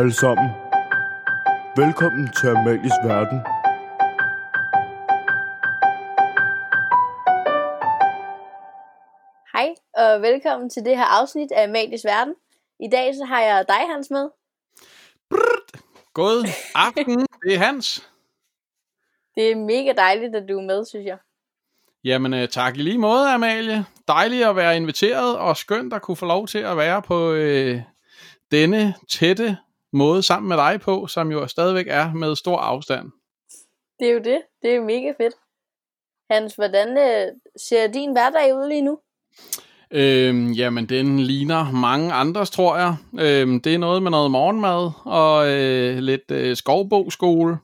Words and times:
alle 0.00 0.12
sammen. 0.12 0.50
Velkommen 1.76 2.28
til 2.40 2.46
Amalies 2.46 2.98
Verden. 3.04 3.38
Hej, 9.52 9.68
og 9.94 10.22
velkommen 10.22 10.70
til 10.70 10.84
det 10.84 10.96
her 10.96 11.04
afsnit 11.04 11.52
af 11.52 11.64
Amalies 11.64 12.04
Verden. 12.04 12.34
I 12.80 12.88
dag 12.92 13.14
så 13.14 13.24
har 13.24 13.40
jeg 13.40 13.64
dig, 13.68 13.82
Hans, 13.92 14.10
med. 14.10 14.28
God 16.14 16.48
aften, 16.74 17.26
det 17.44 17.54
er 17.54 17.58
Hans. 17.58 18.10
Det 19.34 19.50
er 19.50 19.56
mega 19.56 19.92
dejligt, 19.96 20.34
at 20.36 20.48
du 20.48 20.58
er 20.58 20.62
med, 20.62 20.84
synes 20.84 21.06
jeg. 21.06 21.18
Jamen 22.04 22.34
øh, 22.34 22.48
tak 22.48 22.76
i 22.76 22.82
lige 22.82 22.98
måde, 22.98 23.28
Amalie. 23.28 23.84
Dejligt 24.08 24.46
at 24.46 24.56
være 24.56 24.76
inviteret, 24.76 25.38
og 25.38 25.56
skønt 25.56 25.92
at 25.92 26.02
kunne 26.02 26.16
få 26.16 26.26
lov 26.26 26.46
til 26.46 26.58
at 26.58 26.76
være 26.76 27.02
på 27.02 27.32
øh, 27.32 27.82
denne 28.50 28.94
tætte 29.08 29.56
måde 29.92 30.22
sammen 30.22 30.48
med 30.48 30.56
dig 30.56 30.80
på, 30.80 31.06
som 31.06 31.32
jo 31.32 31.46
stadigvæk 31.46 31.86
er 31.88 32.12
med 32.14 32.36
stor 32.36 32.56
afstand. 32.58 33.10
Det 34.00 34.08
er 34.08 34.12
jo 34.12 34.18
det. 34.18 34.42
Det 34.62 34.74
er 34.74 34.80
mega 34.80 35.12
fedt. 35.20 35.34
Hans, 36.30 36.54
hvordan 36.54 36.88
øh, 36.88 37.26
ser 37.68 37.86
din 37.86 38.12
hverdag 38.12 38.54
ud 38.54 38.68
lige 38.68 38.82
nu? 38.82 38.98
Øhm, 39.90 40.52
jamen, 40.52 40.88
den 40.88 41.20
ligner 41.20 41.70
mange 41.72 42.12
andres, 42.12 42.50
tror 42.50 42.76
jeg. 42.76 42.96
Øhm, 43.20 43.60
det 43.60 43.74
er 43.74 43.78
noget 43.78 44.02
med 44.02 44.10
noget 44.10 44.30
morgenmad 44.30 44.90
og 45.04 45.50
øh, 45.50 45.98
lidt 45.98 46.30
øh, 46.30 46.56
skovboskole. 46.56 47.58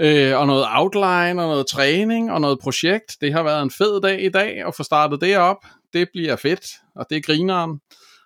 Øh, 0.00 0.38
og 0.38 0.46
noget 0.46 0.66
outline 0.70 1.42
og 1.42 1.48
noget 1.48 1.66
træning 1.66 2.32
og 2.32 2.40
noget 2.40 2.58
projekt. 2.58 3.16
Det 3.20 3.32
har 3.32 3.42
været 3.42 3.62
en 3.62 3.70
fed 3.70 4.00
dag 4.00 4.24
i 4.24 4.28
dag 4.28 4.66
at 4.66 4.74
få 4.74 4.82
startet 4.82 5.20
det 5.20 5.36
op. 5.36 5.66
Det 5.92 6.08
bliver 6.12 6.36
fedt, 6.36 6.66
og 6.96 7.06
det 7.10 7.16
er 7.16 7.20
grineren. 7.20 7.80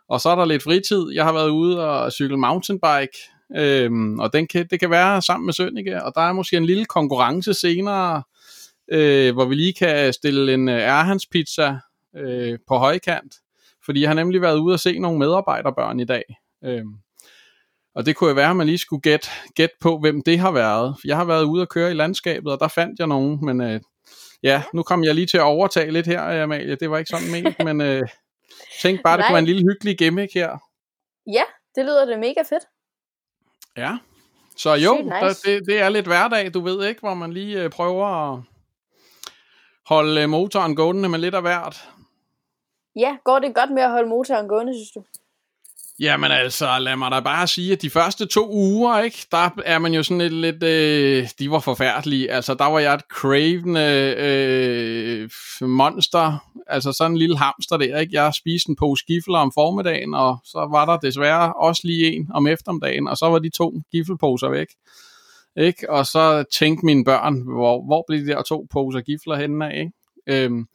Og 0.08 0.20
så 0.20 0.28
er 0.28 0.34
der 0.34 0.44
lidt 0.44 0.62
fritid. 0.62 1.10
Jeg 1.14 1.24
har 1.24 1.32
været 1.32 1.48
ude 1.48 1.88
og 1.90 2.12
cykle 2.12 2.36
mountainbike, 2.36 3.18
øhm, 3.56 4.18
og 4.18 4.32
den 4.32 4.46
kan, 4.46 4.66
det 4.70 4.80
kan 4.80 4.90
være 4.90 5.22
sammen 5.22 5.46
med 5.46 5.52
Sønneke, 5.52 6.04
og 6.04 6.12
der 6.14 6.20
er 6.20 6.32
måske 6.32 6.56
en 6.56 6.66
lille 6.66 6.84
konkurrence 6.84 7.54
senere, 7.54 8.22
øh, 8.92 9.34
hvor 9.34 9.44
vi 9.44 9.54
lige 9.54 9.72
kan 9.72 10.12
stille 10.12 10.54
en 10.54 10.68
øh, 10.68 10.80
Erhans 10.80 11.26
pizza 11.26 11.78
øh, 12.16 12.58
på 12.68 12.76
højkant, 12.76 13.34
fordi 13.84 14.00
jeg 14.00 14.08
har 14.08 14.14
nemlig 14.14 14.42
været 14.42 14.58
ude 14.58 14.74
og 14.74 14.80
se 14.80 14.98
nogle 14.98 15.18
medarbejderbørn 15.18 16.00
i 16.00 16.04
dag. 16.04 16.24
Øhm, 16.64 16.94
og 17.94 18.06
det 18.06 18.16
kunne 18.16 18.28
jo 18.28 18.34
være, 18.34 18.50
at 18.50 18.56
man 18.56 18.66
lige 18.66 18.78
skulle 18.78 19.02
gætte 19.02 19.28
gæt 19.54 19.70
på, 19.80 19.98
hvem 19.98 20.22
det 20.22 20.38
har 20.38 20.50
været. 20.50 20.96
Jeg 21.04 21.16
har 21.16 21.24
været 21.24 21.44
ude 21.44 21.62
og 21.62 21.68
køre 21.68 21.90
i 21.90 21.94
landskabet, 21.94 22.52
og 22.52 22.60
der 22.60 22.68
fandt 22.68 22.98
jeg 22.98 23.06
nogen, 23.06 23.38
men 23.44 23.60
øh, 23.60 23.80
ja, 24.42 24.62
nu 24.74 24.82
kom 24.82 25.04
jeg 25.04 25.14
lige 25.14 25.26
til 25.26 25.36
at 25.36 25.42
overtage 25.42 25.90
lidt 25.90 26.06
her, 26.06 26.42
Amalie. 26.42 26.76
Det 26.80 26.90
var 26.90 26.98
ikke 26.98 27.08
sådan 27.08 27.30
ment, 27.32 27.56
men 27.66 27.80
øh, 27.80 28.02
tænk 28.82 29.02
bare, 29.02 29.16
det 29.16 29.24
kunne 29.24 29.34
være 29.34 29.38
en 29.38 29.46
lille 29.46 29.62
hyggelig 29.62 29.98
gimmick 29.98 30.34
her. 30.34 30.58
Ja, 31.26 31.42
det 31.74 31.84
lyder 31.84 32.04
det 32.04 32.18
mega 32.18 32.42
fedt. 32.42 32.64
Ja. 33.76 33.98
Så 34.56 34.74
jo, 34.74 34.96
nice. 34.96 35.10
der, 35.10 35.40
det, 35.44 35.66
det 35.66 35.80
er 35.80 35.88
lidt 35.88 36.06
hverdag, 36.06 36.54
du 36.54 36.60
ved 36.60 36.86
ikke, 36.88 37.00
hvor 37.00 37.14
man 37.14 37.32
lige 37.32 37.62
øh, 37.62 37.70
prøver 37.70 38.06
at 38.06 38.40
holde 39.86 40.22
øh, 40.22 40.28
motoren 40.28 40.76
gående 40.76 41.08
med 41.08 41.18
lidt 41.18 41.34
af 41.34 41.42
hvert. 41.42 41.88
Ja, 42.96 43.16
går 43.24 43.38
det 43.38 43.54
godt 43.54 43.70
med 43.70 43.82
at 43.82 43.90
holde 43.90 44.08
motoren 44.08 44.48
gående, 44.48 44.74
synes 44.74 44.90
du? 44.90 45.04
Jamen 46.00 46.30
altså, 46.30 46.78
lad 46.78 46.96
mig 46.96 47.10
da 47.10 47.20
bare 47.20 47.46
sige, 47.46 47.72
at 47.72 47.82
de 47.82 47.90
første 47.90 48.26
to 48.26 48.50
uger, 48.50 48.98
ikke, 48.98 49.26
der 49.30 49.50
er 49.64 49.78
man 49.78 49.94
jo 49.94 50.02
sådan 50.02 50.18
lidt, 50.18 50.34
lidt 50.34 50.62
øh, 50.62 51.28
de 51.38 51.50
var 51.50 51.58
forfærdelige. 51.58 52.30
Altså, 52.30 52.54
der 52.54 52.64
var 52.64 52.78
jeg 52.78 52.94
et 52.94 53.00
cravende 53.00 54.14
øh, 54.18 55.28
monster, 55.68 56.48
altså 56.66 56.92
sådan 56.92 57.12
en 57.12 57.18
lille 57.18 57.38
hamster 57.38 57.76
der, 57.76 57.98
ikke. 57.98 58.22
Jeg 58.22 58.34
spiste 58.34 58.70
en 58.70 58.76
pose 58.76 59.04
gifler 59.06 59.38
om 59.38 59.52
formiddagen, 59.54 60.14
og 60.14 60.38
så 60.44 60.68
var 60.70 60.84
der 60.84 60.96
desværre 60.96 61.52
også 61.52 61.82
lige 61.84 62.12
en 62.12 62.28
om 62.34 62.46
eftermiddagen, 62.46 63.08
og 63.08 63.16
så 63.16 63.26
var 63.26 63.38
de 63.38 63.48
to 63.48 63.80
giffelposer 63.90 64.48
væk. 64.48 64.68
Ikke? 65.56 65.90
Og 65.90 66.06
så 66.06 66.44
tænkte 66.52 66.86
mine 66.86 67.04
børn, 67.04 67.42
hvor, 67.42 67.86
hvor 67.86 68.04
blev 68.08 68.20
de 68.20 68.26
der 68.26 68.42
to 68.42 68.66
poser 68.72 69.00
gifler 69.00 69.36
henne 69.36 69.72
af, 69.72 69.78
ikke? 69.78 69.92
Øhm, 70.44 70.66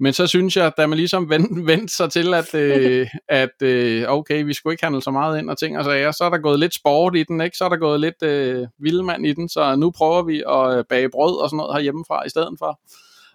men 0.00 0.12
så 0.12 0.26
synes 0.26 0.56
jeg, 0.56 0.72
da 0.76 0.86
man 0.86 0.98
ligesom 0.98 1.28
vendte, 1.30 1.66
vendte 1.66 1.94
sig 1.94 2.10
til, 2.10 2.34
at, 2.34 2.54
øh, 2.54 3.08
at 3.28 3.62
øh, 3.62 4.04
okay, 4.08 4.44
vi 4.44 4.52
skulle 4.52 4.74
ikke 4.74 4.84
handle 4.84 5.02
så 5.02 5.10
meget 5.10 5.38
ind 5.38 5.50
og 5.50 5.58
ting 5.58 5.78
og 5.78 5.84
sager, 5.84 6.12
så 6.12 6.24
er 6.24 6.30
der 6.30 6.38
gået 6.38 6.60
lidt 6.60 6.74
sport 6.74 7.16
i 7.16 7.22
den, 7.22 7.40
ikke? 7.40 7.56
så 7.56 7.64
er 7.64 7.68
der 7.68 7.76
gået 7.76 8.00
lidt 8.00 8.22
øh, 8.22 8.66
vildmand 8.78 9.26
i 9.26 9.32
den, 9.32 9.48
så 9.48 9.76
nu 9.76 9.90
prøver 9.90 10.22
vi 10.22 10.42
at 10.48 10.78
øh, 10.78 10.84
bage 10.88 11.10
brød 11.10 11.42
og 11.42 11.48
sådan 11.48 11.56
noget 11.56 11.74
herhjemmefra 11.74 12.26
i 12.26 12.28
stedet 12.28 12.54
for, 12.58 12.80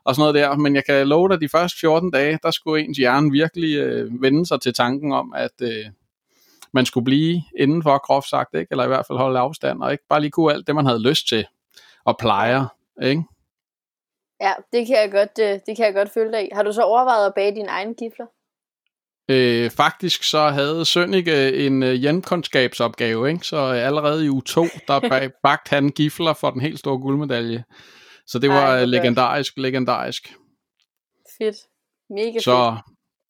og 0.04 0.16
sådan 0.16 0.22
noget 0.22 0.36
der. 0.36 0.58
Men 0.58 0.76
jeg 0.76 0.86
kan 0.86 1.08
love 1.08 1.30
dig, 1.30 1.42
de 1.42 1.50
første 1.50 1.80
14 1.80 2.12
dage, 2.12 2.40
der 2.44 2.52
skulle 2.52 2.84
ens 2.84 2.98
hjerne 2.98 3.32
virkelig 3.32 3.78
øh, 3.78 4.22
vende 4.22 4.46
sig 4.46 4.62
til 4.62 4.74
tanken 4.74 5.12
om, 5.12 5.34
at 5.36 5.62
øh, 5.62 5.86
man 6.74 6.86
skulle 6.86 7.06
blive 7.06 7.44
indenfor, 7.60 8.06
groft 8.06 8.30
sagt, 8.30 8.56
ikke? 8.56 8.68
eller 8.72 8.84
i 8.84 8.88
hvert 8.88 9.06
fald 9.08 9.18
holde 9.18 9.40
afstand, 9.40 9.82
og 9.82 9.92
ikke 9.92 10.04
bare 10.10 10.22
lige 10.22 10.32
kunne 10.32 10.54
alt 10.54 10.68
det, 10.68 10.76
man 10.76 10.86
havde 10.86 11.10
lyst 11.10 11.28
til, 11.28 11.46
og 12.06 12.18
plejer, 12.18 12.66
ikke? 13.04 13.24
Ja, 14.44 14.54
det 14.74 14.88
kan 14.88 14.96
jeg 14.96 15.12
godt, 15.12 15.40
øh, 15.42 15.60
det 15.66 15.76
kan 15.78 15.86
jeg 15.86 15.94
godt 15.94 16.14
følge 16.14 16.32
dig 16.32 16.46
i. 16.46 16.50
Har 16.54 16.64
du 16.64 16.74
så 16.74 16.82
overvejet 16.82 17.26
at 17.28 17.34
bage 17.36 17.56
dine 17.56 17.68
egne 17.70 17.94
gifler? 17.94 18.26
Øh, 19.30 19.72
faktisk 19.72 20.24
så 20.24 20.50
havde 20.50 20.86
Sønneke 20.86 21.66
en 21.66 21.84
øh, 21.84 21.94
hjemkundskabsopgave, 21.94 23.30
ikke? 23.32 23.46
så 23.48 23.58
øh, 23.58 23.88
allerede 23.88 24.26
i 24.26 24.30
uge 24.30 24.42
2, 24.42 24.66
der 24.88 25.00
bag- 25.10 25.32
bagte 25.44 25.70
han 25.70 25.90
gifler 25.90 26.34
for 26.34 26.50
den 26.52 26.62
helt 26.62 26.80
store 26.80 27.00
guldmedalje. 27.00 27.64
Så 28.28 28.40
det 28.40 28.50
var 28.50 28.66
Ej, 28.68 28.80
godt. 28.80 28.90
legendarisk, 28.90 29.54
legendarisk. 29.58 30.34
Fedt. 31.38 31.56
Mega 32.10 32.32
fedt. 32.32 32.44
Så, 32.44 32.78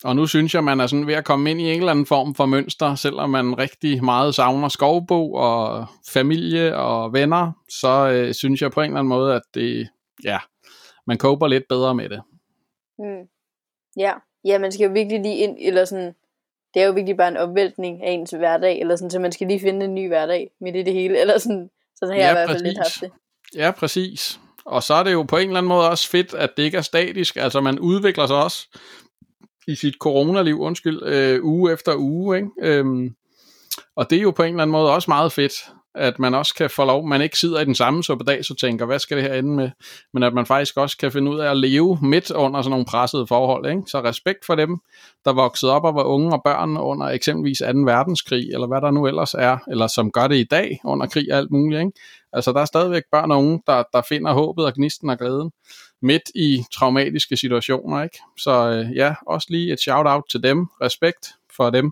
og 0.03 0.15
nu 0.15 0.27
synes 0.27 0.53
jeg, 0.55 0.63
man 0.63 0.79
er 0.79 0.87
sådan 0.87 1.07
ved 1.07 1.13
at 1.13 1.25
komme 1.25 1.51
ind 1.51 1.61
i 1.61 1.71
en 1.73 1.79
eller 1.79 1.91
anden 1.91 2.05
form 2.05 2.35
for 2.35 2.45
mønster, 2.45 2.95
selvom 2.95 3.29
man 3.29 3.57
rigtig 3.57 4.03
meget 4.03 4.35
savner 4.35 4.67
skovbo 4.67 5.33
og 5.33 5.85
familie 6.09 6.77
og 6.77 7.13
venner, 7.13 7.51
så 7.69 8.09
øh, 8.09 8.33
synes 8.33 8.61
jeg 8.61 8.71
på 8.71 8.81
en 8.81 8.85
eller 8.85 8.99
anden 8.99 9.09
måde, 9.09 9.35
at 9.35 9.41
det, 9.53 9.89
ja, 10.23 10.39
man 11.07 11.17
koper 11.17 11.47
lidt 11.47 11.67
bedre 11.69 11.95
med 11.95 12.09
det. 12.09 12.21
Mm. 12.99 13.27
Ja. 13.97 14.13
ja, 14.45 14.59
man 14.59 14.71
skal 14.71 14.85
jo 14.85 14.93
virkelig 14.93 15.21
lige 15.21 15.37
ind, 15.37 15.57
eller 15.59 15.85
sådan, 15.85 16.15
det 16.73 16.81
er 16.81 16.85
jo 16.85 16.93
virkelig 16.93 17.17
bare 17.17 17.27
en 17.27 17.37
opvæltning 17.37 18.03
af 18.03 18.11
ens 18.11 18.31
hverdag, 18.31 18.79
eller 18.79 18.95
sådan, 18.95 19.11
så 19.11 19.19
man 19.19 19.31
skal 19.31 19.47
lige 19.47 19.59
finde 19.59 19.85
en 19.85 19.95
ny 19.95 20.07
hverdag 20.07 20.51
midt 20.61 20.75
i 20.75 20.83
det 20.83 20.93
hele, 20.93 21.19
eller 21.19 21.37
sådan, 21.37 21.69
sådan 21.95 22.15
har 22.15 22.21
jeg 22.21 22.25
Ja, 22.25 22.31
i 22.31 22.33
hvert 22.33 22.49
fald 22.49 22.63
lidt 22.63 22.77
haft 22.77 23.01
det. 23.01 23.11
Ja, 23.55 23.71
præcis. 23.71 24.39
Og 24.65 24.83
så 24.83 24.93
er 24.93 25.03
det 25.03 25.13
jo 25.13 25.23
på 25.23 25.37
en 25.37 25.47
eller 25.47 25.57
anden 25.57 25.67
måde 25.67 25.89
også 25.89 26.09
fedt, 26.09 26.33
at 26.33 26.57
det 26.57 26.63
ikke 26.63 26.77
er 26.77 26.81
statisk. 26.81 27.35
Altså 27.35 27.61
man 27.61 27.79
udvikler 27.79 28.27
sig 28.27 28.43
også 28.43 28.67
i 29.67 29.75
sit 29.75 29.95
coronaliv, 29.99 30.59
undskyld, 30.59 31.03
øh, 31.03 31.43
uge 31.43 31.73
efter 31.73 31.95
uge. 31.95 32.37
Ikke? 32.37 32.49
Øhm, 32.61 33.15
og 33.95 34.09
det 34.09 34.17
er 34.17 34.21
jo 34.21 34.31
på 34.31 34.43
en 34.43 34.49
eller 34.49 34.61
anden 34.61 34.71
måde 34.71 34.93
også 34.93 35.11
meget 35.11 35.31
fedt, 35.31 35.53
at 35.95 36.19
man 36.19 36.33
også 36.33 36.55
kan 36.55 36.69
få 36.69 36.85
lov, 36.85 37.07
man 37.07 37.21
ikke 37.21 37.37
sidder 37.37 37.59
i 37.59 37.65
den 37.65 37.75
samme 37.75 38.03
suppedag, 38.03 38.45
så 38.45 38.55
tænker, 38.55 38.85
hvad 38.85 38.99
skal 38.99 39.17
det 39.17 39.25
her 39.25 39.33
ende 39.33 39.55
med? 39.55 39.69
Men 40.13 40.23
at 40.23 40.33
man 40.33 40.45
faktisk 40.45 40.77
også 40.77 40.97
kan 40.97 41.11
finde 41.11 41.31
ud 41.31 41.39
af 41.39 41.51
at 41.51 41.57
leve 41.57 41.97
midt 42.01 42.31
under 42.31 42.61
sådan 42.61 42.71
nogle 42.71 42.85
pressede 42.85 43.27
forhold. 43.27 43.69
Ikke? 43.69 43.81
Så 43.87 44.03
respekt 44.03 44.45
for 44.45 44.55
dem, 44.55 44.77
der 45.25 45.33
voksede 45.33 45.71
op 45.71 45.83
og 45.83 45.95
var 45.95 46.03
unge 46.03 46.33
og 46.33 46.41
børn 46.43 46.77
under 46.77 47.05
eksempelvis 47.05 47.57
2. 47.59 47.65
verdenskrig, 47.65 48.53
eller 48.53 48.67
hvad 48.67 48.81
der 48.81 48.91
nu 48.91 49.07
ellers 49.07 49.33
er, 49.33 49.57
eller 49.67 49.87
som 49.87 50.11
gør 50.11 50.27
det 50.27 50.35
i 50.35 50.47
dag 50.51 50.79
under 50.83 51.07
krig 51.07 51.31
og 51.31 51.37
alt 51.37 51.51
muligt. 51.51 51.79
Ikke? 51.79 51.91
Altså 52.33 52.51
der 52.51 52.61
er 52.61 52.65
stadigvæk 52.65 53.03
børn 53.11 53.31
og 53.31 53.37
unge, 53.37 53.61
der, 53.67 53.83
der 53.93 54.01
finder 54.09 54.33
håbet 54.33 54.65
og 54.65 54.73
gnisten 54.73 55.09
og 55.09 55.17
glæden 55.17 55.51
midt 56.01 56.31
i 56.35 56.63
traumatiske 56.73 57.37
situationer. 57.37 58.03
Ikke? 58.03 58.19
Så 58.37 58.69
øh, 58.69 58.95
ja, 58.95 59.15
også 59.27 59.47
lige 59.49 59.73
et 59.73 59.79
shout-out 59.79 60.23
til 60.31 60.43
dem. 60.43 60.65
Respekt 60.81 61.27
for 61.55 61.69
dem. 61.69 61.91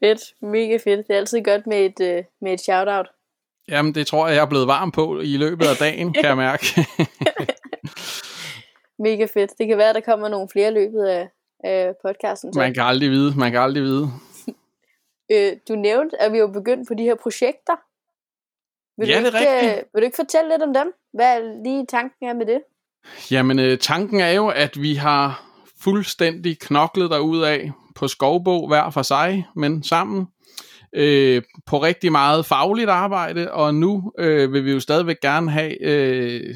Fedt, 0.00 0.20
mega 0.42 0.76
fedt. 0.76 1.06
Det 1.08 1.14
er 1.14 1.18
altid 1.18 1.42
godt 1.44 1.66
med 1.66 1.78
et, 1.86 2.00
øh, 2.16 2.24
med 2.40 2.52
et 2.52 2.60
shout-out. 2.60 3.06
Jamen, 3.68 3.94
det 3.94 4.06
tror 4.06 4.26
jeg, 4.26 4.36
jeg 4.36 4.42
er 4.42 4.46
blevet 4.48 4.66
varm 4.66 4.90
på 4.92 5.20
i 5.20 5.36
løbet 5.36 5.66
af 5.66 5.76
dagen, 5.80 6.12
kan 6.12 6.24
jeg 6.24 6.36
mærke. 6.36 6.66
Mega 8.98 9.24
fedt. 9.34 9.50
Det 9.58 9.66
kan 9.68 9.78
være, 9.78 9.88
at 9.88 9.94
der 9.94 10.00
kommer 10.00 10.28
nogle 10.28 10.48
flere 10.52 10.68
i 10.70 10.74
løbet 10.74 11.04
af, 11.04 11.28
af 11.64 11.94
podcasten. 12.04 12.52
Så. 12.52 12.58
man 12.60 12.74
kan 12.74 12.82
aldrig 12.82 13.10
vide, 13.10 13.34
man 13.38 13.52
kan 13.52 13.60
aldrig 13.60 13.82
vide. 13.82 14.08
Øh, 15.32 15.52
du 15.68 15.74
nævnte, 15.74 16.22
at 16.22 16.32
vi 16.32 16.40
var 16.40 16.46
begyndt 16.46 16.88
på 16.88 16.94
de 16.94 17.02
her 17.02 17.14
projekter. 17.14 17.72
Vil 19.00 19.08
Ja, 19.08 19.20
du 19.20 19.24
det 19.26 19.34
er 19.34 19.38
ikke, 19.40 19.52
rigtigt. 19.56 19.72
øh, 19.72 19.82
Vil 19.94 20.02
du 20.02 20.04
ikke 20.04 20.16
fortælle 20.16 20.50
lidt 20.50 20.62
om 20.62 20.74
dem? 20.74 20.92
Hvad 21.12 21.36
er 21.36 21.62
lige 21.64 21.86
tanken 21.86 22.28
er 22.28 22.34
med 22.34 22.46
det? 22.46 22.60
Jamen, 23.30 23.58
øh, 23.58 23.78
tanken 23.78 24.20
er 24.20 24.30
jo, 24.30 24.48
at 24.48 24.82
vi 24.82 24.94
har 24.94 25.44
fuldstændig 25.82 26.58
knoklet 26.58 27.12
af 27.12 27.18
på 27.96 28.08
skovbog 28.08 28.68
hver 28.68 28.90
for 28.90 29.02
sig, 29.02 29.46
men 29.56 29.82
sammen 29.82 30.26
øh, 30.92 31.42
på 31.66 31.82
rigtig 31.82 32.12
meget 32.12 32.46
fagligt 32.46 32.90
arbejde, 32.90 33.52
og 33.52 33.74
nu 33.74 34.12
øh, 34.18 34.52
vil 34.52 34.64
vi 34.64 34.72
jo 34.72 34.80
stadigvæk 34.80 35.20
gerne 35.20 35.50
have 35.50 35.82
øh, 35.82 36.54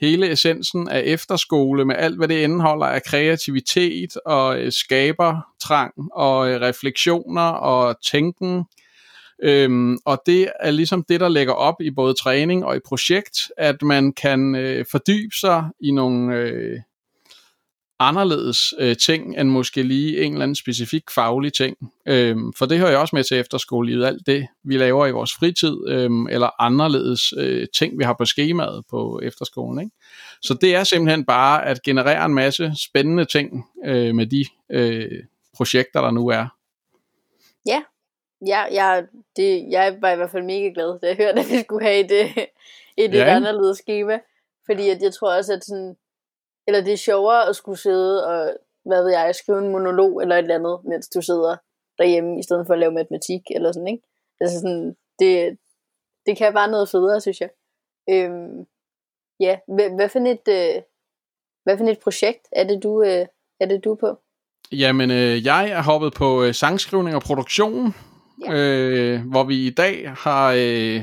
hele 0.00 0.30
essensen 0.32 0.88
af 0.88 1.02
efterskole 1.04 1.84
med 1.84 1.96
alt, 1.98 2.16
hvad 2.16 2.28
det 2.28 2.42
indeholder 2.42 2.86
af 2.86 3.02
kreativitet 3.02 4.16
og 4.26 4.60
øh, 4.60 4.72
skabertrang 4.72 5.92
og 6.12 6.50
øh, 6.50 6.60
refleksioner 6.60 7.50
og 7.50 7.96
tænken. 8.04 8.64
Øhm, 9.42 9.98
og 10.04 10.22
det 10.26 10.48
er 10.60 10.70
ligesom 10.70 11.04
det, 11.08 11.20
der 11.20 11.28
lægger 11.28 11.52
op 11.52 11.80
i 11.80 11.90
både 11.90 12.14
træning 12.14 12.64
og 12.64 12.76
i 12.76 12.80
projekt, 12.86 13.38
at 13.56 13.82
man 13.82 14.12
kan 14.12 14.54
øh, 14.54 14.84
fordybe 14.90 15.34
sig 15.40 15.64
i 15.80 15.90
nogle 15.90 16.36
øh, 16.36 16.80
anderledes 18.00 18.74
øh, 18.78 18.96
ting, 18.96 19.38
end 19.40 19.48
måske 19.48 19.82
lige 19.82 20.22
en 20.22 20.32
eller 20.32 20.42
anden 20.42 20.54
specifik 20.54 21.10
faglig 21.14 21.52
ting. 21.52 21.76
Øhm, 22.06 22.52
for 22.52 22.66
det 22.66 22.78
hører 22.78 22.90
jeg 22.90 22.98
også 22.98 23.16
med 23.16 23.24
til 23.24 23.36
efterskole, 23.36 24.06
alt 24.06 24.26
det, 24.26 24.46
vi 24.64 24.76
laver 24.76 25.06
i 25.06 25.10
vores 25.10 25.32
fritid, 25.34 25.88
øhm, 25.88 26.26
eller 26.26 26.62
anderledes 26.62 27.32
øh, 27.36 27.66
ting, 27.74 27.98
vi 27.98 28.04
har 28.04 28.14
på 28.18 28.24
skemaet 28.24 28.84
på 28.90 29.20
efterskolen. 29.22 29.80
Ikke? 29.80 29.96
Så 30.42 30.54
det 30.54 30.74
er 30.74 30.84
simpelthen 30.84 31.24
bare 31.24 31.66
at 31.66 31.82
generere 31.82 32.24
en 32.24 32.34
masse 32.34 32.72
spændende 32.76 33.24
ting 33.24 33.64
øh, 33.84 34.14
med 34.14 34.26
de 34.26 34.44
øh, 34.70 35.22
projekter, 35.56 36.00
der 36.00 36.10
nu 36.10 36.28
er. 36.28 36.46
Ja, 37.66 37.82
ja 38.46 38.62
jeg, 38.72 39.04
det, 39.36 39.66
jeg 39.70 39.96
var 40.00 40.12
i 40.12 40.16
hvert 40.16 40.30
fald 40.30 40.44
mega 40.44 40.70
glad, 40.74 41.00
da 41.00 41.06
jeg 41.06 41.16
hørte, 41.16 41.40
at 41.40 41.50
vi 41.50 41.60
skulle 41.60 41.86
have 41.86 42.04
et, 42.04 42.12
øh, 42.24 42.44
et, 42.96 43.14
ja. 43.14 43.22
et 43.22 43.36
anderledes 43.36 43.78
schema. 43.78 44.18
Fordi 44.66 44.88
at 44.88 45.02
jeg 45.02 45.14
tror 45.14 45.36
også, 45.36 45.52
at 45.52 45.64
sådan, 45.64 45.96
eller 46.68 46.80
det 46.80 46.92
er 46.92 47.06
sjovere 47.08 47.48
at 47.48 47.56
skulle 47.56 47.78
sidde 47.78 48.26
og, 48.26 48.56
hvad 48.84 49.02
ved 49.02 49.10
jeg, 49.10 49.34
skrive 49.34 49.58
en 49.58 49.72
monolog 49.72 50.22
eller 50.22 50.34
et 50.34 50.42
eller 50.42 50.54
andet, 50.54 50.78
mens 50.84 51.08
du 51.08 51.20
sidder 51.22 51.56
derhjemme, 51.98 52.38
i 52.38 52.42
stedet 52.42 52.66
for 52.66 52.74
at 52.74 52.80
lave 52.80 52.92
matematik 52.92 53.40
eller 53.50 53.72
sådan, 53.72 53.88
ikke? 53.88 54.02
Altså 54.40 54.56
sådan, 54.60 54.96
det, 55.18 55.58
det 56.26 56.36
kan 56.38 56.52
bare 56.52 56.70
noget 56.70 56.88
federe, 56.88 57.20
synes 57.20 57.40
jeg. 57.40 57.50
Øhm, 58.10 58.66
ja, 59.40 59.58
hvad, 59.74 59.90
hvad, 59.96 60.08
for 60.08 60.18
et, 60.18 60.48
øh, 60.48 60.82
hvad 61.64 61.78
for 61.78 61.84
et 61.84 61.98
projekt 61.98 62.48
er 62.52 62.64
det, 62.64 62.82
du, 62.82 63.02
øh, 63.02 63.26
er 63.60 63.66
det, 63.66 63.84
du 63.84 63.92
er 63.92 63.96
på? 63.96 64.18
Jamen, 64.72 65.10
øh, 65.10 65.46
jeg 65.46 65.70
er 65.70 65.82
hoppet 65.82 66.12
på 66.14 66.44
øh, 66.44 66.54
sangskrivning 66.54 67.16
og 67.16 67.22
produktion, 67.22 67.94
ja. 68.44 68.52
øh, 68.54 69.30
hvor 69.30 69.44
vi 69.44 69.66
i 69.66 69.70
dag 69.70 70.10
har 70.10 70.52
øh, 70.56 71.02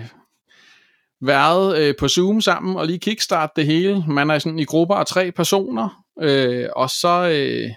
været 1.28 1.78
øh, 1.78 1.94
på 2.00 2.08
Zoom 2.08 2.42
sammen 2.42 2.76
og 2.76 2.88
lige 2.88 3.00
kickstart 3.00 3.50
det 3.56 3.66
hele. 3.66 4.04
Man 4.08 4.30
er 4.30 4.40
sådan 4.40 4.60
i 4.60 4.66
grupper 4.66 4.96
af 4.96 5.06
tre 5.06 5.32
personer, 5.32 6.04
øh, 6.22 6.66
og 6.76 6.90
så 6.90 7.30
øh, 7.30 7.72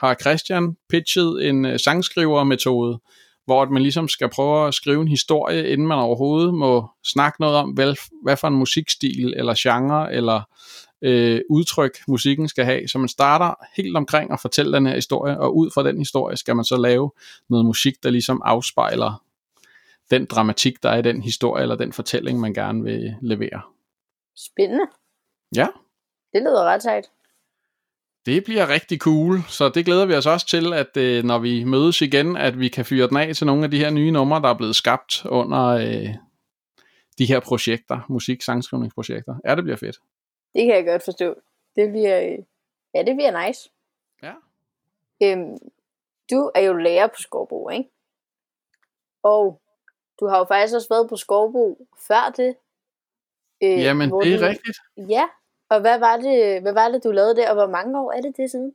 har 0.00 0.16
Christian 0.20 0.76
pitchet 0.90 1.48
en 1.48 1.64
øh, 1.64 1.78
sangskrivermetode, 1.78 3.00
hvor 3.44 3.64
man 3.64 3.82
ligesom 3.82 4.08
skal 4.08 4.28
prøve 4.28 4.68
at 4.68 4.74
skrive 4.74 5.02
en 5.02 5.08
historie, 5.08 5.68
inden 5.68 5.86
man 5.86 5.98
overhovedet 5.98 6.54
må 6.54 6.88
snakke 7.04 7.40
noget 7.40 7.56
om, 7.56 7.70
hvad, 7.70 7.94
hvad 8.22 8.36
for 8.36 8.48
en 8.48 8.54
musikstil 8.54 9.34
eller 9.36 9.54
genre 9.58 10.14
eller 10.14 10.42
øh, 11.02 11.40
udtryk 11.50 11.98
musikken 12.08 12.48
skal 12.48 12.64
have. 12.64 12.88
Så 12.88 12.98
man 12.98 13.08
starter 13.08 13.54
helt 13.76 13.96
omkring 13.96 14.32
at 14.32 14.40
fortælle 14.40 14.72
den 14.72 14.86
her 14.86 14.94
historie, 14.94 15.40
og 15.40 15.56
ud 15.56 15.70
fra 15.74 15.82
den 15.82 15.98
historie 15.98 16.36
skal 16.36 16.56
man 16.56 16.64
så 16.64 16.76
lave 16.76 17.10
noget 17.50 17.66
musik, 17.66 17.94
der 18.02 18.10
ligesom 18.10 18.42
afspejler 18.44 19.22
den 20.12 20.24
dramatik, 20.24 20.82
der 20.82 20.90
er 20.90 20.98
i 20.98 21.02
den 21.02 21.22
historie 21.22 21.62
eller 21.62 21.76
den 21.76 21.92
fortælling, 21.92 22.40
man 22.40 22.54
gerne 22.54 22.82
vil 22.82 23.16
levere. 23.22 23.62
Spændende. 24.36 24.84
Ja. 25.56 25.66
Det 26.32 26.42
lyder 26.42 26.64
ret 26.64 26.82
sejt. 26.82 27.10
Det 28.26 28.44
bliver 28.44 28.68
rigtig 28.68 28.98
cool, 28.98 29.42
så 29.48 29.68
det 29.68 29.84
glæder 29.84 30.06
vi 30.06 30.14
os 30.14 30.26
også 30.26 30.46
til, 30.46 30.72
at 30.72 30.96
øh, 30.96 31.24
når 31.24 31.38
vi 31.38 31.64
mødes 31.64 32.00
igen, 32.00 32.36
at 32.36 32.60
vi 32.60 32.68
kan 32.68 32.84
fyre 32.84 33.08
den 33.08 33.16
af 33.16 33.34
til 33.34 33.46
nogle 33.46 33.64
af 33.64 33.70
de 33.70 33.78
her 33.78 33.90
nye 33.90 34.10
numre, 34.10 34.42
der 34.42 34.48
er 34.48 34.56
blevet 34.56 34.76
skabt 34.76 35.24
under 35.24 35.66
øh, 35.66 36.08
de 37.18 37.26
her 37.26 37.40
projekter, 37.40 38.00
musik-sangskrivningsprojekter. 38.08 39.34
Ja, 39.44 39.54
det 39.54 39.64
bliver 39.64 39.76
fedt. 39.76 39.96
Det 40.54 40.66
kan 40.66 40.74
jeg 40.74 40.86
godt 40.86 41.04
forstå. 41.04 41.34
Det 41.76 41.90
bliver, 41.90 42.20
øh, 42.20 42.38
ja, 42.94 43.02
det 43.02 43.16
bliver 43.16 43.46
nice. 43.46 43.70
Ja. 44.22 44.32
Øhm, 45.22 45.56
du 46.30 46.50
er 46.54 46.60
jo 46.60 46.72
lærer 46.72 47.06
på 47.06 47.16
Skovbro, 47.18 47.68
ikke? 47.68 47.90
Og 49.22 49.60
du 50.22 50.28
har 50.28 50.38
jo 50.38 50.44
faktisk 50.44 50.74
også 50.74 50.88
været 50.90 51.08
på 51.08 51.16
Skovbro 51.16 51.86
før 52.08 52.32
det. 52.36 52.54
Øh, 53.62 53.82
Jamen, 53.82 54.10
det 54.10 54.34
er 54.34 54.38
du, 54.38 54.44
rigtigt. 54.44 54.78
Ja, 55.08 55.24
og 55.70 55.80
hvad 55.80 55.98
var, 55.98 56.16
det, 56.16 56.62
hvad 56.62 56.72
var 56.72 56.88
det, 56.88 57.04
du 57.04 57.10
lavede 57.10 57.36
der, 57.36 57.48
og 57.48 57.54
hvor 57.54 57.66
mange 57.66 58.00
år 58.00 58.12
er 58.12 58.20
det 58.20 58.36
det 58.36 58.50
siden? 58.50 58.72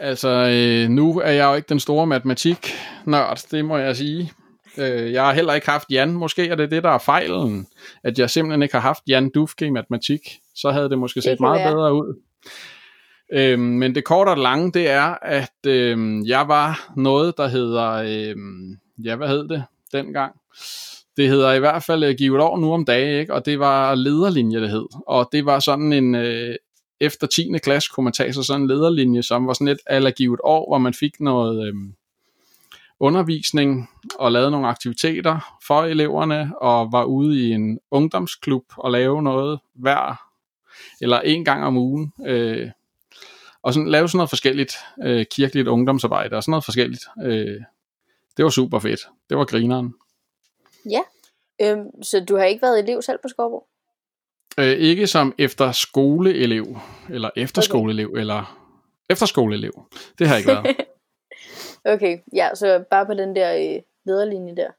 Altså, 0.00 0.28
øh, 0.28 0.90
nu 0.90 1.20
er 1.20 1.30
jeg 1.30 1.50
jo 1.50 1.54
ikke 1.54 1.68
den 1.68 1.80
store 1.80 2.06
matematik-nørd, 2.06 3.38
det 3.50 3.64
må 3.64 3.76
jeg 3.76 3.96
sige. 3.96 4.32
Øh, 4.78 5.12
jeg 5.12 5.24
har 5.24 5.32
heller 5.32 5.54
ikke 5.54 5.70
haft 5.70 5.90
Jan. 5.90 6.12
Måske 6.12 6.48
er 6.48 6.54
det 6.54 6.70
det, 6.70 6.82
der 6.82 6.90
er 6.90 6.98
fejlen, 6.98 7.66
at 8.04 8.18
jeg 8.18 8.30
simpelthen 8.30 8.62
ikke 8.62 8.74
har 8.74 8.80
haft 8.80 9.02
Jan 9.08 9.30
Dufke 9.30 9.66
i 9.66 9.70
matematik. 9.70 10.20
Så 10.54 10.70
havde 10.70 10.90
det 10.90 10.98
måske 10.98 11.22
set 11.22 11.30
det 11.30 11.40
meget 11.40 11.64
være. 11.64 11.72
bedre 11.72 11.94
ud. 11.94 12.20
Øh, 13.32 13.58
men 13.58 13.94
det 13.94 14.04
korte 14.04 14.28
og 14.28 14.38
lange, 14.38 14.72
det 14.72 14.88
er, 14.90 15.18
at 15.22 15.66
øh, 15.66 16.28
jeg 16.28 16.48
var 16.48 16.92
noget, 16.96 17.36
der 17.36 17.48
hedder, 17.48 17.90
øh, 17.92 18.36
ja, 19.04 19.16
hvad 19.16 19.28
hed 19.28 19.48
det 19.48 19.64
dengang? 19.96 20.34
Det 21.16 21.28
hedder 21.28 21.52
i 21.52 21.58
hvert 21.58 21.82
fald 21.82 22.04
uh, 22.04 22.10
Givet 22.10 22.40
år 22.40 22.58
nu 22.58 22.72
om 22.72 22.84
dage, 22.84 23.20
ikke? 23.20 23.34
og 23.34 23.46
det 23.46 23.58
var 23.58 23.94
lederlinje, 23.94 24.60
det 24.60 24.70
hed. 24.70 24.86
Og 25.06 25.28
det 25.32 25.46
var 25.46 25.58
sådan 25.60 25.92
en, 25.92 26.14
øh, 26.14 26.54
efter 27.00 27.26
10. 27.26 27.58
klasse 27.62 27.90
kunne 27.94 28.04
man 28.04 28.12
tage 28.12 28.32
sig 28.32 28.44
sådan 28.44 28.62
en 28.62 28.68
lederlinje, 28.68 29.22
som 29.22 29.46
var 29.46 29.52
sådan 29.52 29.68
et 29.68 29.78
allergivet 29.86 30.16
givet 30.16 30.40
år, 30.44 30.70
hvor 30.70 30.78
man 30.78 30.94
fik 30.94 31.20
noget 31.20 31.66
øh, 31.66 31.74
undervisning 33.00 33.90
og 34.18 34.32
lavede 34.32 34.50
nogle 34.50 34.68
aktiviteter 34.68 35.58
for 35.66 35.82
eleverne, 35.82 36.52
og 36.60 36.92
var 36.92 37.04
ude 37.04 37.40
i 37.40 37.52
en 37.52 37.78
ungdomsklub 37.90 38.64
og 38.76 38.90
lave 38.90 39.22
noget 39.22 39.60
hver, 39.74 40.22
eller 41.00 41.20
en 41.20 41.44
gang 41.44 41.64
om 41.64 41.76
ugen. 41.76 42.12
Øh, 42.26 42.70
og 43.62 43.74
sådan, 43.74 43.88
lave 43.88 44.08
sådan 44.08 44.16
noget 44.16 44.30
forskelligt 44.30 44.72
øh, 45.04 45.26
kirkeligt 45.30 45.68
ungdomsarbejde 45.68 46.36
og 46.36 46.42
sådan 46.42 46.50
noget 46.50 46.64
forskelligt. 46.64 47.04
Øh, 47.24 47.60
det 48.36 48.44
var 48.44 48.50
super 48.50 48.78
fedt. 48.78 49.00
Det 49.28 49.36
var 49.38 49.44
grineren. 49.44 49.94
Ja, 50.90 51.00
øhm, 51.62 52.02
så 52.02 52.24
du 52.28 52.36
har 52.36 52.44
ikke 52.44 52.62
været 52.62 52.78
elev 52.78 53.02
selv 53.02 53.18
på 53.22 53.28
Skovbo? 53.28 53.66
Øh, 54.58 54.72
ikke 54.72 55.06
som 55.06 55.34
efterskoleelev, 55.38 56.78
eller 57.10 57.30
efterskoleelev, 57.36 58.08
okay. 58.08 58.20
eller 58.20 58.58
efterskoleelev. 59.10 59.72
Det 60.18 60.28
har 60.28 60.34
jeg 60.34 60.40
ikke 60.40 60.52
været. 60.52 60.76
okay, 61.94 62.18
ja, 62.32 62.54
så 62.54 62.84
bare 62.90 63.06
på 63.06 63.14
den 63.14 63.36
der 63.36 63.56
øh, 63.56 63.82
lederlinje 64.06 64.56
der. 64.56 64.70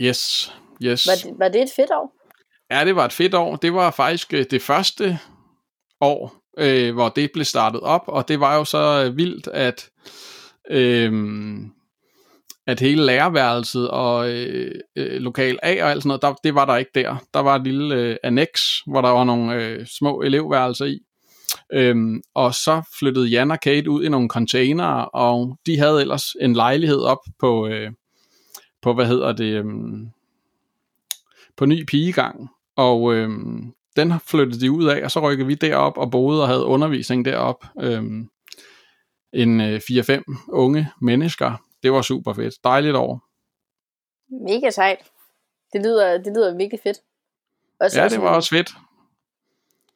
Yes, 0.00 0.52
yes. 0.82 1.06
Var 1.06 1.30
det, 1.30 1.38
var 1.38 1.48
det 1.48 1.62
et 1.62 1.70
fedt 1.76 1.90
år? 1.90 2.12
Ja, 2.70 2.84
det 2.84 2.96
var 2.96 3.04
et 3.04 3.12
fedt 3.12 3.34
år. 3.34 3.56
Det 3.56 3.74
var 3.74 3.90
faktisk 3.90 4.34
øh, 4.34 4.44
det 4.50 4.62
første 4.62 5.18
år, 6.00 6.34
øh, 6.58 6.94
hvor 6.94 7.08
det 7.08 7.30
blev 7.32 7.44
startet 7.44 7.80
op, 7.80 8.02
og 8.06 8.28
det 8.28 8.40
var 8.40 8.56
jo 8.56 8.64
så 8.64 9.04
øh, 9.06 9.16
vildt, 9.16 9.48
at 9.48 9.90
øh, 10.70 11.12
at 12.66 12.80
hele 12.80 13.06
lærerværelset 13.06 13.90
og 13.90 14.30
øh, 14.30 14.74
øh, 14.96 15.20
lokal 15.20 15.58
A 15.62 15.84
og 15.84 15.90
alt 15.90 16.02
sådan 16.02 16.08
noget, 16.08 16.22
der, 16.22 16.34
det 16.44 16.54
var 16.54 16.64
der 16.64 16.76
ikke 16.76 16.90
der. 16.94 17.16
Der 17.34 17.40
var 17.40 17.56
et 17.56 17.64
lille 17.64 17.94
øh, 17.94 18.16
annex, 18.22 18.60
hvor 18.86 19.00
der 19.00 19.08
var 19.08 19.24
nogle 19.24 19.54
øh, 19.54 19.86
små 19.86 20.22
elevværelser 20.22 20.84
i. 20.84 20.98
Øhm, 21.72 22.22
og 22.34 22.54
så 22.54 22.82
flyttede 22.98 23.26
Jan 23.26 23.50
og 23.50 23.60
Kate 23.60 23.90
ud 23.90 24.04
i 24.04 24.08
nogle 24.08 24.28
containere, 24.28 25.08
og 25.08 25.58
de 25.66 25.78
havde 25.78 26.00
ellers 26.00 26.36
en 26.40 26.52
lejlighed 26.52 27.00
op 27.00 27.18
på, 27.38 27.66
øh, 27.66 27.90
på 28.82 28.94
hvad 28.94 29.06
hedder 29.06 29.32
det, 29.32 29.52
øh, 29.52 29.64
på 31.56 31.66
ny 31.66 31.84
pigegang. 31.84 32.48
Og 32.76 33.14
øh, 33.14 33.30
den 33.96 34.12
flyttede 34.26 34.60
de 34.60 34.70
ud 34.70 34.84
af, 34.84 35.04
og 35.04 35.10
så 35.10 35.20
rykkede 35.20 35.46
vi 35.46 35.54
derop 35.54 35.98
og 35.98 36.10
boede 36.10 36.42
og 36.42 36.48
havde 36.48 36.64
undervisning 36.64 37.24
derop. 37.24 37.64
Øh, 37.82 38.02
en 39.32 39.60
øh, 39.60 39.80
4-5 39.90 40.48
unge 40.48 40.88
mennesker, 41.00 41.65
det 41.86 41.92
var 41.92 42.02
super 42.02 42.32
fedt. 42.32 42.54
Dejligt 42.64 42.96
år. 42.96 43.20
Mega 44.28 44.70
sejt. 44.70 44.98
Det 45.72 45.82
lyder, 45.82 46.18
det 46.18 46.26
lyder 46.26 46.56
virkelig 46.56 46.80
fedt. 46.82 46.98
Også, 47.80 48.00
ja, 48.00 48.08
det 48.08 48.22
var 48.22 48.34
også 48.34 48.50
fedt. 48.50 48.70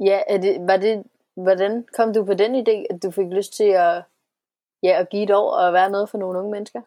Ja, 0.01 0.21
er 0.29 0.39
det, 0.39 0.57
var 0.61 0.77
det, 0.77 1.03
hvordan 1.37 1.85
kom 1.97 2.15
du 2.15 2.25
på 2.25 2.35
den 2.35 2.55
idé, 2.55 2.85
at 2.91 3.03
du 3.03 3.11
fik 3.11 3.27
lyst 3.37 3.57
til 3.57 3.65
at, 3.65 4.03
ja, 4.83 5.01
at 5.01 5.09
give 5.11 5.23
et 5.23 5.31
år 5.31 5.51
og 5.51 5.73
være 5.73 5.91
noget 5.91 6.11
for 6.11 6.19
nogle 6.19 6.39
unge 6.39 6.51
mennesker? 6.51 6.81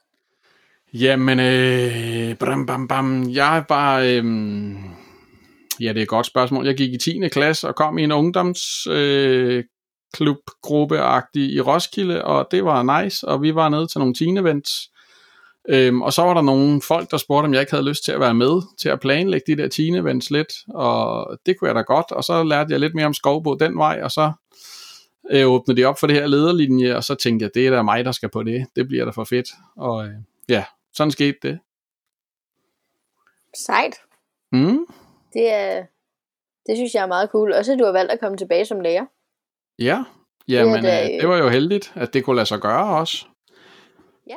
Jamen, 0.93 1.39
øh, 1.39 2.37
bam, 2.37 2.65
bam, 2.65 2.87
bam. 2.87 3.29
jeg 3.29 3.65
var, 3.69 3.99
øh, 3.99 4.23
ja, 5.79 5.89
det 5.89 5.97
er 5.97 6.01
et 6.01 6.07
godt 6.07 6.25
spørgsmål. 6.25 6.65
Jeg 6.65 6.75
gik 6.75 6.93
i 6.93 6.97
10. 6.97 7.27
klasse 7.27 7.67
og 7.67 7.75
kom 7.75 7.97
i 7.97 8.03
en 8.03 8.11
ungdoms 8.11 8.87
øh, 8.87 9.63
klubgruppe-agtig 10.13 11.53
i 11.53 11.61
Roskilde, 11.61 12.25
og 12.25 12.47
det 12.51 12.65
var 12.65 13.01
nice, 13.01 13.27
og 13.27 13.41
vi 13.41 13.55
var 13.55 13.69
nede 13.69 13.87
til 13.87 13.99
nogle 13.99 14.13
teen 14.13 14.37
events. 14.37 14.92
Øhm, 15.69 16.01
og 16.01 16.13
så 16.13 16.21
var 16.21 16.33
der 16.33 16.41
nogle 16.41 16.81
folk, 16.81 17.11
der 17.11 17.17
spurgte, 17.17 17.45
om 17.45 17.53
jeg 17.53 17.61
ikke 17.61 17.71
havde 17.71 17.89
lyst 17.89 18.03
til 18.03 18.11
at 18.11 18.19
være 18.19 18.33
med 18.33 18.61
til 18.79 18.89
at 18.89 18.99
planlægge 18.99 19.55
de 19.55 19.61
der 19.61 19.67
teen 19.67 19.95
events 19.95 20.31
lidt, 20.31 20.53
og 20.69 21.27
det 21.45 21.59
kunne 21.59 21.67
jeg 21.67 21.75
da 21.75 21.81
godt, 21.81 22.11
og 22.11 22.23
så 22.23 22.43
lærte 22.43 22.71
jeg 22.71 22.79
lidt 22.79 22.95
mere 22.95 23.05
om 23.05 23.13
skovbo 23.13 23.55
den 23.55 23.77
vej, 23.77 23.99
og 24.03 24.11
så 24.11 24.31
øh, 25.31 25.47
åbnede 25.47 25.81
de 25.81 25.85
op 25.85 25.99
for 25.99 26.07
det 26.07 26.15
her 26.15 26.27
lederlinje, 26.27 26.95
og 26.95 27.03
så 27.03 27.15
tænkte 27.15 27.43
jeg, 27.43 27.51
det 27.53 27.67
er 27.67 27.71
da 27.71 27.81
mig, 27.81 28.05
der 28.05 28.11
skal 28.11 28.29
på 28.29 28.43
det, 28.43 28.67
det 28.75 28.87
bliver 28.87 29.05
da 29.05 29.11
for 29.11 29.23
fedt, 29.23 29.47
og 29.77 30.05
øh, 30.05 30.13
ja, 30.49 30.65
sådan 30.93 31.11
skete 31.11 31.37
det. 31.43 31.59
Sejt. 33.65 33.95
Mm. 34.51 34.85
Det 35.33 35.51
er, 35.51 35.85
det 36.65 36.77
synes 36.77 36.93
jeg 36.93 37.03
er 37.03 37.07
meget 37.07 37.29
cool. 37.29 37.53
Også 37.53 37.73
at 37.73 37.79
du 37.79 37.85
har 37.85 37.91
valgt 37.91 38.11
at 38.11 38.19
komme 38.19 38.37
tilbage 38.37 38.65
som 38.65 38.79
lærer. 38.79 39.05
Ja, 39.79 40.03
jamen, 40.47 40.83
det, 40.83 41.03
øh, 41.03 41.21
det 41.21 41.29
var 41.29 41.37
jo 41.37 41.49
heldigt, 41.49 41.91
at 41.95 42.13
det 42.13 42.23
kunne 42.23 42.35
lade 42.35 42.45
sig 42.45 42.59
gøre 42.59 42.99
også. 42.99 43.25
Ja. 44.27 44.35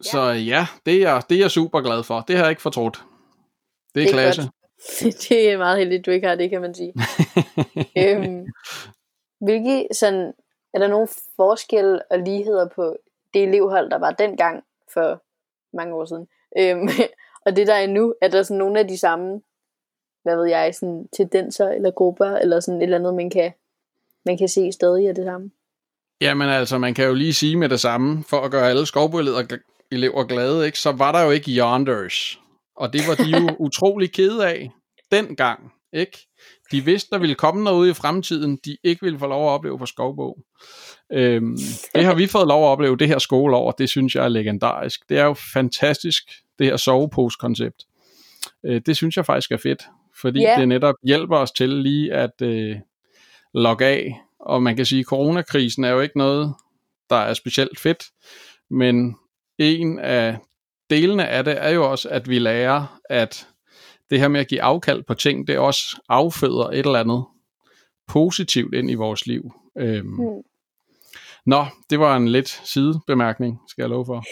Så 0.00 0.22
ja, 0.22 0.66
det 0.86 0.94
er, 0.94 1.00
jeg, 1.00 1.22
det 1.28 1.36
er 1.36 1.40
jeg 1.40 1.50
super 1.50 1.80
glad 1.80 2.02
for. 2.02 2.20
Det 2.20 2.36
har 2.36 2.44
jeg 2.44 2.50
ikke 2.50 2.62
fortrudt. 2.62 3.04
Det 3.94 4.02
er, 4.02 4.04
det 4.04 4.08
er 4.08 4.12
klasse. 4.12 4.42
Godt. 4.42 4.52
det 5.28 5.50
er 5.50 5.58
meget 5.58 5.78
heldigt, 5.78 6.06
du 6.06 6.10
ikke 6.10 6.28
har 6.28 6.34
det, 6.34 6.50
kan 6.50 6.60
man 6.60 6.74
sige. 6.74 6.94
øhm, 8.02 8.46
hvilke 9.40 9.88
sådan, 9.92 10.32
er 10.74 10.78
der 10.78 10.88
nogle 10.88 11.08
forskelle 11.36 12.00
og 12.10 12.18
ligheder 12.18 12.68
på 12.68 12.96
det 13.34 13.42
elevhold, 13.42 13.90
der 13.90 13.98
var 13.98 14.10
dengang 14.10 14.64
for 14.92 15.22
mange 15.76 15.94
år 15.94 16.04
siden, 16.04 16.28
øhm, 16.58 16.88
og 17.46 17.56
det 17.56 17.66
der 17.66 17.74
er 17.74 17.86
nu, 17.86 18.14
er 18.20 18.28
der 18.28 18.42
sådan 18.42 18.58
nogle 18.58 18.80
af 18.80 18.88
de 18.88 18.98
samme, 18.98 19.40
hvad 20.22 20.36
ved 20.36 20.44
jeg, 20.44 20.74
sådan 20.74 21.08
tendenser 21.16 21.68
eller 21.68 21.90
grupper, 21.90 22.36
eller 22.36 22.60
sådan 22.60 22.80
et 22.80 22.82
eller 22.82 22.98
andet, 22.98 23.14
man 23.14 23.30
kan, 23.30 23.52
man 24.24 24.38
kan 24.38 24.48
se 24.48 24.72
stadig 24.72 25.08
af 25.08 25.14
det 25.14 25.24
samme? 25.24 25.50
Jamen 26.20 26.48
altså, 26.48 26.78
man 26.78 26.94
kan 26.94 27.06
jo 27.06 27.14
lige 27.14 27.34
sige 27.34 27.56
med 27.56 27.68
det 27.68 27.80
samme, 27.80 28.24
for 28.24 28.40
at 28.40 28.50
gøre 28.50 28.70
alle 28.70 28.86
skovbøjleder 29.92 30.24
glade, 30.24 30.66
ikke, 30.66 30.78
så 30.78 30.92
var 30.92 31.12
der 31.12 31.22
jo 31.22 31.30
ikke 31.30 31.50
Yonders. 31.50 32.40
Og 32.76 32.92
det 32.92 33.00
var 33.08 33.14
de 33.14 33.30
jo 33.30 33.56
utrolig 33.66 34.12
kede 34.12 34.48
af 34.48 34.70
dengang. 35.12 35.72
Ikke? 35.92 36.18
De 36.72 36.84
vidste, 36.84 37.10
der 37.10 37.18
ville 37.18 37.34
komme 37.34 37.64
noget 37.64 37.90
i 37.90 37.94
fremtiden, 37.94 38.58
de 38.64 38.76
ikke 38.84 39.02
ville 39.02 39.18
få 39.18 39.26
lov 39.26 39.48
at 39.48 39.50
opleve 39.50 39.78
på 39.78 39.86
Skovbog. 39.86 40.38
Øhm, 41.12 41.58
det 41.94 42.04
har 42.04 42.14
vi 42.14 42.26
fået 42.26 42.48
lov 42.48 42.64
at 42.64 42.68
opleve 42.68 42.96
det 42.96 43.08
her 43.08 43.18
skoleår, 43.18 43.70
det 43.70 43.88
synes 43.88 44.14
jeg 44.14 44.24
er 44.24 44.28
legendarisk. 44.28 45.08
Det 45.08 45.18
er 45.18 45.24
jo 45.24 45.34
fantastisk, 45.34 46.22
det 46.58 46.66
her 46.66 46.76
sovepose-koncept. 46.76 47.84
Øh, 48.66 48.80
det 48.86 48.96
synes 48.96 49.16
jeg 49.16 49.26
faktisk 49.26 49.52
er 49.52 49.56
fedt, 49.56 49.82
fordi 50.20 50.42
yeah. 50.42 50.60
det 50.60 50.68
netop 50.68 50.94
hjælper 51.02 51.36
os 51.36 51.50
til 51.50 51.68
lige 51.68 52.12
at 52.12 52.42
øh, 52.42 52.76
logge 53.54 53.86
af. 53.86 54.20
Og 54.40 54.62
man 54.62 54.76
kan 54.76 54.86
sige, 54.86 55.00
at 55.00 55.06
coronakrisen 55.06 55.84
er 55.84 55.90
jo 55.90 56.00
ikke 56.00 56.18
noget, 56.18 56.54
der 57.10 57.16
er 57.16 57.34
specielt 57.34 57.80
fedt, 57.80 58.04
men 58.70 59.16
en 59.58 59.98
af 59.98 60.36
delene 60.90 61.28
af 61.28 61.44
det 61.44 61.64
er 61.64 61.70
jo 61.70 61.90
også, 61.90 62.08
at 62.08 62.28
vi 62.28 62.38
lærer, 62.38 63.00
at 63.10 63.48
det 64.10 64.20
her 64.20 64.28
med 64.28 64.40
at 64.40 64.48
give 64.48 64.62
afkald 64.62 65.02
på 65.02 65.14
ting, 65.14 65.46
det 65.46 65.58
også 65.58 66.00
afføder 66.08 66.70
et 66.70 66.78
eller 66.78 67.00
andet 67.00 67.24
positivt 68.08 68.74
ind 68.74 68.90
i 68.90 68.94
vores 68.94 69.26
liv. 69.26 69.52
Øhm. 69.78 70.06
Mm. 70.06 70.42
Nå, 71.46 71.64
det 71.90 72.00
var 72.00 72.16
en 72.16 72.28
lidt 72.28 72.48
sidebemærkning, 72.48 73.60
skal 73.68 73.82
jeg 73.82 73.90
love 73.90 74.06
for. 74.06 74.24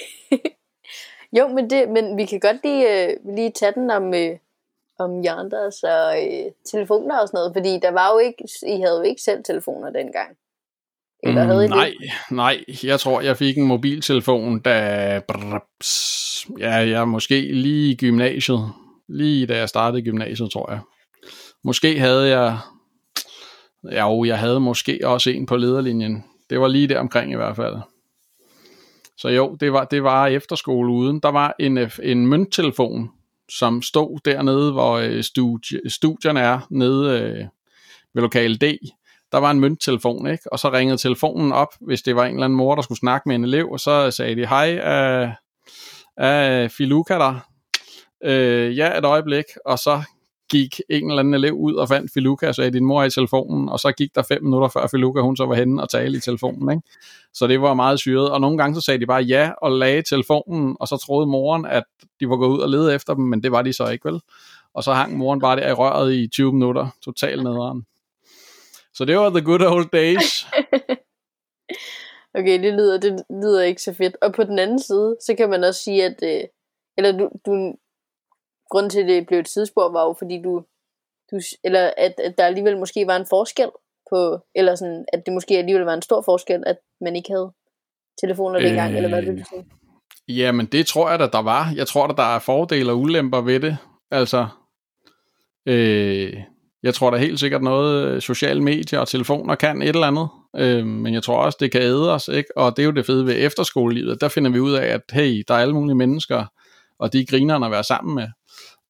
jo, 1.38 1.48
men, 1.48 1.70
det, 1.70 1.88
men 1.88 2.16
vi 2.16 2.24
kan 2.24 2.40
godt 2.40 2.56
lige, 2.64 3.18
uh, 3.26 3.34
lige 3.34 3.50
tage 3.50 3.72
den 3.72 3.90
om, 3.90 4.08
uh, 4.08 4.38
om 4.98 5.20
Janders 5.20 5.82
og 5.82 6.18
uh, 6.22 6.52
telefoner 6.64 7.20
og 7.20 7.28
sådan 7.28 7.38
noget, 7.38 7.52
fordi 7.54 7.78
der 7.82 7.90
var 7.90 8.12
jo 8.12 8.18
ikke, 8.18 8.48
I 8.66 8.80
havde 8.80 8.96
jo 8.96 9.02
ikke 9.02 9.22
selv 9.22 9.44
telefoner 9.44 9.90
dengang. 9.90 10.36
Eller 11.24 11.42
mm, 11.42 11.48
havde 11.48 11.64
I 11.64 11.68
nej, 11.68 11.92
det? 12.00 12.10
nej, 12.30 12.64
jeg 12.84 13.00
tror, 13.00 13.20
jeg 13.20 13.36
fik 13.36 13.58
en 13.58 13.66
mobiltelefon, 13.66 14.60
da 14.60 15.20
brrps, 15.28 16.46
ja, 16.58 16.72
jeg 16.72 17.08
måske 17.08 17.40
lige 17.40 17.90
i 17.90 17.96
gymnasiet, 17.96 18.72
lige 19.08 19.46
da 19.46 19.58
jeg 19.58 19.68
startede 19.68 20.02
gymnasiet, 20.02 20.50
tror 20.50 20.70
jeg. 20.70 20.80
Måske 21.64 21.98
havde 21.98 22.28
jeg, 22.38 22.58
jo, 23.92 24.24
jeg 24.24 24.38
havde 24.38 24.60
måske 24.60 25.00
også 25.04 25.30
en 25.30 25.46
på 25.46 25.56
lederlinjen. 25.56 26.24
Det 26.50 26.60
var 26.60 26.68
lige 26.68 26.88
der 26.88 26.98
omkring 26.98 27.32
i 27.32 27.36
hvert 27.36 27.56
fald. 27.56 27.76
Så 29.16 29.28
jo, 29.28 29.56
det 29.60 29.72
var, 29.72 29.84
det 29.84 30.02
var 30.02 30.26
efterskole 30.26 30.92
uden. 30.92 31.20
Der 31.20 31.30
var 31.30 31.54
en, 31.60 31.78
en 32.02 32.26
mønttelefon, 32.26 33.10
som 33.48 33.82
stod 33.82 34.18
dernede, 34.24 34.72
hvor 34.72 34.92
øh, 34.92 35.22
studie, 35.22 35.90
studierne 35.90 36.40
er, 36.40 36.66
nede 36.70 37.20
øh, 37.20 37.44
ved 38.14 38.22
lokal 38.22 38.56
D 38.56 38.64
der 39.34 39.40
var 39.40 39.50
en 39.50 39.60
mønttelefon, 39.60 40.26
ikke? 40.26 40.52
og 40.52 40.58
så 40.58 40.72
ringede 40.72 40.98
telefonen 40.98 41.52
op, 41.52 41.68
hvis 41.80 42.02
det 42.02 42.16
var 42.16 42.24
en 42.24 42.34
eller 42.34 42.44
anden 42.44 42.56
mor, 42.56 42.74
der 42.74 42.82
skulle 42.82 42.98
snakke 42.98 43.28
med 43.28 43.36
en 43.36 43.44
elev, 43.44 43.70
og 43.70 43.80
så 43.80 44.10
sagde 44.10 44.36
de, 44.36 44.46
hej, 44.46 44.78
er, 44.82 45.32
er 46.16 46.68
Filuka 46.68 47.14
der? 47.14 47.40
Øh, 48.24 48.78
ja, 48.78 48.98
et 48.98 49.04
øjeblik, 49.04 49.44
og 49.66 49.78
så 49.78 50.02
gik 50.50 50.80
en 50.90 51.10
eller 51.10 51.20
anden 51.20 51.34
elev 51.34 51.52
ud 51.52 51.74
og 51.74 51.88
fandt 51.88 52.10
Filuka 52.14 52.48
og 52.48 52.54
sagde, 52.54 52.70
din 52.70 52.84
mor 52.84 53.02
er 53.02 53.06
i 53.06 53.10
telefonen, 53.10 53.68
og 53.68 53.80
så 53.80 53.92
gik 53.92 54.14
der 54.14 54.22
fem 54.22 54.42
minutter 54.42 54.68
før 54.68 54.86
Filuka, 54.86 55.20
hun 55.20 55.36
så 55.36 55.46
var 55.46 55.54
henne 55.54 55.82
og 55.82 55.90
talte 55.90 56.18
i 56.18 56.20
telefonen. 56.20 56.70
Ikke? 56.70 56.82
Så 57.32 57.46
det 57.46 57.60
var 57.60 57.74
meget 57.74 57.98
syret, 57.98 58.30
og 58.30 58.40
nogle 58.40 58.58
gange 58.58 58.74
så 58.74 58.80
sagde 58.80 59.00
de 59.00 59.06
bare 59.06 59.22
ja 59.22 59.50
og 59.62 59.72
lagde 59.72 60.02
telefonen, 60.02 60.76
og 60.80 60.88
så 60.88 60.96
troede 60.96 61.26
moren, 61.26 61.66
at 61.66 61.84
de 62.20 62.28
var 62.28 62.36
gået 62.36 62.56
ud 62.56 62.58
og 62.58 62.68
lede 62.68 62.94
efter 62.94 63.14
dem, 63.14 63.24
men 63.24 63.42
det 63.42 63.52
var 63.52 63.62
de 63.62 63.72
så 63.72 63.88
ikke 63.88 64.08
vel. 64.08 64.20
Og 64.74 64.84
så 64.84 64.92
hang 64.92 65.16
moren 65.16 65.40
bare 65.40 65.56
der 65.56 65.68
i 65.68 65.72
røret 65.72 66.14
i 66.14 66.28
20 66.28 66.52
minutter, 66.52 66.88
totalt 67.04 67.42
nederen. 67.42 67.84
Så 68.94 69.04
det 69.04 69.16
var 69.16 69.30
the 69.30 69.44
good 69.44 69.62
old 69.62 69.90
days. 69.90 70.46
okay, 72.38 72.62
det 72.62 72.74
lyder, 72.74 73.00
det 73.00 73.24
lyder 73.30 73.62
ikke 73.62 73.82
så 73.82 73.94
fedt. 73.94 74.16
Og 74.22 74.32
på 74.32 74.44
den 74.44 74.58
anden 74.58 74.78
side, 74.78 75.16
så 75.20 75.34
kan 75.36 75.50
man 75.50 75.64
også 75.64 75.80
sige, 75.82 76.04
at 76.04 76.18
øh, 76.22 76.44
eller 76.96 77.12
du, 77.18 77.30
du, 77.46 77.74
grunden 78.70 78.90
til, 78.90 79.00
at 79.00 79.08
det 79.08 79.26
blev 79.26 79.38
et 79.38 79.48
sidespor, 79.48 79.92
var 79.92 80.04
jo, 80.04 80.14
fordi 80.18 80.42
du, 80.42 80.64
du 81.30 81.40
eller 81.64 81.92
at, 81.96 82.14
at 82.18 82.38
der 82.38 82.46
alligevel 82.46 82.78
måske 82.78 83.06
var 83.06 83.16
en 83.16 83.26
forskel 83.30 83.70
på, 84.10 84.38
eller 84.54 84.74
sådan, 84.74 85.04
at 85.12 85.22
det 85.26 85.34
måske 85.34 85.58
alligevel 85.58 85.84
var 85.84 85.94
en 85.94 86.02
stor 86.02 86.22
forskel, 86.22 86.62
at 86.66 86.78
man 87.00 87.16
ikke 87.16 87.30
havde 87.32 87.52
telefoner 88.20 88.60
dengang, 88.60 88.90
øh, 88.90 88.96
eller 88.96 89.08
hvad 89.08 89.22
det 89.22 89.38
du 89.38 89.44
sige? 89.50 89.66
Jamen, 90.28 90.66
det 90.66 90.86
tror 90.86 91.10
jeg 91.10 91.18
da, 91.18 91.26
der 91.26 91.42
var. 91.42 91.72
Jeg 91.76 91.86
tror 91.86 92.06
da, 92.06 92.14
der 92.22 92.34
er 92.34 92.38
fordele 92.38 92.92
og 92.92 92.98
ulemper 92.98 93.40
ved 93.40 93.60
det. 93.60 93.76
Altså, 94.10 94.48
øh, 95.66 96.42
jeg 96.84 96.94
tror 96.94 97.10
da 97.10 97.16
helt 97.16 97.40
sikkert 97.40 97.62
noget, 97.62 98.08
øh, 98.08 98.20
sociale 98.22 98.62
medier 98.62 98.98
og 98.98 99.08
telefoner 99.08 99.54
kan 99.54 99.82
et 99.82 99.88
eller 99.88 100.06
andet, 100.06 100.28
øh, 100.56 100.86
men 100.86 101.14
jeg 101.14 101.22
tror 101.22 101.36
også, 101.36 101.58
det 101.60 101.72
kan 101.72 101.82
æde 101.82 102.14
os, 102.14 102.28
ikke? 102.28 102.58
og 102.58 102.76
det 102.76 102.82
er 102.82 102.86
jo 102.86 102.92
det 102.92 103.06
fede 103.06 103.26
ved 103.26 103.34
efterskolelivet, 103.38 104.20
der 104.20 104.28
finder 104.28 104.50
vi 104.50 104.60
ud 104.60 104.72
af, 104.72 104.86
at 104.86 105.00
hey, 105.12 105.44
der 105.48 105.54
er 105.54 105.58
alle 105.58 105.74
mulige 105.74 105.94
mennesker, 105.94 106.44
og 106.98 107.12
de 107.12 107.20
er 107.20 107.24
grinerne 107.24 107.66
at 107.66 107.72
være 107.72 107.84
sammen 107.84 108.14
med, 108.14 108.28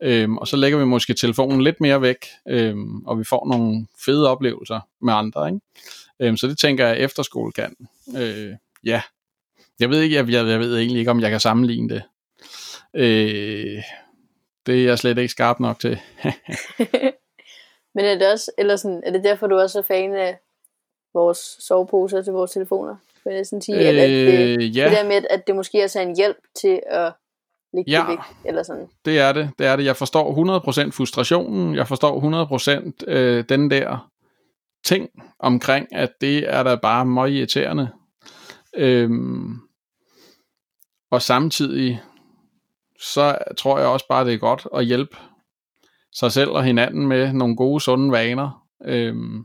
øh, 0.02 0.32
og 0.32 0.48
så 0.48 0.56
lægger 0.56 0.78
vi 0.78 0.84
måske 0.84 1.14
telefonen 1.14 1.62
lidt 1.62 1.80
mere 1.80 2.02
væk, 2.02 2.26
øh, 2.48 2.76
og 3.06 3.18
vi 3.18 3.24
får 3.24 3.48
nogle 3.48 3.86
fede 4.04 4.30
oplevelser 4.30 4.80
med 5.02 5.14
andre, 5.14 5.48
ikke? 5.48 5.60
Øh, 6.20 6.36
så 6.36 6.46
det 6.46 6.58
tænker 6.58 6.86
jeg, 6.86 6.96
at 6.96 7.04
efterskole 7.04 7.52
kan. 7.52 7.76
Øh, 8.16 8.50
ja, 8.84 9.02
jeg 9.80 9.90
ved 9.90 10.00
ikke, 10.00 10.16
jeg, 10.16 10.30
jeg, 10.30 10.46
jeg 10.46 10.60
ved 10.60 10.78
egentlig 10.78 10.98
ikke, 10.98 11.10
om 11.10 11.20
jeg 11.20 11.30
kan 11.30 11.40
sammenligne 11.40 11.88
det. 11.88 12.02
Øh, 12.94 13.82
det 14.66 14.80
er 14.80 14.84
jeg 14.84 14.98
slet 14.98 15.18
ikke 15.18 15.32
skarp 15.32 15.60
nok 15.60 15.80
til. 15.80 15.98
Men 17.94 18.04
er 18.04 18.18
det 18.18 18.32
også, 18.32 18.50
eller 18.58 18.76
sådan, 18.76 19.02
er 19.06 19.10
det 19.10 19.24
derfor, 19.24 19.46
du 19.46 19.58
også 19.58 19.78
er 19.78 19.82
fan 19.82 20.14
af 20.14 20.38
vores 21.14 21.38
soveposer 21.38 22.22
til 22.22 22.32
vores 22.32 22.50
telefoner? 22.50 22.96
Vil 23.24 23.34
jeg 23.34 23.46
sådan 23.46 23.62
sige, 23.62 23.80
øh, 23.80 23.88
at, 23.88 23.94
det, 23.94 24.76
ja. 24.76 24.84
det 24.84 24.92
der 24.92 25.04
med, 25.04 25.24
at 25.30 25.46
det 25.46 25.56
måske 25.56 25.84
også 25.84 25.98
er 25.98 26.02
en 26.02 26.16
hjælp 26.16 26.38
til 26.60 26.80
at 26.86 27.12
lægge 27.72 27.90
ja, 27.90 28.00
det 28.00 28.08
væk, 28.08 28.18
eller 28.44 28.62
sådan. 28.62 28.88
det 29.04 29.18
er 29.18 29.32
det, 29.32 29.50
det 29.58 29.66
er 29.66 29.76
det. 29.76 29.84
Jeg 29.84 29.96
forstår 29.96 30.58
100% 30.86 30.90
frustrationen, 30.90 31.74
jeg 31.74 31.88
forstår 31.88 32.46
100% 33.06 33.10
øh, 33.12 33.44
den 33.48 33.70
der 33.70 34.10
ting 34.84 35.10
omkring, 35.38 35.94
at 35.94 36.12
det 36.20 36.54
er 36.54 36.62
da 36.62 36.74
bare 36.74 37.06
meget 37.06 37.32
irriterende. 37.32 37.88
Øhm, 38.76 39.58
og 41.10 41.22
samtidig, 41.22 42.02
så 43.00 43.38
tror 43.56 43.78
jeg 43.78 43.88
også 43.88 44.08
bare, 44.08 44.24
det 44.24 44.34
er 44.34 44.38
godt 44.38 44.66
at 44.74 44.84
hjælpe 44.84 45.16
sig 46.14 46.32
selv 46.32 46.50
og 46.50 46.64
hinanden 46.64 47.06
med 47.06 47.32
nogle 47.32 47.56
gode, 47.56 47.80
sunde 47.80 48.12
vaner. 48.12 48.64
Øhm, 48.84 49.44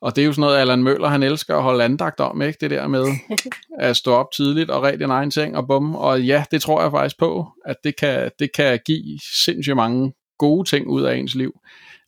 og 0.00 0.16
det 0.16 0.22
er 0.22 0.26
jo 0.26 0.32
sådan 0.32 0.40
noget, 0.40 0.56
Allan 0.56 0.82
Møller, 0.82 1.08
han 1.08 1.22
elsker 1.22 1.56
at 1.56 1.62
holde 1.62 1.84
andagt 1.84 2.20
om, 2.20 2.42
ikke? 2.42 2.58
Det 2.60 2.70
der 2.70 2.86
med 2.86 3.04
at 3.78 3.96
stå 3.96 4.12
op 4.12 4.32
tidligt 4.32 4.70
og 4.70 4.82
rigtig 4.82 5.04
en 5.04 5.10
egen 5.10 5.30
ting 5.30 5.56
og 5.56 5.66
bum. 5.66 5.94
Og 5.94 6.22
ja, 6.22 6.44
det 6.50 6.62
tror 6.62 6.82
jeg 6.82 6.90
faktisk 6.90 7.18
på, 7.18 7.48
at 7.64 7.76
det 7.84 7.96
kan, 7.96 8.30
det 8.38 8.52
kan 8.54 8.80
give 8.86 9.18
sindssygt 9.44 9.76
mange 9.76 10.12
gode 10.38 10.68
ting 10.68 10.86
ud 10.86 11.02
af 11.02 11.16
ens 11.16 11.34
liv. 11.34 11.60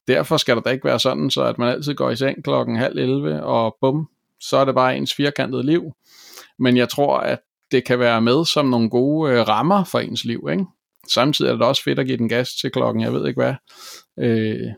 Derfor 0.09 0.37
skal 0.37 0.57
det 0.57 0.65
da 0.65 0.71
ikke 0.71 0.85
være 0.85 0.99
sådan, 0.99 1.31
så 1.31 1.43
at 1.43 1.59
man 1.59 1.69
altid 1.69 1.95
går 1.95 2.11
i 2.11 2.17
seng 2.17 2.45
klokken 2.45 2.77
halv 2.77 2.99
11 2.99 3.43
og 3.43 3.77
bum, 3.81 4.09
så 4.41 4.57
er 4.57 4.65
det 4.65 4.75
bare 4.75 4.97
ens 4.97 5.15
firkantede 5.15 5.63
liv. 5.63 5.93
Men 6.59 6.77
jeg 6.77 6.89
tror, 6.89 7.19
at 7.19 7.39
det 7.73 7.85
kan 7.85 7.99
være 7.99 8.21
med 8.21 8.45
som 8.45 8.67
nogle 8.67 8.91
gode 8.91 9.33
øh, 9.33 9.49
rammer 9.49 9.85
for 9.85 9.99
ens 9.99 10.25
liv, 10.25 10.49
ikke? 10.51 10.65
Samtidig 11.09 11.51
er 11.51 11.57
det 11.57 11.67
også 11.67 11.83
fedt 11.83 11.99
at 11.99 12.07
give 12.07 12.19
den 12.19 12.29
gas 12.29 12.51
til 12.55 12.71
klokken, 12.71 13.03
jeg 13.03 13.13
ved 13.13 13.29
ikke 13.29 13.41
hvad, 13.41 13.55
øh, 14.19 14.73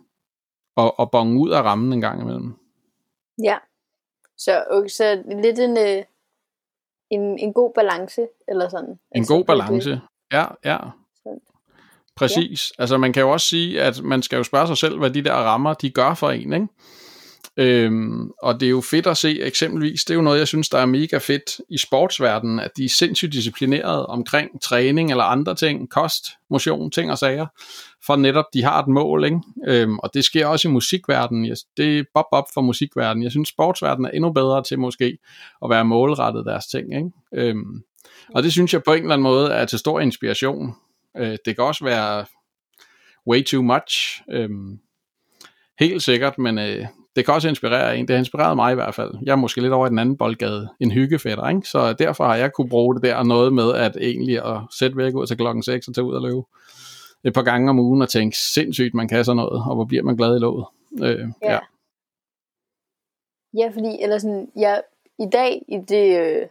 og, 0.76 0.98
og 1.00 1.10
bonge 1.10 1.40
ud 1.40 1.50
af 1.50 1.62
rammen 1.62 1.92
en 1.92 2.00
gang 2.00 2.22
imellem. 2.22 2.54
Ja, 3.42 3.58
så, 4.38 4.64
okay, 4.70 4.88
så 4.88 5.22
lidt 5.42 5.58
en, 5.58 5.78
øh, 5.78 6.04
en, 7.10 7.38
en 7.38 7.52
god 7.52 7.72
balance, 7.74 8.26
eller 8.48 8.68
sådan. 8.68 8.90
En 8.90 8.98
altså, 9.14 9.34
god 9.34 9.44
balance, 9.44 10.00
ja, 10.32 10.46
ja. 10.64 10.78
Præcis. 12.16 12.72
Ja. 12.78 12.82
Altså 12.82 12.98
man 12.98 13.12
kan 13.12 13.20
jo 13.20 13.30
også 13.30 13.46
sige, 13.46 13.82
at 13.82 14.02
man 14.02 14.22
skal 14.22 14.36
jo 14.36 14.42
spørge 14.42 14.66
sig 14.66 14.76
selv, 14.76 14.98
hvad 14.98 15.10
de 15.10 15.24
der 15.24 15.32
rammer, 15.32 15.74
de 15.74 15.90
gør 15.90 16.14
for 16.14 16.30
en, 16.30 16.52
ikke? 16.52 16.68
Øhm, 17.56 18.30
og 18.42 18.60
det 18.60 18.66
er 18.66 18.70
jo 18.70 18.80
fedt 18.80 19.06
at 19.06 19.16
se 19.16 19.42
eksempelvis, 19.42 20.04
det 20.04 20.10
er 20.10 20.14
jo 20.14 20.22
noget, 20.22 20.38
jeg 20.38 20.48
synes, 20.48 20.68
der 20.68 20.78
er 20.78 20.86
mega 20.86 21.18
fedt 21.18 21.60
i 21.68 21.78
sportsverdenen, 21.78 22.60
at 22.60 22.70
de 22.76 22.84
er 22.84 22.88
sindssygt 22.88 23.32
disciplineret 23.32 24.06
omkring 24.06 24.62
træning 24.62 25.10
eller 25.10 25.24
andre 25.24 25.54
ting, 25.54 25.90
kost, 25.90 26.26
motion, 26.50 26.90
ting 26.90 27.10
og 27.10 27.18
sager, 27.18 27.46
for 28.06 28.16
netop 28.16 28.44
de 28.54 28.62
har 28.62 28.82
et 28.82 28.88
mål, 28.88 29.24
ikke? 29.24 29.40
Øhm, 29.66 29.98
og 29.98 30.14
det 30.14 30.24
sker 30.24 30.46
også 30.46 30.68
i 30.68 30.70
musikverdenen, 30.70 31.56
det 31.76 31.98
er 31.98 32.04
bob 32.14 32.26
op 32.32 32.44
for 32.54 32.60
musikverdenen. 32.60 33.22
Jeg 33.22 33.30
synes, 33.30 33.48
sportsverdenen 33.48 34.06
er 34.06 34.10
endnu 34.10 34.32
bedre 34.32 34.62
til 34.62 34.78
måske 34.78 35.18
at 35.64 35.70
være 35.70 35.84
målrettet 35.84 36.46
deres 36.46 36.66
ting, 36.66 36.96
ikke? 36.96 37.10
Øhm, 37.34 37.82
og 38.34 38.42
det 38.42 38.52
synes 38.52 38.72
jeg 38.72 38.82
på 38.82 38.92
en 38.92 39.02
eller 39.02 39.14
anden 39.14 39.22
måde 39.22 39.52
er 39.52 39.64
til 39.64 39.78
stor 39.78 40.00
inspiration. 40.00 40.74
Øh, 41.16 41.36
det 41.44 41.56
kan 41.56 41.64
også 41.64 41.84
være 41.84 42.24
way 43.26 43.44
too 43.44 43.62
much, 43.62 44.22
øhm, 44.30 44.78
helt 45.78 46.02
sikkert, 46.02 46.38
men 46.38 46.58
øh, 46.58 46.86
det 47.16 47.24
kan 47.24 47.34
også 47.34 47.48
inspirere 47.48 47.96
en. 47.96 48.08
Det 48.08 48.14
har 48.14 48.18
inspireret 48.18 48.56
mig 48.56 48.72
i 48.72 48.74
hvert 48.74 48.94
fald. 48.94 49.14
Jeg 49.22 49.32
er 49.32 49.36
måske 49.36 49.60
lidt 49.60 49.72
over 49.72 49.86
i 49.86 49.90
den 49.90 49.98
anden 49.98 50.16
boldgade, 50.16 50.68
en 50.80 50.90
hyggefætter, 50.90 51.48
ikke? 51.48 51.68
Så 51.68 51.92
derfor 51.92 52.24
har 52.24 52.36
jeg 52.36 52.52
kunne 52.52 52.68
bruge 52.68 52.94
det 52.94 53.02
der 53.02 53.22
noget 53.22 53.52
med 53.52 53.74
at 53.74 53.96
egentlig 54.00 54.44
at 54.44 54.60
sætte 54.78 54.96
væk 54.96 55.14
ud 55.14 55.26
til 55.26 55.36
klokken 55.36 55.62
6 55.62 55.88
og 55.88 55.94
tage 55.94 56.04
ud 56.04 56.14
og 56.14 56.22
løbe 56.22 56.42
et 57.24 57.34
par 57.34 57.42
gange 57.42 57.70
om 57.70 57.78
ugen 57.78 58.02
og 58.02 58.08
tænke, 58.08 58.36
sindssygt, 58.36 58.94
man 58.94 59.08
kan 59.08 59.24
sådan 59.24 59.36
noget, 59.36 59.64
og 59.68 59.74
hvor 59.74 59.84
bliver 59.84 60.02
man 60.02 60.16
glad 60.16 60.36
i 60.36 60.38
låget. 60.38 60.66
Øh, 61.02 61.28
ja. 61.42 61.52
ja. 61.52 61.58
Ja, 63.58 63.70
fordi, 63.74 64.02
eller 64.02 64.18
sådan, 64.18 64.52
jeg, 64.56 64.82
i 65.18 65.26
dag 65.32 65.62
i 65.68 65.78
det, 65.88 66.20
øh, 66.20 66.46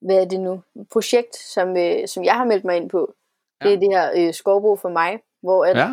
hvad 0.00 0.16
er 0.16 0.24
det 0.24 0.40
nu, 0.40 0.62
projekt, 0.92 1.36
som, 1.36 1.76
øh, 1.76 2.08
som 2.08 2.24
jeg 2.24 2.34
har 2.34 2.44
meldt 2.44 2.64
mig 2.64 2.76
ind 2.76 2.90
på, 2.90 3.14
ja. 3.60 3.68
det 3.68 3.74
er 3.74 3.78
det 3.80 3.88
her 3.88 4.10
øh, 4.16 4.34
skovbo 4.34 4.76
for 4.76 4.88
mig, 4.88 5.18
hvor 5.42 5.64
at, 5.64 5.76
ja. 5.76 5.88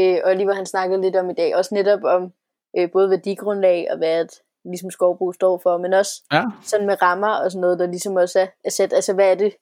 øh, 0.00 0.20
Oliver 0.24 0.54
han 0.54 0.66
snakkede 0.66 1.00
lidt 1.00 1.16
om 1.16 1.30
i 1.30 1.34
dag, 1.34 1.56
også 1.56 1.74
netop 1.74 2.04
om 2.04 2.32
øh, 2.76 2.90
både 2.90 3.10
værdigrundlag 3.10 3.88
og 3.90 3.98
hvad 3.98 4.08
at, 4.08 4.42
ligesom 4.64 4.90
skovbrug 4.90 5.34
står 5.34 5.58
for, 5.58 5.78
men 5.78 5.92
også 5.92 6.22
ja. 6.32 6.44
sådan 6.62 6.86
med 6.86 7.02
rammer 7.02 7.34
og 7.34 7.50
sådan 7.50 7.60
noget, 7.60 7.78
der 7.78 7.86
ligesom 7.86 8.16
også 8.16 8.40
er, 8.40 8.46
er 8.64 8.70
sat, 8.70 8.92
altså 8.92 9.14
hvad 9.14 9.30
er 9.30 9.34
det, 9.34 9.56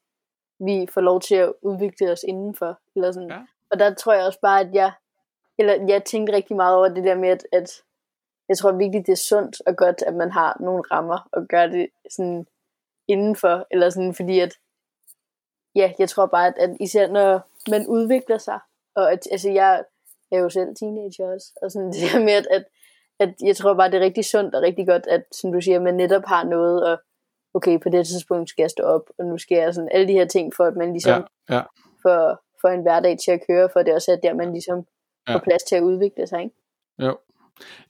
vi 0.59 0.87
får 0.95 1.01
lov 1.01 1.21
til 1.21 1.35
at 1.35 1.53
udvikle 1.63 2.13
os 2.13 2.23
indenfor, 2.29 2.81
eller 2.97 3.13
sådan. 3.13 3.31
Ja. 3.31 3.39
Og 3.71 3.79
der 3.79 3.95
tror 3.95 4.13
jeg 4.13 4.27
også 4.27 4.41
bare, 4.41 4.61
at 4.61 4.75
jeg, 4.75 4.93
eller 5.59 5.87
jeg 5.89 6.05
tænkte 6.05 6.33
rigtig 6.33 6.57
meget 6.57 6.77
over 6.77 6.89
det 6.89 7.05
der 7.05 7.15
med, 7.15 7.29
at, 7.29 7.47
at 7.53 7.83
jeg 8.49 8.59
tror 8.59 8.73
virkelig, 8.73 9.07
det 9.07 9.13
er 9.13 9.17
sundt 9.17 9.63
og 9.67 9.77
godt, 9.77 10.03
at 10.03 10.15
man 10.15 10.31
har 10.31 10.57
nogle 10.61 10.83
rammer 10.93 11.29
og 11.33 11.47
gør 11.49 11.67
det 11.67 11.89
sådan 12.11 12.47
indenfor, 13.09 13.67
eller 13.71 13.91
sådan, 13.91 14.15
fordi 14.15 14.41
at, 14.41 14.55
ja, 15.75 15.93
jeg 15.99 16.09
tror 16.09 16.27
bare, 16.27 16.47
at, 16.47 16.55
at 16.59 16.77
især 16.81 17.09
når 17.09 17.41
man 17.71 17.87
udvikler 17.87 18.39
sig, 18.39 18.59
og 18.95 19.13
at, 19.13 19.29
altså 19.31 19.51
jeg 19.51 19.85
er 20.33 20.39
jo 20.39 20.49
selv 20.49 20.77
teenager 20.77 21.35
også, 21.35 21.53
og 21.63 21.71
sådan 21.71 21.93
det 21.93 22.13
der 22.13 22.25
med, 22.25 22.33
at, 22.33 22.47
at, 22.51 22.65
at 23.20 23.35
jeg 23.44 23.56
tror 23.56 23.75
bare, 23.75 23.90
det 23.90 23.96
er 23.96 24.04
rigtig 24.04 24.25
sundt 24.25 24.54
og 24.54 24.62
rigtig 24.62 24.87
godt, 24.87 25.06
at 25.06 25.23
som 25.32 25.52
du 25.52 25.61
siger, 25.61 25.80
man 25.80 25.94
netop 25.94 26.23
har 26.26 26.44
noget, 26.44 26.85
og 26.85 26.99
okay, 27.54 27.78
på 27.82 27.88
det 27.88 28.06
tidspunkt 28.06 28.50
skal 28.50 28.62
jeg 28.62 28.70
stå 28.70 28.82
op, 28.82 29.02
og 29.18 29.25
nu 29.25 29.38
skal 29.38 29.58
jeg 29.58 29.75
sådan 29.75 29.88
alle 29.92 30.08
de 30.08 30.12
her 30.12 30.26
ting, 30.26 30.54
for 30.56 30.64
at 30.64 30.76
man 30.76 30.92
ligesom 30.92 31.25
ja, 31.49 31.54
ja. 31.54 31.62
Får, 32.02 32.40
får 32.61 32.68
en 32.68 32.82
hverdag 32.82 33.16
til 33.25 33.30
at 33.30 33.40
køre, 33.46 33.68
for 33.73 33.82
det 33.82 33.94
også 33.94 34.12
er 34.12 34.16
der, 34.16 34.35
man 34.35 34.52
ligesom 34.52 34.85
ja. 35.28 35.35
får 35.35 35.38
plads 35.38 35.62
til 35.62 35.76
at 35.76 35.82
udvikle 35.82 36.26
sig, 36.26 36.42
ikke? 36.42 36.54
Jo. 37.02 37.18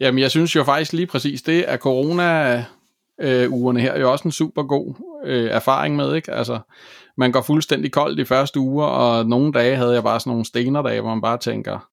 Jamen, 0.00 0.18
jeg 0.18 0.30
synes 0.30 0.56
jo 0.56 0.64
faktisk 0.64 0.92
lige 0.92 1.06
præcis 1.06 1.42
det, 1.42 1.62
at 1.62 1.80
corona 1.80 2.64
øh, 3.18 3.52
ugerne 3.52 3.80
her 3.80 3.92
er 3.92 4.00
jo 4.00 4.12
også 4.12 4.28
en 4.28 4.33
super 4.33 4.62
god 4.62 4.95
øh, 5.25 5.50
erfaring 5.50 5.97
med, 5.97 6.14
ikke? 6.14 6.33
Altså, 6.33 6.59
man 7.16 7.33
går 7.33 7.42
fuldstændig 7.42 7.92
kold 7.92 8.16
de 8.16 8.26
første 8.26 8.61
uger, 8.61 8.87
og 8.87 9.26
nogle 9.26 9.52
dage 9.52 9.76
havde 9.76 9.95
jeg 9.95 10.02
bare 10.02 10.21
sådan 10.21 10.30
nogle 10.30 10.45
stener 10.45 10.83
dage, 10.83 11.00
hvor 11.00 11.11
man 11.11 11.21
bare 11.21 11.38
tænker, 11.38 11.90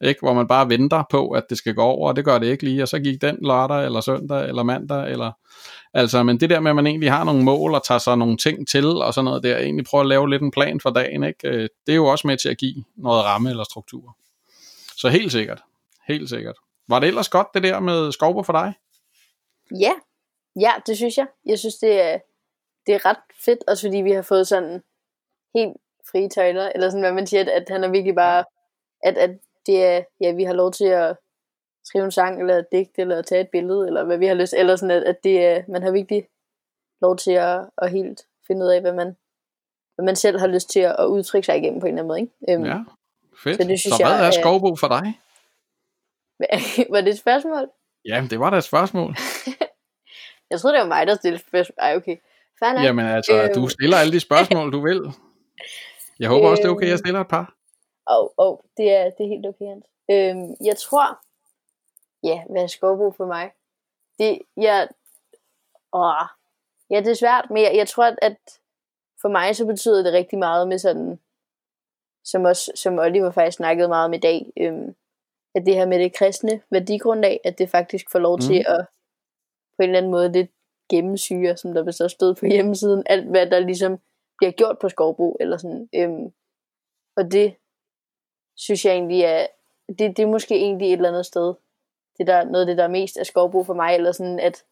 ikke? 0.00 0.20
Hvor 0.20 0.32
man 0.32 0.48
bare 0.48 0.68
venter 0.68 1.02
på, 1.10 1.30
at 1.30 1.44
det 1.50 1.58
skal 1.58 1.74
gå 1.74 1.82
over, 1.82 2.08
og 2.08 2.16
det 2.16 2.24
gør 2.24 2.38
det 2.38 2.46
ikke 2.46 2.64
lige, 2.64 2.82
og 2.82 2.88
så 2.88 2.98
gik 2.98 3.20
den 3.20 3.38
lørdag, 3.42 3.84
eller 3.84 4.00
søndag, 4.00 4.48
eller 4.48 4.62
mandag, 4.62 5.10
eller... 5.10 5.32
Altså, 5.94 6.22
men 6.22 6.40
det 6.40 6.50
der 6.50 6.60
med, 6.60 6.70
at 6.70 6.76
man 6.76 6.86
egentlig 6.86 7.12
har 7.12 7.24
nogle 7.24 7.42
mål, 7.42 7.74
og 7.74 7.84
tager 7.84 7.98
sig 7.98 8.18
nogle 8.18 8.36
ting 8.36 8.68
til, 8.68 8.86
og 8.86 9.14
sådan 9.14 9.24
noget 9.24 9.42
der, 9.42 9.58
egentlig 9.58 9.86
prøver 9.86 10.02
at 10.02 10.08
lave 10.08 10.30
lidt 10.30 10.42
en 10.42 10.50
plan 10.50 10.80
for 10.80 10.90
dagen, 10.90 11.24
ikke? 11.24 11.48
Øh, 11.48 11.68
det 11.86 11.92
er 11.92 11.96
jo 11.96 12.06
også 12.06 12.26
med 12.26 12.36
til 12.36 12.48
at 12.48 12.58
give 12.58 12.84
noget 12.96 13.24
ramme 13.24 13.50
eller 13.50 13.64
struktur. 13.64 14.16
Så 14.96 15.08
helt 15.08 15.32
sikkert. 15.32 15.62
Helt 16.08 16.28
sikkert. 16.28 16.56
Var 16.88 16.98
det 16.98 17.06
ellers 17.06 17.28
godt, 17.28 17.46
det 17.54 17.62
der 17.62 17.80
med 17.80 18.12
skovbo 18.12 18.42
for 18.42 18.52
dig? 18.52 18.74
Ja, 19.80 19.92
ja, 20.60 20.72
det 20.86 20.96
synes 20.96 21.16
jeg. 21.16 21.26
Jeg 21.46 21.58
synes, 21.58 21.74
det 21.74 22.00
er, 22.00 22.18
det 22.86 22.94
er 22.94 23.06
ret 23.06 23.16
fedt, 23.44 23.58
også 23.68 23.86
fordi 23.86 23.96
vi 23.96 24.10
har 24.10 24.22
fået 24.22 24.46
sådan 24.46 24.82
helt 25.54 25.76
frie 26.10 26.28
tøjler, 26.28 26.72
eller 26.74 26.90
sådan, 26.90 27.02
hvad 27.02 27.12
man 27.12 27.26
siger, 27.26 27.40
at, 27.40 27.48
at 27.48 27.64
han 27.68 27.84
er 27.84 27.90
virkelig 27.90 28.14
bare, 28.14 28.44
at, 29.04 29.18
at 29.18 29.30
det 29.70 29.84
er, 29.84 30.02
ja, 30.20 30.32
vi 30.32 30.44
har 30.44 30.52
lov 30.52 30.72
til 30.72 30.84
at 30.84 31.16
skrive 31.84 32.04
en 32.04 32.10
sang, 32.10 32.40
eller 32.40 32.56
et 32.56 32.66
digt, 32.72 32.98
eller 32.98 33.22
tage 33.22 33.40
et 33.40 33.48
billede, 33.52 33.86
eller 33.86 34.04
hvad 34.04 34.18
vi 34.18 34.26
har 34.26 34.34
lyst, 34.34 34.54
eller 34.56 34.76
sådan, 34.76 34.96
at, 34.96 35.02
at 35.02 35.24
det 35.24 35.44
er, 35.44 35.62
man 35.68 35.82
har 35.82 35.90
virkelig 35.90 36.28
lov 37.02 37.16
til 37.16 37.32
at, 37.32 37.60
at 37.82 37.90
helt 37.90 38.20
finde 38.46 38.66
ud 38.66 38.70
af, 38.70 38.80
hvad 38.80 38.92
man, 38.92 39.16
hvad 39.94 40.04
man 40.04 40.16
selv 40.16 40.38
har 40.38 40.46
lyst 40.46 40.70
til 40.70 40.80
at, 40.80 40.96
at 40.98 41.06
udtrykke 41.06 41.46
sig 41.46 41.56
igennem 41.58 41.80
på 41.80 41.86
en 41.86 41.98
eller 41.98 42.02
anden 42.02 42.08
måde. 42.08 42.20
Ikke? 42.20 42.32
Øhm, 42.48 42.64
ja, 42.64 42.78
fedt. 43.44 43.62
Så, 43.62 43.68
det 43.68 43.80
synes 43.80 43.96
så 43.96 44.04
hvad 44.04 44.16
jeg, 44.16 44.26
er 44.26 44.30
skovbo 44.30 44.76
for 44.76 44.88
dig? 44.88 45.04
var 46.92 47.00
det 47.00 47.10
et 47.10 47.18
spørgsmål? 47.18 47.70
Ja, 48.04 48.26
det 48.30 48.40
var 48.40 48.50
da 48.50 48.56
et 48.56 48.64
spørgsmål. 48.64 49.14
jeg 50.50 50.60
troede, 50.60 50.76
det 50.76 50.82
var 50.82 50.88
mig, 50.88 51.06
der 51.06 51.14
stillede 51.14 51.42
spørgsmål. 51.42 51.74
Ej, 51.78 51.96
okay. 51.96 52.16
Færdig. 52.62 52.84
Jamen 52.84 53.06
altså, 53.06 53.42
øh... 53.42 53.54
du 53.54 53.68
stiller 53.68 53.96
alle 53.96 54.12
de 54.12 54.20
spørgsmål, 54.20 54.72
du 54.72 54.80
vil. 54.80 55.00
Jeg 56.18 56.28
håber 56.28 56.46
øh... 56.46 56.50
også, 56.50 56.62
det 56.62 56.68
er 56.68 56.72
okay, 56.72 56.88
jeg 56.88 56.98
stiller 57.04 57.20
et 57.20 57.28
par. 57.28 57.59
Åh, 58.10 58.24
oh, 58.24 58.30
oh, 58.36 58.58
det, 58.76 58.92
er, 58.96 59.04
det 59.10 59.24
er 59.24 59.28
helt 59.28 59.46
okay, 59.46 59.66
Hans. 59.66 59.86
Øh, 60.10 60.66
jeg 60.66 60.76
tror, 60.76 61.20
ja, 62.22 62.44
hvad 62.50 62.62
er 62.62 62.66
skovbo 62.66 63.10
for 63.10 63.26
mig? 63.26 63.50
Det, 64.18 64.38
jeg, 64.56 64.88
åh, 65.92 66.26
ja, 66.90 67.00
det 67.00 67.10
er 67.10 67.14
svært, 67.14 67.46
men 67.50 67.62
jeg, 67.62 67.76
jeg 67.76 67.88
tror, 67.88 68.04
at, 68.04 68.18
at 68.22 68.38
for 69.20 69.28
mig 69.28 69.56
så 69.56 69.66
betyder 69.66 70.02
det 70.02 70.12
rigtig 70.12 70.38
meget 70.38 70.68
med 70.68 70.78
sådan, 70.78 71.20
som, 72.24 72.44
også, 72.44 72.72
som 72.74 72.98
Oliver 72.98 73.30
faktisk 73.30 73.56
snakkede 73.56 73.88
meget 73.88 74.04
om 74.04 74.12
i 74.12 74.18
dag, 74.18 74.52
øhm, 74.56 74.94
at 75.54 75.66
det 75.66 75.74
her 75.74 75.86
med 75.86 75.98
det 75.98 76.14
kristne 76.14 76.62
værdigrundlag, 76.70 77.40
at 77.44 77.58
det 77.58 77.70
faktisk 77.70 78.10
får 78.12 78.18
lov 78.18 78.36
mm. 78.36 78.40
til 78.40 78.64
at 78.68 78.86
på 79.76 79.82
en 79.82 79.88
eller 79.88 79.98
anden 79.98 80.12
måde 80.12 80.32
lidt 80.32 80.50
gennemsyre, 80.90 81.56
som 81.56 81.74
der 81.74 81.90
så 81.90 82.08
stod 82.08 82.34
på 82.34 82.46
hjemmesiden, 82.46 83.02
alt 83.06 83.30
hvad 83.30 83.50
der 83.50 83.58
ligesom 83.58 83.98
bliver 84.38 84.50
gjort 84.50 84.78
på 84.78 84.88
skovbrug, 84.88 85.36
eller 85.40 85.56
sådan. 85.56 85.88
Øhm, 85.94 86.32
og 87.16 87.32
det 87.32 87.54
synes 88.60 88.84
jeg 88.84 88.92
egentlig 88.92 89.22
er, 89.22 89.46
det, 89.88 90.16
det 90.16 90.18
er 90.18 90.26
måske 90.26 90.54
egentlig 90.54 90.88
et 90.88 90.92
eller 90.92 91.08
andet 91.08 91.26
sted, 91.26 91.54
det 92.18 92.26
der, 92.26 92.44
noget 92.44 92.60
af 92.60 92.66
det, 92.66 92.78
der 92.78 92.84
er 92.84 92.88
mest 92.88 93.16
af 93.16 93.26
skovbrug 93.26 93.66
for 93.66 93.74
mig, 93.74 93.94
eller 93.94 94.12
sådan, 94.12 94.40
at 94.40 94.64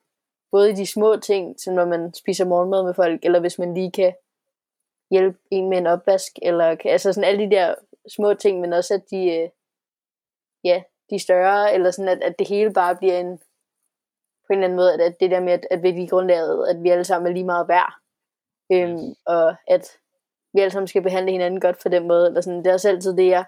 både 0.51 0.70
i 0.70 0.74
de 0.74 0.87
små 0.87 1.16
ting, 1.16 1.61
som 1.61 1.74
når 1.74 1.85
man 1.85 2.14
spiser 2.14 2.44
morgenmad 2.44 2.85
med 2.85 2.94
folk, 2.94 3.24
eller 3.24 3.40
hvis 3.40 3.59
man 3.59 3.74
lige 3.74 3.92
kan 3.92 4.12
hjælpe 5.11 5.38
en 5.51 5.68
med 5.68 5.79
en 5.79 5.87
opvask, 5.87 6.33
eller 6.42 6.77
altså 6.85 7.12
sådan 7.12 7.29
alle 7.29 7.44
de 7.44 7.51
der 7.51 7.74
små 8.09 8.35
ting, 8.35 8.61
men 8.61 8.72
også 8.72 8.94
at 8.94 9.11
de, 9.11 9.31
øh, 9.38 9.48
ja, 10.64 10.83
de 11.11 11.18
større, 11.18 11.74
eller 11.74 11.90
sådan, 11.90 12.09
at, 12.09 12.22
at 12.22 12.38
det 12.38 12.48
hele 12.48 12.72
bare 12.72 12.96
bliver 12.96 13.18
en, 13.18 13.38
på 14.46 14.53
en 14.53 14.59
eller 14.59 14.64
anden 14.64 14.77
måde, 14.77 14.94
at, 14.94 15.01
at 15.01 15.20
det 15.20 15.31
der 15.31 15.40
med, 15.40 15.53
at, 15.53 15.66
at 15.70 15.83
vi 15.83 16.07
grundlaget, 16.07 16.68
at 16.68 16.83
vi 16.83 16.90
alle 16.90 17.05
sammen 17.05 17.29
er 17.29 17.33
lige 17.33 17.44
meget 17.44 17.68
værd, 17.68 17.92
øhm, 18.72 19.14
og 19.27 19.57
at 19.66 19.98
vi 20.53 20.61
alle 20.61 20.70
sammen 20.70 20.88
skal 20.88 21.03
behandle 21.03 21.33
hinanden 21.33 21.61
godt 21.61 21.83
for 21.83 21.88
den 21.88 22.09
måde, 22.09 22.27
eller 22.27 22.40
sådan, 22.40 22.59
det 22.59 22.66
er 22.66 22.72
også 22.72 22.88
altid 22.88 23.16
det, 23.16 23.27
jeg, 23.27 23.44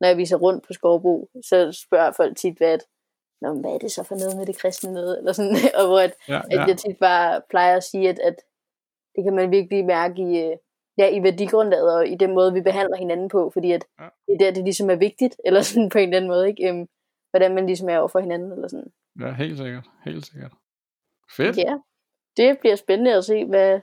når 0.00 0.08
jeg 0.08 0.16
viser 0.16 0.36
rundt 0.36 0.66
på 0.66 0.72
Skovbo, 0.72 1.28
så 1.44 1.72
spørger 1.72 2.12
folk 2.12 2.36
tit, 2.36 2.56
hvad, 2.58 2.78
Nå, 3.40 3.60
hvad 3.60 3.70
er 3.70 3.78
det 3.78 3.92
så 3.92 4.02
for 4.02 4.14
noget 4.14 4.36
med 4.36 4.46
det 4.46 4.58
kristne 4.58 4.92
noget, 4.92 5.18
eller 5.18 5.32
sådan, 5.32 5.56
og 5.78 5.86
hvor 5.86 6.00
at, 6.00 6.14
ja, 6.28 6.34
ja. 6.34 6.62
at 6.62 6.68
jeg 6.68 6.78
tit 6.78 6.96
bare 7.00 7.42
plejer 7.50 7.76
at 7.76 7.84
sige, 7.84 8.08
at, 8.08 8.18
at 8.18 8.36
det 9.16 9.24
kan 9.24 9.34
man 9.34 9.50
virkelig 9.50 9.84
mærke 9.84 10.22
i, 10.22 10.44
øh, 10.44 10.56
ja, 10.98 11.08
i 11.08 11.22
værdigrundlaget 11.22 11.94
og 11.94 12.08
i 12.08 12.14
den 12.14 12.34
måde, 12.34 12.52
vi 12.52 12.60
behandler 12.60 12.96
hinanden 12.96 13.28
på, 13.28 13.50
fordi 13.50 13.72
at 13.72 13.84
ja. 14.00 14.08
det 14.26 14.34
er 14.34 14.38
der, 14.38 14.50
det 14.50 14.64
ligesom 14.64 14.90
er 14.90 14.96
vigtigt, 14.96 15.36
eller 15.46 15.60
sådan 15.60 15.88
på 15.88 15.98
en 15.98 16.08
eller 16.08 16.16
anden 16.16 16.30
måde, 16.30 16.48
ikke? 16.48 16.70
Um, 16.70 16.88
hvordan 17.30 17.54
man 17.54 17.66
ligesom 17.66 17.88
er 17.88 17.98
over 17.98 18.08
for 18.08 18.20
hinanden, 18.20 18.52
eller 18.52 18.68
sådan. 18.68 18.92
Ja, 19.20 19.32
helt 19.32 19.58
sikkert, 19.58 19.86
helt 20.04 20.26
sikkert. 20.26 20.52
Fedt. 21.36 21.56
Ja, 21.56 21.78
det 22.36 22.58
bliver 22.58 22.76
spændende 22.76 23.14
at 23.14 23.24
se, 23.24 23.44
hvad, 23.44 23.80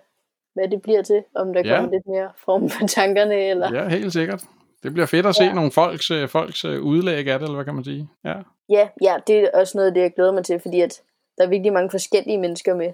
hvad 0.53 0.67
det 0.69 0.81
bliver 0.81 1.01
til, 1.01 1.23
om 1.35 1.53
der 1.53 1.61
ja. 1.65 1.75
kommer 1.75 1.91
lidt 1.91 2.07
mere 2.07 2.31
form 2.45 2.61
på 2.61 2.87
tankerne, 2.87 3.35
eller... 3.35 3.73
Ja, 3.73 3.87
helt 3.87 4.13
sikkert. 4.13 4.43
Det 4.85 4.93
bliver 4.93 5.05
fedt 5.05 5.25
at 5.25 5.35
se 5.35 5.43
ja. 5.43 5.53
nogle 5.53 5.71
folks, 5.71 6.11
øh, 6.11 6.29
folks 6.29 6.65
øh, 6.65 6.81
udlæg 6.81 7.27
af 7.27 7.39
det, 7.39 7.45
eller 7.45 7.55
hvad 7.55 7.65
kan 7.65 7.75
man 7.75 7.83
sige? 7.83 8.09
Ja. 8.23 8.35
ja, 8.69 8.89
ja, 9.01 9.15
det 9.27 9.39
er 9.39 9.49
også 9.53 9.77
noget, 9.77 9.95
det 9.95 10.01
jeg 10.01 10.13
glæder 10.13 10.31
mig 10.31 10.45
til, 10.45 10.59
fordi 10.59 10.81
at 10.81 11.01
der 11.37 11.43
er 11.43 11.49
virkelig 11.49 11.73
mange 11.73 11.91
forskellige 11.91 12.37
mennesker 12.37 12.75
med 12.75 12.93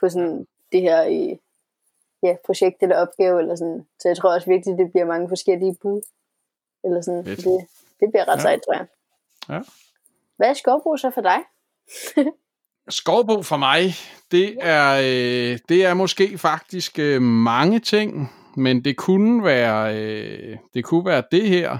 på 0.00 0.08
sådan 0.08 0.46
det 0.72 0.80
her 0.80 1.02
i, 1.02 1.38
ja, 2.22 2.36
projekt 2.46 2.82
eller 2.82 2.96
opgave, 2.96 3.40
eller 3.40 3.56
sådan. 3.56 3.86
Så 3.98 4.08
jeg 4.08 4.16
tror 4.16 4.34
også 4.34 4.50
virkelig, 4.50 4.78
det 4.78 4.90
bliver 4.90 5.06
mange 5.06 5.28
forskellige 5.28 5.76
bud. 5.82 6.00
Eller 6.84 7.00
sådan. 7.00 7.24
Det, 7.24 7.38
det 8.00 8.08
bliver 8.10 8.28
ret 8.28 8.36
ja. 8.36 8.42
sejt, 8.42 8.60
tror 8.64 8.74
jeg. 8.74 8.86
Ja. 9.48 9.60
Hvad 10.36 10.48
er 10.48 10.54
skovbrug 10.54 10.98
så 10.98 11.10
for 11.10 11.20
dig? 11.20 11.38
skovbrug 12.88 13.46
for 13.46 13.56
mig, 13.56 13.94
det 14.30 14.56
er, 14.60 14.94
øh, 14.94 15.58
det 15.68 15.84
er 15.84 15.94
måske 15.94 16.38
faktisk 16.38 16.98
øh, 16.98 17.22
mange 17.22 17.80
ting, 17.80 18.32
men 18.60 18.84
det 18.84 18.96
kunne 18.96 19.44
være, 19.44 19.96
øh, 19.96 20.58
det 20.74 20.84
kunne 20.84 21.06
være 21.06 21.22
det 21.32 21.48
her. 21.48 21.78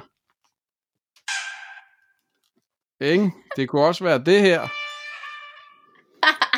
Ikke? 3.00 3.30
Det 3.56 3.68
kunne 3.68 3.84
også 3.84 4.04
være 4.04 4.24
det 4.24 4.40
her. 4.40 4.68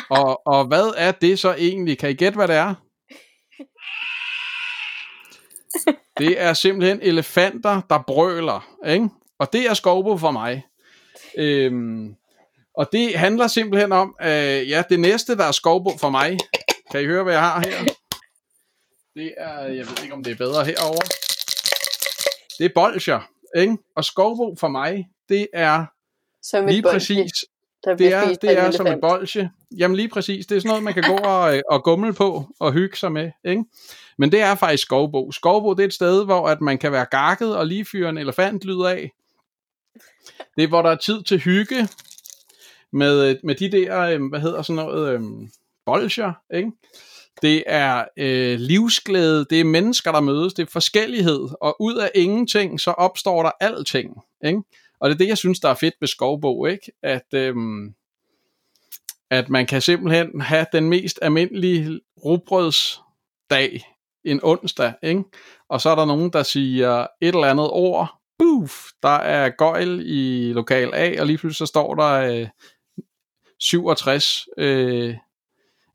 Og, 0.09 0.47
og 0.47 0.65
hvad 0.65 0.93
er 0.97 1.11
det 1.11 1.39
så 1.39 1.53
egentlig? 1.53 1.97
Kan 1.97 2.09
I 2.09 2.13
gætte, 2.13 2.35
hvad 2.35 2.47
det 2.47 2.55
er? 2.55 2.75
Det 6.17 6.41
er 6.41 6.53
simpelthen 6.53 6.99
elefanter, 7.01 7.81
der 7.89 8.03
brøler. 8.07 8.67
Ikke? 8.87 9.09
Og 9.39 9.53
det 9.53 9.65
er 9.65 9.73
skovbo 9.73 10.17
for 10.17 10.31
mig. 10.31 10.63
Øhm, 11.37 12.15
og 12.77 12.89
det 12.91 13.15
handler 13.15 13.47
simpelthen 13.47 13.91
om, 13.91 14.15
øh, 14.21 14.69
ja, 14.69 14.83
det 14.89 14.99
næste, 14.99 15.37
der 15.37 15.43
er 15.43 15.51
skovbo 15.51 15.97
for 15.97 16.09
mig. 16.09 16.37
Kan 16.91 17.01
I 17.01 17.05
høre, 17.05 17.23
hvad 17.23 17.33
jeg 17.33 17.41
har 17.41 17.59
her? 17.59 17.92
Det 19.15 19.33
er, 19.37 19.59
jeg 19.59 19.87
ved 19.87 20.03
ikke, 20.03 20.13
om 20.13 20.23
det 20.23 20.31
er 20.31 20.35
bedre 20.37 20.65
herover. 20.65 21.01
Det 22.57 22.65
er 22.65 22.69
bolcher, 22.75 23.29
ikke? 23.55 23.77
Og 23.95 24.05
skovbo 24.05 24.55
for 24.59 24.67
mig, 24.67 25.07
det 25.29 25.47
er 25.53 25.85
Som 26.43 26.65
lige 26.65 26.81
præcis 26.81 27.31
Der 27.85 27.95
Det 27.95 28.13
er, 28.13 28.33
det 28.41 28.57
er 28.57 28.71
som 28.71 28.85
en 28.85 28.93
elefant. 28.93 29.01
bolsje. 29.01 29.51
Jamen 29.77 29.95
lige 29.97 30.09
præcis. 30.09 30.45
Det 30.45 30.55
er 30.55 30.59
sådan 30.59 30.69
noget, 30.69 30.83
man 30.83 30.93
kan 30.93 31.03
gå 31.03 31.15
og, 31.15 31.61
og 31.69 31.83
gummel 31.83 32.13
på 32.13 32.45
og 32.59 32.73
hygge 32.73 32.97
sig 32.97 33.11
med. 33.11 33.31
Ikke? 33.45 33.63
Men 34.17 34.31
det 34.31 34.41
er 34.41 34.55
faktisk 34.55 34.83
Skovbo. 34.83 35.31
Skovbo 35.31 35.73
det 35.73 35.83
er 35.83 35.87
et 35.87 35.93
sted, 35.93 36.25
hvor 36.25 36.47
at 36.47 36.61
man 36.61 36.77
kan 36.77 36.91
være 36.91 37.05
gakket 37.05 37.57
og 37.57 37.67
lige 37.67 37.85
fyre 37.85 38.09
en 38.09 38.17
elefantlyd 38.17 38.81
af. 38.85 39.11
Det 40.55 40.63
er, 40.63 40.67
hvor 40.67 40.81
der 40.81 40.89
er 40.89 40.95
tid 40.95 41.23
til 41.23 41.39
hygge 41.39 41.87
med, 42.91 43.37
med 43.43 43.55
de 43.55 43.71
der, 43.71 43.99
øh, 43.99 44.29
hvad 44.29 44.39
hedder 44.39 44.61
sådan 44.61 44.75
noget, 44.85 45.13
øh, 45.13 45.21
bolsjer. 45.85 46.33
Ikke? 46.53 46.71
Det 47.43 47.63
er 47.67 48.05
øh, 48.17 48.59
livsglæde, 48.59 49.45
det 49.49 49.59
er 49.59 49.63
mennesker, 49.63 50.11
der 50.11 50.19
mødes, 50.19 50.53
det 50.53 50.63
er 50.63 50.71
forskellighed, 50.71 51.49
og 51.61 51.81
ud 51.81 51.95
af 51.95 52.11
ingenting, 52.15 52.79
så 52.79 52.91
opstår 52.91 53.43
der 53.43 53.51
alting. 53.59 54.21
Ikke? 54.45 54.61
Og 54.99 55.09
det 55.09 55.15
er 55.15 55.17
det, 55.17 55.27
jeg 55.27 55.37
synes, 55.37 55.59
der 55.59 55.69
er 55.69 55.73
fedt 55.73 55.95
ved 55.99 56.07
skovbog, 56.07 56.71
ikke? 56.71 56.91
At, 57.01 57.33
øhm, 57.33 57.93
at 59.29 59.49
man 59.49 59.65
kan 59.65 59.81
simpelthen 59.81 60.41
have 60.41 60.65
den 60.71 60.89
mest 60.89 61.19
almindelige 61.21 62.01
rugbrødsdag 62.25 63.83
en 64.23 64.39
onsdag, 64.43 64.93
ikke? 65.01 65.23
Og 65.69 65.81
så 65.81 65.89
er 65.89 65.95
der 65.95 66.05
nogen, 66.05 66.29
der 66.33 66.43
siger 66.43 67.07
et 67.21 67.35
eller 67.35 67.47
andet 67.47 67.69
ord, 67.69 68.19
buf, 68.39 68.85
der 69.03 69.09
er 69.09 69.49
gøjl 69.49 70.01
i 70.05 70.53
lokal 70.53 70.91
A, 70.93 71.21
og 71.21 71.27
lige 71.27 71.37
pludselig 71.37 71.57
så 71.57 71.65
står 71.65 71.95
der 71.95 72.11
øh, 72.13 72.47
67 73.59 74.47
øh, 74.57 75.15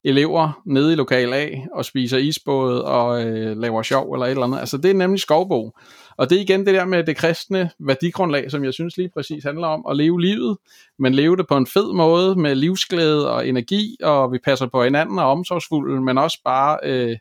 elever 0.05 0.63
nede 0.65 0.93
i 0.93 0.97
lokal 0.97 1.33
A 1.33 1.49
og 1.73 1.85
spiser 1.85 2.19
isbåd 2.19 2.79
og 2.79 3.25
øh, 3.25 3.57
laver 3.57 3.83
sjov 3.83 4.13
eller 4.13 4.27
et 4.27 4.31
eller 4.31 4.45
andet. 4.45 4.59
Altså 4.59 4.77
det 4.77 4.91
er 4.91 4.95
nemlig 4.95 5.21
skovbo. 5.21 5.73
Og 6.17 6.31
det 6.31 6.37
er 6.37 6.43
igen 6.43 6.67
det 6.67 6.75
der 6.75 6.85
med 6.85 7.05
det 7.05 7.17
kristne 7.17 7.71
værdigrundlag, 7.79 8.51
som 8.51 8.65
jeg 8.65 8.75
synes 8.75 8.97
lige 8.97 9.09
præcis 9.09 9.45
handler 9.45 9.67
om 9.67 9.87
at 9.91 9.97
leve 9.97 10.21
livet, 10.21 10.59
men 10.99 11.15
leve 11.15 11.37
det 11.37 11.49
på 11.49 11.57
en 11.57 11.67
fed 11.67 11.93
måde 11.93 12.37
med 12.37 12.55
livsglæde 12.55 13.33
og 13.33 13.49
energi, 13.49 13.97
og 14.03 14.33
vi 14.33 14.39
passer 14.39 14.67
på 14.67 14.85
hinanden 14.85 15.19
og 15.19 15.31
omsorgsfulde, 15.31 16.01
men 16.01 16.19
også 16.19 16.39
bare 16.45 16.79
øh, 16.83 17.17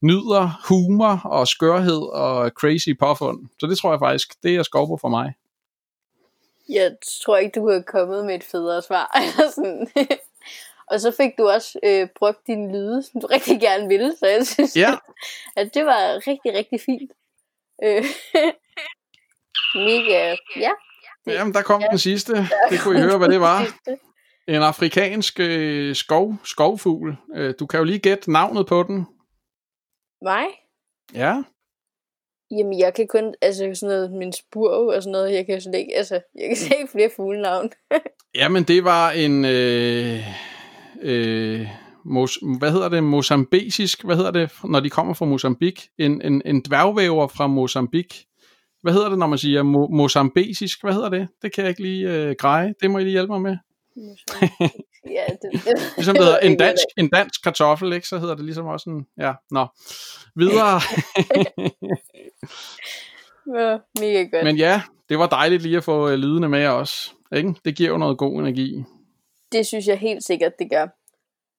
nyder 0.00 0.60
humor 0.68 1.20
og 1.24 1.48
skørhed 1.48 2.12
og 2.12 2.48
crazy 2.48 2.88
påfund. 3.00 3.46
Så 3.60 3.66
det 3.66 3.78
tror 3.78 3.92
jeg 3.92 3.98
faktisk, 3.98 4.42
det 4.42 4.56
er 4.56 4.62
skovbo 4.62 4.96
for 4.96 5.08
mig. 5.08 5.34
Jeg 6.68 6.92
tror 7.24 7.36
ikke, 7.36 7.60
du 7.60 7.70
har 7.70 7.82
kommet 7.86 8.26
med 8.26 8.34
et 8.34 8.44
federe 8.44 8.82
svar. 8.82 9.20
Eller 9.22 9.50
sådan 9.54 9.88
og 10.90 11.00
så 11.00 11.10
fik 11.10 11.30
du 11.38 11.48
også 11.48 11.78
øh, 11.84 12.08
brugt 12.18 12.46
dine 12.46 12.72
lyde, 12.72 13.02
som 13.02 13.20
du 13.20 13.26
rigtig 13.36 13.60
gerne 13.60 13.88
ville, 13.88 14.16
så 14.18 14.26
jeg 14.26 14.46
synes, 14.46 14.76
Ja. 14.76 14.94
at 15.56 15.74
det 15.74 15.86
var 15.86 16.26
rigtig, 16.26 16.54
rigtig 16.54 16.80
fint. 16.80 17.12
Øh, 17.84 18.04
mega, 19.88 20.36
ja. 20.56 20.70
Jamen, 21.26 21.54
der 21.54 21.62
kom 21.62 21.82
den 21.90 21.98
sidste. 21.98 22.32
Det 22.70 22.80
kunne 22.82 22.98
I 22.98 23.02
høre, 23.02 23.18
hvad 23.18 23.28
det 23.28 23.40
var. 23.40 23.66
En 24.48 24.62
afrikansk 24.62 25.40
øh, 25.40 25.96
skov, 25.96 26.34
skovfugl. 26.44 27.16
Øh, 27.34 27.54
du 27.60 27.66
kan 27.66 27.78
jo 27.78 27.84
lige 27.84 27.98
gætte 27.98 28.32
navnet 28.32 28.66
på 28.66 28.82
den. 28.82 29.06
Mig? 30.22 30.44
Ja. 31.14 31.42
Jamen, 32.50 32.78
jeg 32.78 32.94
kan 32.94 33.06
kun, 33.08 33.34
altså 33.42 33.70
sådan 33.74 33.94
noget, 33.94 34.12
min 34.12 34.32
spurv 34.32 34.86
og 34.86 35.02
sådan 35.02 35.12
noget, 35.12 35.34
jeg 35.34 35.46
kan 35.46 35.60
slet 35.60 35.74
ikke, 35.74 35.96
altså, 35.96 36.20
jeg 36.34 36.48
kan 36.48 36.56
slet 36.56 36.78
ikke 36.78 36.92
flere 36.92 37.10
fuglenavn. 37.16 37.72
Jamen, 38.34 38.64
det 38.64 38.84
var 38.84 39.10
en... 39.10 39.44
Øh, 39.44 40.24
øh, 41.02 41.66
mos, 42.04 42.38
hvad 42.58 42.72
hedder 42.72 42.88
det? 42.88 43.04
Mosambesisk. 43.04 44.04
Hvad 44.04 44.16
hedder 44.16 44.30
det, 44.30 44.50
når 44.64 44.80
de 44.80 44.90
kommer 44.90 45.14
fra 45.14 45.26
Mozambik? 45.26 45.88
En, 45.98 46.22
en, 46.22 46.42
en 46.44 46.60
dværgvæver 46.60 47.26
fra 47.28 47.46
Mozambik. 47.46 48.24
Hvad 48.82 48.92
hedder 48.92 49.08
det, 49.08 49.18
når 49.18 49.26
man 49.26 49.38
siger 49.38 49.62
mo- 49.62 49.96
mosambesisk? 49.96 50.82
Hvad 50.82 50.92
hedder 50.92 51.08
det? 51.08 51.28
Det 51.42 51.52
kan 51.52 51.62
jeg 51.62 51.68
ikke 51.68 51.82
lige 51.82 52.10
øh, 52.12 52.34
greje. 52.38 52.74
Det 52.82 52.90
må 52.90 52.98
I 52.98 53.02
lige 53.02 53.12
hjælpe 53.12 53.32
mig 53.32 53.42
med. 53.42 53.56
ja, 55.10 55.24
det, 55.42 55.64
det, 55.64 55.74
Ligesom 55.96 56.14
det 56.14 56.24
hedder 56.24 56.38
en 56.38 56.56
dansk, 56.56 56.84
en 56.96 57.08
dansk 57.08 57.42
kartoffel, 57.42 57.92
ikke? 57.92 58.08
Så 58.08 58.18
hedder 58.18 58.34
det 58.34 58.44
ligesom 58.44 58.66
også 58.66 58.90
en... 58.90 59.06
Ja, 59.18 59.32
nå. 59.50 59.66
Videre. 60.36 60.80
Ja, 63.56 63.78
mega 64.00 64.22
godt. 64.22 64.44
Men 64.44 64.56
ja, 64.56 64.82
det 65.08 65.18
var 65.18 65.26
dejligt 65.26 65.62
lige 65.62 65.76
at 65.76 65.84
få 65.84 66.08
øh, 66.08 66.14
lydene 66.18 66.48
med 66.48 66.66
os. 66.66 67.14
Ikke? 67.36 67.54
Det 67.64 67.76
giver 67.76 67.90
jo 67.90 67.98
noget 67.98 68.18
god 68.18 68.40
energi. 68.40 68.84
Det 69.52 69.66
synes 69.66 69.86
jeg 69.86 69.98
helt 69.98 70.24
sikkert, 70.24 70.58
det 70.58 70.70
gør. 70.70 70.86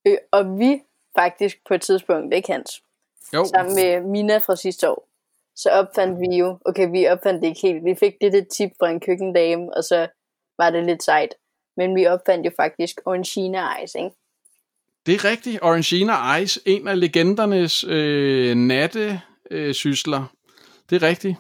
Øh, 0.06 0.18
og 0.32 0.60
vi 0.60 0.82
faktisk 1.16 1.58
på 1.68 1.74
et 1.74 1.82
tidspunkt, 1.82 2.34
ikke 2.34 2.52
Hans, 2.52 2.84
Jo, 3.34 3.46
sammen 3.46 3.76
med 3.76 4.02
Mina 4.02 4.38
fra 4.38 4.56
sidste 4.56 4.90
år, 4.90 5.08
så 5.56 5.70
opfandt 5.70 6.20
vi 6.20 6.38
jo, 6.38 6.58
okay, 6.66 6.92
vi 6.92 7.08
opfandt 7.08 7.42
det 7.42 7.48
ikke 7.48 7.62
helt, 7.62 7.86
vi 7.86 7.96
fik 7.96 8.14
det 8.22 8.36
et 8.36 8.48
tip 8.48 8.72
fra 8.80 8.90
en 8.90 9.00
køkkendame, 9.00 9.78
og 9.78 9.84
så 9.84 10.08
var 10.58 10.70
det 10.70 10.86
lidt 10.86 11.04
sejt. 11.04 11.36
Men 11.78 11.96
vi 11.96 12.08
opfandt 12.08 12.46
jo 12.46 12.52
faktisk 12.58 13.02
Orangina 13.06 13.84
Ice, 13.84 14.00
ikke? 14.00 14.16
det 15.06 15.16
er 15.16 15.26
rigtigt. 15.26 15.60
Orangina 15.62 16.36
Ice, 16.36 16.62
en 16.66 16.88
af 16.88 17.00
legendernes 17.00 17.84
øh, 17.84 18.56
natte 18.56 19.22
øh, 19.52 19.74
sysler. 19.74 20.34
Det 20.90 21.04
er 21.04 21.08
rigtigt. 21.08 21.36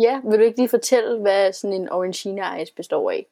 Ja, 0.00 0.20
vil 0.24 0.38
du 0.38 0.44
ikke 0.44 0.58
lige 0.58 0.68
fortælle, 0.68 1.20
hvad 1.20 1.52
sådan 1.52 1.80
en 1.80 1.88
Orangina 1.88 2.62
Ice 2.62 2.74
består 2.74 3.10
af? 3.10 3.26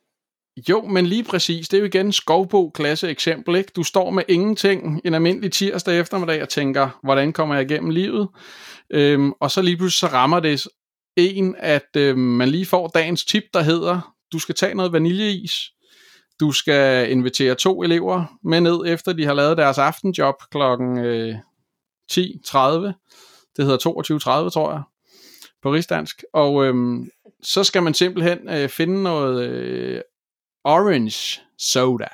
Jo, 0.68 0.87
men 0.87 1.07
lige 1.07 1.25
præcis. 1.25 1.68
Det 1.68 1.77
er 1.77 1.81
jo 1.81 1.87
igen 1.87 2.12
skovbo 2.12 2.71
klasse 2.71 3.09
eksempel. 3.09 3.57
Ikke? 3.57 3.73
Du 3.77 3.83
står 3.83 4.11
med 4.11 4.23
ingenting 4.29 5.01
en 5.05 5.14
almindelig 5.14 5.53
tirsdag 5.53 6.01
eftermiddag 6.01 6.42
og 6.42 6.49
tænker, 6.49 6.99
hvordan 7.03 7.33
kommer 7.33 7.55
jeg 7.55 7.71
igennem 7.71 7.90
livet? 7.90 8.29
Øhm, 8.90 9.33
og 9.40 9.51
så 9.51 9.62
lige 9.62 9.77
pludselig 9.77 10.11
så 10.11 10.16
rammer 10.16 10.40
det 10.40 10.66
en, 11.16 11.55
at 11.59 11.97
øhm, 11.97 12.18
man 12.18 12.49
lige 12.49 12.66
får 12.66 12.88
dagens 12.88 13.25
tip, 13.25 13.42
der 13.55 13.62
hedder, 13.62 14.14
du 14.33 14.38
skal 14.38 14.55
tage 14.55 14.75
noget 14.75 14.92
vaniljeis. 14.92 15.53
Du 16.40 16.53
skal 16.53 17.11
invitere 17.11 17.55
to 17.55 17.83
elever 17.83 18.38
med 18.44 18.61
ned, 18.61 18.81
efter 18.87 19.12
de 19.12 19.25
har 19.25 19.35
lavet 19.35 19.57
deres 19.57 19.79
aftenjob 19.79 20.35
klokken 20.51 20.99
øh, 20.99 21.35
10.30. 22.12 22.57
Det 23.57 23.64
hedder 23.64 24.44
22.30, 24.44 24.51
tror 24.51 24.73
jeg, 24.73 24.83
på 25.62 25.73
rigsdansk. 25.73 26.23
Og 26.33 26.64
øhm, 26.64 27.11
så 27.42 27.64
skal 27.64 27.83
man 27.83 27.94
simpelthen 27.94 28.49
øh, 28.49 28.68
finde 28.68 29.03
noget 29.03 29.49
øh, 29.49 30.01
orange 30.68 31.40
soda. 31.59 32.09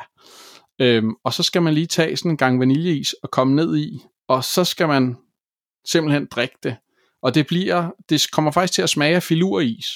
Øhm, 0.80 1.14
og 1.24 1.32
så 1.32 1.42
skal 1.42 1.62
man 1.62 1.74
lige 1.74 1.86
tage 1.86 2.16
sådan 2.16 2.30
en 2.30 2.36
gang 2.36 2.60
vaniljeis 2.60 3.12
og 3.12 3.30
komme 3.30 3.54
ned 3.54 3.76
i, 3.76 4.00
og 4.28 4.44
så 4.44 4.64
skal 4.64 4.88
man 4.88 5.16
simpelthen 5.88 6.26
drikke 6.30 6.56
det. 6.62 6.76
Og 7.22 7.34
det 7.34 7.46
bliver, 7.46 7.90
det 8.08 8.30
kommer 8.32 8.50
faktisk 8.50 8.74
til 8.74 8.82
at 8.82 8.90
smage 8.90 9.16
af 9.16 9.22
filuris. 9.22 9.86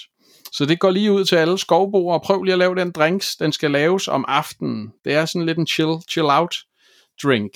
Så 0.53 0.65
det 0.65 0.79
går 0.79 0.91
lige 0.91 1.13
ud 1.13 1.25
til 1.25 1.37
alle 1.37 1.59
skovboer, 1.59 2.15
og 2.15 2.23
prøv 2.23 2.43
lige 2.43 2.53
at 2.53 2.59
lave 2.59 2.75
den 2.75 2.91
drinks. 2.91 3.37
Den 3.37 3.53
skal 3.53 3.71
laves 3.71 4.09
om 4.09 4.25
aftenen. 4.29 4.93
Det 5.05 5.15
er 5.15 5.25
sådan 5.25 5.47
lidt 5.47 5.59
en 5.59 5.67
chill, 5.67 5.93
chill 6.11 6.27
out 6.31 6.57
drink. 7.23 7.51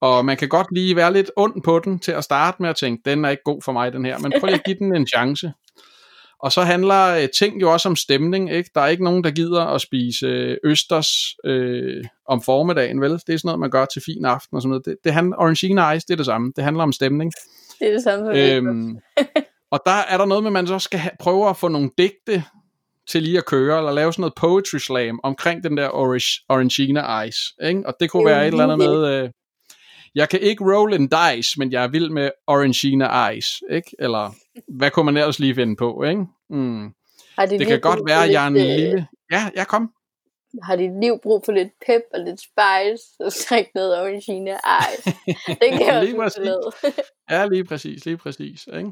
Og 0.00 0.24
man 0.24 0.36
kan 0.36 0.48
godt 0.48 0.66
lige 0.72 0.96
være 0.96 1.12
lidt 1.12 1.30
ond 1.36 1.62
på 1.62 1.78
den 1.78 1.98
til 1.98 2.12
at 2.12 2.24
starte 2.24 2.62
med 2.62 2.70
at 2.70 2.76
tænke, 2.76 3.10
den 3.10 3.24
er 3.24 3.30
ikke 3.30 3.42
god 3.44 3.62
for 3.62 3.72
mig, 3.72 3.92
den 3.92 4.04
her. 4.04 4.18
Men 4.18 4.32
prøv 4.40 4.46
lige 4.46 4.58
at 4.58 4.64
give 4.64 4.76
den 4.78 4.96
en 4.96 5.06
chance. 5.06 5.52
Og 6.44 6.52
så 6.52 6.62
handler 6.62 7.06
øh, 7.06 7.28
ting 7.28 7.60
jo 7.60 7.72
også 7.72 7.88
om 7.88 7.96
stemning, 7.96 8.52
ikke? 8.52 8.70
Der 8.74 8.80
er 8.80 8.86
ikke 8.86 9.04
nogen, 9.04 9.24
der 9.24 9.30
gider 9.30 9.64
at 9.64 9.80
spise 9.80 10.26
øh, 10.26 10.56
østers 10.64 11.08
øh, 11.44 12.04
om 12.28 12.42
formiddagen, 12.42 13.00
vel? 13.00 13.10
Det 13.10 13.16
er 13.16 13.20
sådan 13.20 13.40
noget, 13.44 13.60
man 13.60 13.70
gør 13.70 13.84
til 13.84 14.02
fin 14.06 14.24
aften 14.24 14.56
og 14.56 14.62
sådan 14.62 14.70
noget. 14.70 14.84
Det, 14.84 14.96
det 15.04 15.12
handler, 15.12 15.36
Orangina 15.36 15.92
Ice, 15.92 16.06
det 16.06 16.12
er 16.12 16.16
det 16.16 16.26
samme. 16.26 16.52
Det 16.56 16.64
handler 16.64 16.82
om 16.82 16.92
stemning. 16.92 17.32
Det 17.78 17.88
er 17.88 17.92
det 17.92 18.02
samme 18.02 18.38
Øhm, 18.38 18.98
og 19.74 19.80
der 19.86 19.92
er 20.08 20.18
der 20.18 20.24
noget 20.24 20.42
med, 20.42 20.48
at 20.48 20.52
man 20.52 20.66
så 20.66 20.78
skal 20.78 20.98
have, 20.98 21.10
prøve 21.20 21.48
at 21.48 21.56
få 21.56 21.68
nogle 21.68 21.90
digte 21.98 22.44
til 23.08 23.22
lige 23.22 23.38
at 23.38 23.46
køre, 23.46 23.78
eller 23.78 23.92
lave 23.92 24.12
sådan 24.12 24.20
noget 24.20 24.34
poetry 24.34 24.78
slam 24.78 25.20
omkring 25.22 25.64
den 25.64 25.76
der 25.76 25.88
orange, 25.88 26.44
Orangina 26.48 27.22
Ice. 27.22 27.40
Ikke? 27.62 27.82
Og 27.86 27.94
det 28.00 28.10
kunne 28.10 28.28
Det 28.28 28.36
være 28.36 28.48
et 28.48 28.52
eller 28.52 28.64
andet 28.64 28.78
med... 28.78 29.22
Øh, 29.22 29.30
jeg 30.14 30.28
kan 30.28 30.40
ikke 30.40 30.64
roll 30.64 30.94
en 30.94 31.08
dice, 31.08 31.58
men 31.58 31.72
jeg 31.72 31.84
er 31.84 31.88
vild 31.88 32.10
med 32.10 32.30
Orangina 32.46 33.28
Ice. 33.28 33.64
Ikke? 33.70 33.96
Eller 33.98 34.34
hvad 34.68 34.90
kunne 34.90 35.04
man 35.04 35.16
ellers 35.16 35.38
lige 35.38 35.54
finde 35.54 35.76
på? 35.76 36.02
Ikke? 36.02 36.24
Mm. 36.50 36.90
Har 37.38 37.46
Det 37.46 37.66
kan 37.66 37.80
godt 37.80 38.00
være, 38.08 38.24
at 38.24 38.32
jeg 38.32 38.42
er 38.44 38.46
en 38.46 38.54
lille... 38.54 39.08
Ja, 39.30 39.50
jeg 39.54 39.66
kom. 39.66 39.92
Har 40.62 40.76
dit 40.76 41.00
liv 41.00 41.18
brug 41.22 41.42
for 41.44 41.52
lidt 41.52 41.68
pep 41.86 42.02
og 42.14 42.20
lidt 42.20 42.40
spice, 42.40 43.04
og 43.20 43.32
strik 43.42 43.66
noget 43.74 44.00
Orangina 44.00 44.56
Ice? 44.92 45.16
Det 45.46 45.70
kan 45.70 45.86
jeg 45.86 46.04
Lige 46.04 46.22
også 46.22 46.60
præcis. 46.82 47.04
Ja, 47.30 47.46
lige 47.46 47.64
præcis, 47.64 48.04
lige 48.04 48.16
præcis. 48.16 48.66
Ikke? 48.66 48.90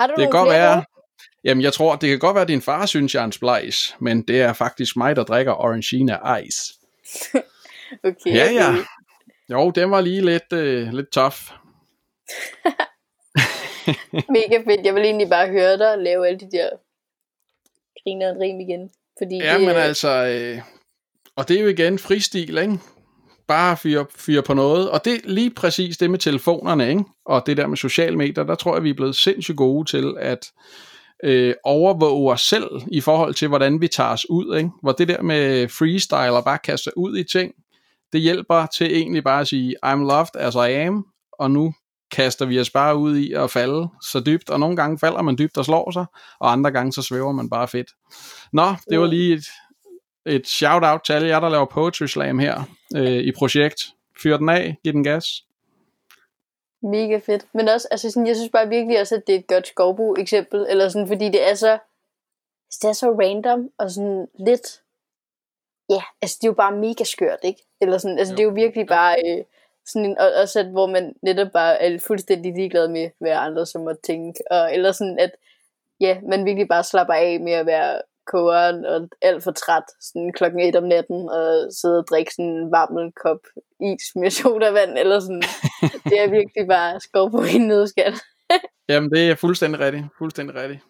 Har 0.00 0.06
du 0.06 0.14
Det 0.16 0.22
kan 0.22 0.30
godt 0.30 0.50
være... 0.50 0.84
Jamen, 1.44 1.62
jeg 1.62 1.72
tror, 1.72 1.96
det 1.96 2.08
kan 2.08 2.18
godt 2.18 2.34
være, 2.34 2.42
at 2.42 2.48
din 2.48 2.62
far 2.62 2.86
synes, 2.86 3.14
jeg 3.14 3.20
er 3.20 3.24
en 3.24 3.32
splice, 3.32 3.94
men 4.00 4.22
det 4.22 4.40
er 4.40 4.52
faktisk 4.52 4.96
mig, 4.96 5.16
der 5.16 5.24
drikker 5.24 5.52
Orangina 5.52 6.36
Ice. 6.36 6.74
Okay, 8.04 8.34
Ja, 8.34 8.52
ja. 8.52 8.74
Jo, 9.50 9.70
den 9.70 9.90
var 9.90 10.00
lige 10.00 10.20
lidt, 10.20 10.52
øh, 10.52 10.92
lidt 10.92 11.12
tough. 11.12 11.36
Mega 14.12 14.56
fedt. 14.56 14.86
Jeg 14.86 14.94
vil 14.94 15.04
egentlig 15.04 15.28
bare 15.28 15.48
høre 15.48 15.78
dig 15.78 15.98
lave 15.98 16.28
alle 16.28 16.40
de 16.40 16.50
der 16.50 16.68
griner 18.02 18.34
og 18.34 18.40
rim 18.40 18.60
igen. 18.60 18.90
Fordi 19.18 19.36
Ja, 19.36 19.54
det, 19.54 19.60
men 19.60 19.76
altså... 19.76 20.08
Øh, 20.08 20.60
og 21.36 21.48
det 21.48 21.56
er 21.56 21.62
jo 21.62 21.68
igen 21.68 21.98
fristil, 21.98 22.58
ikke? 22.58 22.78
Bare 23.48 23.76
fyre, 23.76 24.06
fyre 24.16 24.42
på 24.42 24.54
noget. 24.54 24.90
Og 24.90 25.04
det 25.04 25.20
lige 25.24 25.50
præcis 25.50 25.96
det 25.96 26.10
med 26.10 26.18
telefonerne, 26.18 26.88
ikke? 26.88 27.04
Og 27.26 27.42
det 27.46 27.56
der 27.56 27.66
med 27.66 27.76
sociale 27.76 28.16
medier, 28.16 28.44
der 28.44 28.54
tror 28.54 28.74
jeg, 28.74 28.82
vi 28.82 28.90
er 28.90 28.94
blevet 28.94 29.16
sindssygt 29.16 29.56
gode 29.56 29.90
til 29.90 30.14
at 30.18 30.52
øh, 31.24 31.54
overvåge 31.64 32.32
os 32.32 32.40
selv 32.40 32.70
i 32.92 33.00
forhold 33.00 33.34
til, 33.34 33.48
hvordan 33.48 33.80
vi 33.80 33.88
tager 33.88 34.10
os 34.10 34.30
ud. 34.30 34.56
Ikke? 34.56 34.70
Hvor 34.82 34.92
det 34.92 35.08
der 35.08 35.22
med 35.22 35.68
freestyle 35.68 36.36
og 36.36 36.44
bare 36.44 36.58
kaste 36.58 36.98
ud 36.98 37.16
i 37.16 37.24
ting, 37.24 37.54
det 38.12 38.20
hjælper 38.20 38.66
til 38.66 38.96
egentlig 38.96 39.24
bare 39.24 39.40
at 39.40 39.48
sige, 39.48 39.76
I'm 39.86 39.98
loved 39.98 40.36
as 40.36 40.54
I 40.54 40.72
am, 40.72 41.06
og 41.32 41.50
nu 41.50 41.74
kaster 42.14 42.46
vi 42.46 42.60
os 42.60 42.70
bare 42.70 42.96
ud 42.96 43.16
i 43.16 43.32
at 43.32 43.50
falde 43.50 43.88
så 44.02 44.20
dybt, 44.20 44.50
og 44.50 44.60
nogle 44.60 44.76
gange 44.76 44.98
falder 44.98 45.22
man 45.22 45.38
dybt 45.38 45.58
og 45.58 45.64
slår 45.64 45.90
sig, 45.90 46.06
og 46.40 46.52
andre 46.52 46.70
gange 46.70 46.92
så 46.92 47.02
svæver 47.02 47.32
man 47.32 47.50
bare 47.50 47.68
fedt. 47.68 47.90
Nå, 48.52 48.66
det 48.90 49.00
var 49.00 49.06
lige 49.06 49.34
et, 49.34 49.44
et 50.26 50.46
shout-out 50.46 51.00
til 51.04 51.12
alle 51.12 51.28
jer, 51.28 51.40
der 51.40 51.48
laver 51.48 51.64
Poetry 51.64 52.06
Slam 52.06 52.38
her 52.38 52.62
øh, 52.96 53.18
i 53.18 53.32
projekt. 53.32 53.80
Fyr 54.22 54.36
den 54.36 54.48
af, 54.48 54.76
giv 54.82 54.92
den 54.92 55.04
gas. 55.04 55.26
Mega 56.82 57.20
fedt. 57.26 57.46
Men 57.54 57.68
også, 57.68 57.88
altså 57.90 58.10
sådan, 58.10 58.26
jeg 58.26 58.36
synes 58.36 58.50
bare 58.50 58.68
virkelig 58.68 59.00
også, 59.00 59.14
at 59.14 59.26
det 59.26 59.34
er 59.34 59.38
et 59.38 59.46
godt 59.46 59.66
skovbo 59.66 60.14
eksempel, 60.18 60.66
eller 60.68 60.88
sådan, 60.88 61.08
fordi 61.08 61.24
det 61.24 61.50
er 61.50 61.54
så, 61.54 61.78
det 62.82 62.88
er 62.88 62.92
så 62.92 63.10
random, 63.10 63.70
og 63.78 63.90
sådan 63.90 64.26
lidt, 64.38 64.82
ja, 65.90 66.02
altså 66.22 66.38
det 66.40 66.46
er 66.46 66.50
jo 66.50 66.54
bare 66.54 66.76
mega 66.76 67.04
skørt, 67.04 67.38
ikke? 67.42 67.62
Eller 67.80 67.98
sådan, 67.98 68.18
altså 68.18 68.32
jo. 68.32 68.36
det 68.36 68.42
er 68.42 68.48
jo 68.48 68.54
virkelig 68.54 68.86
bare, 68.86 69.16
øh, 69.26 69.44
sådan 69.86 70.10
en, 70.10 70.18
også 70.18 70.60
at, 70.60 70.66
hvor 70.66 70.86
man 70.86 71.14
netop 71.22 71.52
bare 71.52 71.82
er 71.82 71.98
fuldstændig 71.98 72.54
ligeglad 72.54 72.88
med, 72.88 73.10
hvad 73.20 73.32
andre 73.32 73.66
som 73.66 73.82
måtte 73.82 74.02
tænke, 74.02 74.40
og, 74.50 74.74
eller 74.74 74.92
sådan 74.92 75.18
at, 75.18 75.30
ja, 76.00 76.18
man 76.28 76.44
virkelig 76.44 76.68
bare 76.68 76.84
slapper 76.84 77.14
af 77.14 77.40
med 77.40 77.52
at 77.52 77.66
være 77.66 78.00
kogeren 78.26 78.84
og 78.84 79.08
alt 79.22 79.44
for 79.44 79.50
træt 79.50 79.82
sådan 80.00 80.32
klokken 80.32 80.60
et 80.60 80.76
om 80.76 80.84
natten 80.84 81.28
og 81.28 81.68
sidde 81.80 81.98
og 81.98 82.06
drikke 82.10 82.34
sådan 82.34 82.50
en 82.50 82.70
varm 82.70 83.12
kop 83.22 83.40
is 83.80 84.16
med 84.16 84.30
sodavand 84.30 84.98
eller 84.98 85.20
sådan. 85.20 85.42
det 86.10 86.20
er 86.20 86.30
virkelig 86.30 86.66
bare 86.68 87.00
skov 87.00 87.30
på 87.30 87.42
en 87.54 87.60
nødskal. 87.60 88.14
Jamen 88.88 89.10
det 89.10 89.30
er 89.30 89.34
fuldstændig 89.34 89.80
rigtigt. 89.80 90.04
Fuldstændig 90.18 90.56
rigtigt. 90.56 90.80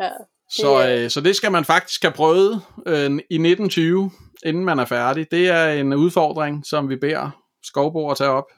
Ja, 0.00 0.10
så, 0.50 0.88
øh, 0.88 1.10
så 1.10 1.20
det 1.20 1.36
skal 1.36 1.52
man 1.52 1.64
faktisk 1.64 2.02
have 2.02 2.12
prøvet 2.12 2.62
øh, 2.86 3.10
i 3.30 3.34
1920, 3.34 4.10
inden 4.44 4.64
man 4.64 4.78
er 4.78 4.84
færdig. 4.84 5.30
Det 5.30 5.48
er 5.48 5.72
en 5.72 5.92
udfordring, 5.92 6.66
som 6.66 6.88
vi 6.88 6.96
beder 6.96 7.47
skovbo 7.62 8.10
at 8.10 8.16
tage 8.16 8.30
op. 8.30 8.52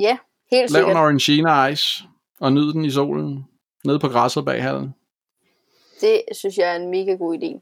Ja, 0.00 0.18
helt 0.50 0.70
Lav 0.70 0.78
sikkert. 0.80 0.90
en 0.90 1.02
orangina 1.02 1.66
ice 1.66 2.04
og 2.40 2.52
nyd 2.52 2.72
den 2.72 2.84
i 2.84 2.90
solen 2.90 3.44
nede 3.84 3.98
på 3.98 4.08
græsset 4.08 4.44
bag 4.44 4.62
hallen. 4.62 4.94
Det 6.00 6.22
synes 6.32 6.58
jeg 6.58 6.72
er 6.72 6.76
en 6.76 6.90
mega 6.90 7.14
god 7.14 7.34
idé. 7.34 7.60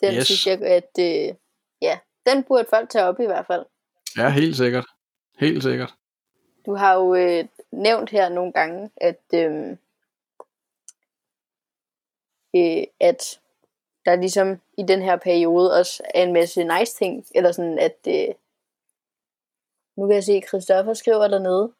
Den 0.00 0.14
Yes. 0.14 0.26
synes 0.26 0.46
jeg, 0.46 0.62
at 0.62 0.90
øh, 0.98 1.34
ja, 1.82 1.98
den 2.26 2.44
burde 2.44 2.66
folk 2.70 2.90
tage 2.90 3.04
op 3.04 3.20
i 3.20 3.26
hvert 3.26 3.46
fald. 3.46 3.66
Ja, 4.16 4.28
helt 4.30 4.56
sikkert. 4.56 4.86
Helt 5.38 5.62
sikkert. 5.62 5.94
Du 6.66 6.74
har 6.74 6.94
jo 6.94 7.14
øh, 7.14 7.44
nævnt 7.72 8.10
her 8.10 8.28
nogle 8.28 8.52
gange, 8.52 8.90
at, 8.96 9.20
øh, 9.34 9.76
øh, 12.56 12.84
at 13.00 13.40
der 14.04 14.16
ligesom 14.16 14.60
i 14.78 14.82
den 14.82 15.02
her 15.02 15.16
periode 15.16 15.78
også 15.78 16.02
er 16.14 16.22
en 16.22 16.32
masse 16.32 16.64
nice 16.64 16.94
ting, 16.94 17.24
eller 17.34 17.52
sådan 17.52 17.78
at, 17.78 17.96
øh, 18.08 18.34
nu 19.96 20.06
kan 20.06 20.14
jeg 20.14 20.24
se, 20.24 20.32
at 20.32 20.48
Christoffer 20.48 20.94
skriver 20.94 21.28
dernede, 21.28 21.72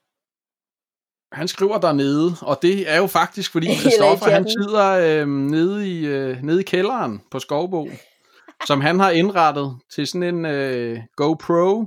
Han 1.33 1.49
skriver 1.49 1.79
dernede, 1.79 2.33
og 2.43 2.59
det 2.63 2.91
er 2.91 2.97
jo 2.97 3.07
faktisk, 3.07 3.53
fordi 3.53 3.75
Christoffer 3.81 4.31
han 4.31 4.49
sidder 4.49 4.91
øh, 4.91 5.29
nede, 5.29 5.91
i, 5.91 6.07
øh, 6.07 6.43
nede 6.43 6.61
i 6.61 6.65
kælderen 6.65 7.23
på 7.31 7.39
Skovbo, 7.39 7.89
som 8.67 8.81
han 8.81 9.01
har 9.01 9.11
indrettet 9.11 9.77
til 9.95 10.07
sådan 10.07 10.35
en 10.35 10.47
øh, 10.47 10.99
GoPro 11.17 11.87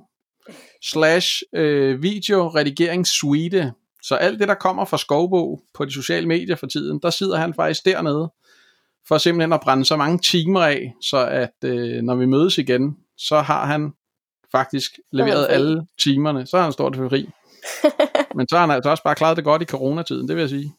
slash 0.83 1.41
øh, 1.53 2.03
videoredigeringssuite. 2.03 3.73
Så 4.03 4.15
alt 4.15 4.39
det, 4.39 4.47
der 4.47 4.53
kommer 4.53 4.85
fra 4.85 4.97
Skovbo 4.97 5.59
på 5.73 5.85
de 5.85 5.93
sociale 5.93 6.27
medier 6.27 6.55
for 6.55 6.67
tiden, 6.67 6.99
der 6.99 7.09
sidder 7.09 7.37
han 7.37 7.53
faktisk 7.53 7.85
dernede, 7.85 8.31
for 9.07 9.17
simpelthen 9.17 9.53
at 9.53 9.61
brænde 9.61 9.85
så 9.85 9.97
mange 9.97 10.17
timer 10.17 10.61
af, 10.61 10.93
så 11.01 11.27
at 11.27 11.53
øh, 11.63 12.01
når 12.01 12.15
vi 12.15 12.25
mødes 12.25 12.57
igen, 12.57 12.97
så 13.17 13.41
har 13.41 13.65
han 13.65 13.93
faktisk 14.51 14.99
leveret 15.11 15.47
alle 15.49 15.87
timerne, 16.03 16.45
så 16.47 16.57
har 16.57 16.63
han 16.63 16.73
stort 16.73 16.95
fri. 16.95 17.29
Men 18.35 18.47
så 18.49 18.55
har 18.55 18.61
han 18.61 18.71
altså 18.71 18.89
også 18.89 19.03
bare 19.03 19.15
klaret 19.15 19.37
det 19.37 19.43
godt 19.45 19.61
i 19.61 19.65
coronatiden, 19.65 20.27
det 20.27 20.35
vil 20.35 20.41
jeg 20.41 20.49
sige. 20.49 20.75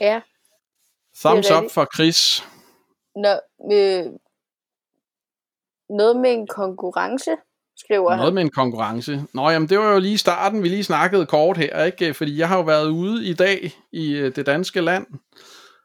ja, 0.00 0.20
Thumbs 1.20 1.50
up 1.50 1.70
for 1.70 1.88
Chris. 1.94 2.44
Nå, 3.16 3.28
øh, 3.72 4.04
noget 5.90 6.16
med 6.16 6.32
en 6.32 6.46
konkurrence, 6.46 7.30
skriver 7.76 8.10
Noget 8.10 8.24
han. 8.24 8.34
med 8.34 8.42
en 8.42 8.50
konkurrence. 8.50 9.22
Nå, 9.34 9.50
jamen 9.50 9.68
det 9.68 9.78
var 9.78 9.92
jo 9.92 9.98
lige 9.98 10.18
starten, 10.18 10.62
vi 10.62 10.68
lige 10.68 10.84
snakkede 10.84 11.26
kort 11.26 11.56
her, 11.56 11.84
ikke? 11.84 12.14
Fordi 12.14 12.38
jeg 12.38 12.48
har 12.48 12.56
jo 12.56 12.62
været 12.62 12.88
ude 12.88 13.26
i 13.26 13.32
dag 13.32 13.72
i 13.92 14.12
øh, 14.12 14.36
det 14.36 14.46
danske 14.46 14.80
land 14.80 15.06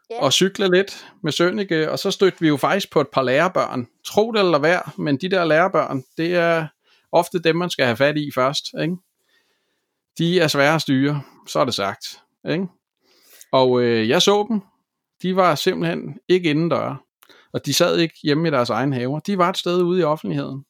Ja. 0.09 0.23
og 0.23 0.33
cykle 0.33 0.71
lidt 0.71 1.05
med 1.23 1.31
Sønneke, 1.31 1.91
og 1.91 1.99
så 1.99 2.11
stødte 2.11 2.37
vi 2.39 2.47
jo 2.47 2.57
faktisk 2.57 2.91
på 2.91 3.01
et 3.01 3.07
par 3.13 3.21
lærerbørn. 3.21 3.87
Tro 4.05 4.31
det 4.31 4.39
eller 4.39 4.57
hvad, 4.59 4.77
men 4.97 5.17
de 5.17 5.29
der 5.29 5.45
lærerbørn, 5.45 6.03
det 6.17 6.35
er 6.35 6.67
ofte 7.11 7.39
dem, 7.39 7.55
man 7.55 7.69
skal 7.69 7.85
have 7.85 7.97
fat 7.97 8.17
i 8.17 8.31
først, 8.35 8.65
ikke? 8.81 8.95
De 10.17 10.39
er 10.39 10.47
svære 10.47 10.75
at 10.75 10.81
styre, 10.81 11.21
så 11.47 11.59
er 11.59 11.65
det 11.65 11.73
sagt, 11.73 12.05
ikke? 12.49 12.67
Og 13.51 13.81
øh, 13.81 14.09
jeg 14.09 14.21
så 14.21 14.45
dem, 14.49 14.61
de 15.21 15.35
var 15.35 15.55
simpelthen 15.55 16.19
ikke 16.27 16.49
indendør, 16.49 17.03
og 17.53 17.65
de 17.65 17.73
sad 17.73 17.97
ikke 17.97 18.15
hjemme 18.23 18.47
i 18.47 18.51
deres 18.51 18.69
egen 18.69 18.93
haver, 18.93 19.19
de 19.19 19.37
var 19.37 19.49
et 19.49 19.57
sted 19.57 19.81
ude 19.81 19.99
i 19.99 20.03
offentligheden. 20.03 20.63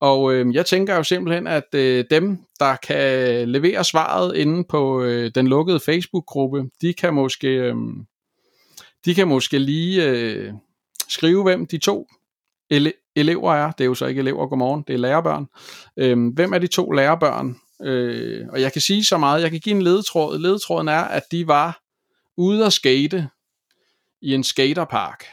Og 0.00 0.34
øh, 0.34 0.54
jeg 0.54 0.66
tænker 0.66 0.96
jo 0.96 1.02
simpelthen, 1.02 1.46
at 1.46 1.74
øh, 1.74 2.04
dem, 2.10 2.38
der 2.60 2.76
kan 2.76 3.48
levere 3.48 3.84
svaret 3.84 4.36
inde 4.36 4.64
på 4.68 5.02
øh, 5.02 5.30
den 5.34 5.48
lukkede 5.48 5.80
Facebook-gruppe, 5.80 6.64
de 6.80 6.94
kan 6.94 7.14
måske, 7.14 7.48
øh, 7.48 7.74
de 9.04 9.14
kan 9.14 9.28
måske 9.28 9.58
lige 9.58 10.08
øh, 10.08 10.52
skrive, 11.08 11.42
hvem 11.42 11.66
de 11.66 11.78
to 11.78 12.06
ele- 12.74 12.99
elever 13.16 13.54
er. 13.54 13.72
Det 13.72 13.84
er 13.84 13.88
jo 13.88 13.94
så 13.94 14.06
ikke 14.06 14.18
elever, 14.18 14.46
godmorgen, 14.46 14.82
det 14.86 14.94
er 14.94 14.98
lærerbørn. 14.98 15.46
Øh, 15.96 16.34
hvem 16.34 16.52
er 16.52 16.58
de 16.58 16.66
to 16.66 16.90
lærerbørn? 16.90 17.56
Øh, 17.82 18.48
og 18.52 18.60
jeg 18.60 18.72
kan 18.72 18.80
sige 18.80 19.04
så 19.04 19.18
meget, 19.18 19.42
jeg 19.42 19.50
kan 19.50 19.60
give 19.60 19.74
en 19.76 19.82
ledetråd. 19.82 20.38
Ledetråden 20.38 20.88
er, 20.88 21.00
at 21.02 21.22
de 21.30 21.46
var 21.46 21.80
ude 22.36 22.66
at 22.66 22.72
skate 22.72 23.28
i 24.22 24.34
en 24.34 24.44
skaterpark. 24.44 25.24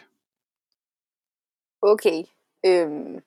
Okay. 1.82 2.24
Øhm, 2.66 3.20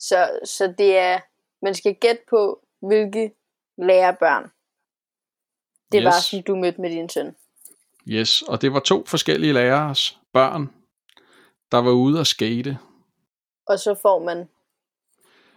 så, 0.00 0.40
så 0.44 0.74
det 0.78 0.96
er, 0.98 1.20
man 1.62 1.74
skal 1.74 1.94
gætte 1.94 2.22
på, 2.30 2.60
hvilke 2.82 3.32
lærerbørn. 3.78 4.50
Det 5.92 6.04
var, 6.04 6.14
Yes. 6.16 6.24
som 6.24 6.42
du 6.42 6.56
mødte 6.56 6.80
med 6.80 6.90
din 6.90 7.08
søn. 7.08 7.36
Yes, 8.08 8.42
og 8.42 8.62
det 8.62 8.72
var 8.72 8.80
to 8.80 9.04
forskellige 9.06 9.52
lærers 9.52 10.18
børn, 10.32 10.70
der 11.72 11.78
var 11.78 11.90
ude 11.90 12.20
at 12.20 12.26
skate. 12.26 12.78
Og 13.68 13.78
så 13.78 13.94
får 14.02 14.24
man 14.24 14.48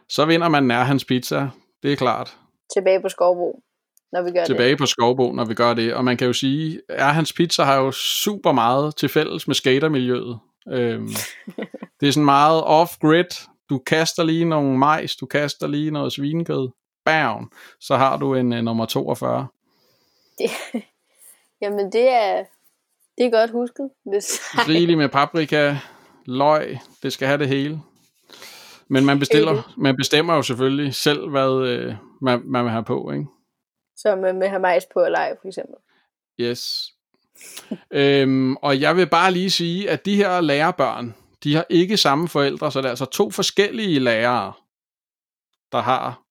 Så 0.10 0.26
vinder 0.26 0.50
man 0.50 0.64
nær 0.64 0.84
hans 0.84 1.06
pizza, 1.06 1.50
det 1.84 1.94
er 1.94 1.96
klart. 1.96 2.38
tilbage 2.74 3.02
på 3.02 3.10
Skovbro, 3.10 3.64
når 4.12 4.22
vi 4.22 4.32
gør 4.32 4.46
Tilbage 4.46 4.78
på 4.78 4.86
Skovbo, 4.86 5.32
når 5.32 5.46
vi 5.46 5.54
gør 5.54 5.74
det. 5.74 5.94
Og 5.94 6.06
man 6.06 6.18
kan 6.18 6.28
jo 6.28 6.34
sige, 6.34 6.82
at 6.90 7.14
hans 7.16 7.34
pizza 7.34 7.64
har 7.64 7.76
jo 7.76 7.92
super 7.92 8.52
meget 8.52 8.96
til 8.96 9.10
fælles 9.10 9.48
med 9.48 9.56
skatermiljøet. 9.56 10.40
Øhm, 10.72 11.10
det 12.00 12.08
er 12.08 12.12
sådan 12.12 12.26
meget 12.26 12.64
off-grid. 12.64 13.48
Du 13.70 13.78
kaster 13.78 14.24
lige 14.24 14.46
nogle 14.46 14.78
majs, 14.78 15.16
du 15.16 15.26
kaster 15.26 15.68
lige 15.68 15.92
noget 15.92 16.14
svinekød. 16.14 16.70
Bam! 17.06 17.52
Så 17.80 17.96
har 17.98 18.18
du 18.18 18.36
en 18.36 18.54
uh, 18.54 18.60
nummer 18.60 18.86
42. 18.86 19.48
det. 20.38 20.52
Jamen, 21.62 21.92
det 21.92 22.10
er, 22.10 22.44
det 23.18 23.26
er 23.26 23.30
godt 23.30 23.52
husket. 23.52 23.90
Hvis, 24.06 24.40
Rigeligt 24.68 24.98
med 24.98 25.10
paprika, 25.10 25.76
løg, 26.26 26.80
det 27.04 27.14
skal 27.14 27.28
have 27.28 27.38
det 27.38 27.48
hele. 27.48 27.82
Men 28.90 29.06
man, 29.06 29.20
bestiller, 29.20 29.74
man 29.78 29.96
bestemmer 29.96 30.36
jo 30.36 30.42
selvfølgelig 30.42 30.96
selv, 30.96 31.30
hvad 31.30 31.68
øh, 31.68 31.96
man, 32.22 32.42
man 32.46 32.64
vil 32.64 32.72
have 32.72 32.84
på, 32.84 33.12
ikke? 33.12 33.26
som 33.98 34.26
øh, 34.26 34.36
med 34.36 34.48
have 34.48 34.62
majs 34.62 34.86
på 34.94 35.00
og 35.00 35.12
lege, 35.12 35.36
for 35.42 35.48
eksempel. 35.48 35.76
Yes. 36.40 36.94
øhm, 37.92 38.56
og 38.56 38.82
jeg 38.82 38.96
vil 38.96 39.10
bare 39.10 39.32
lige 39.32 39.50
sige, 39.50 39.90
at 39.90 40.06
de 40.06 40.16
her 40.16 40.42
lærerbørn, 40.42 41.16
de 41.44 41.56
har 41.56 41.66
ikke 41.70 41.98
samme 41.98 42.28
forældre, 42.28 42.72
så 42.72 42.80
det 42.80 42.86
er 42.86 42.90
altså 42.90 43.06
to 43.06 43.32
forskellige 43.32 44.00
lærere, 44.00 44.54
der 45.72 45.82
har 45.82 46.22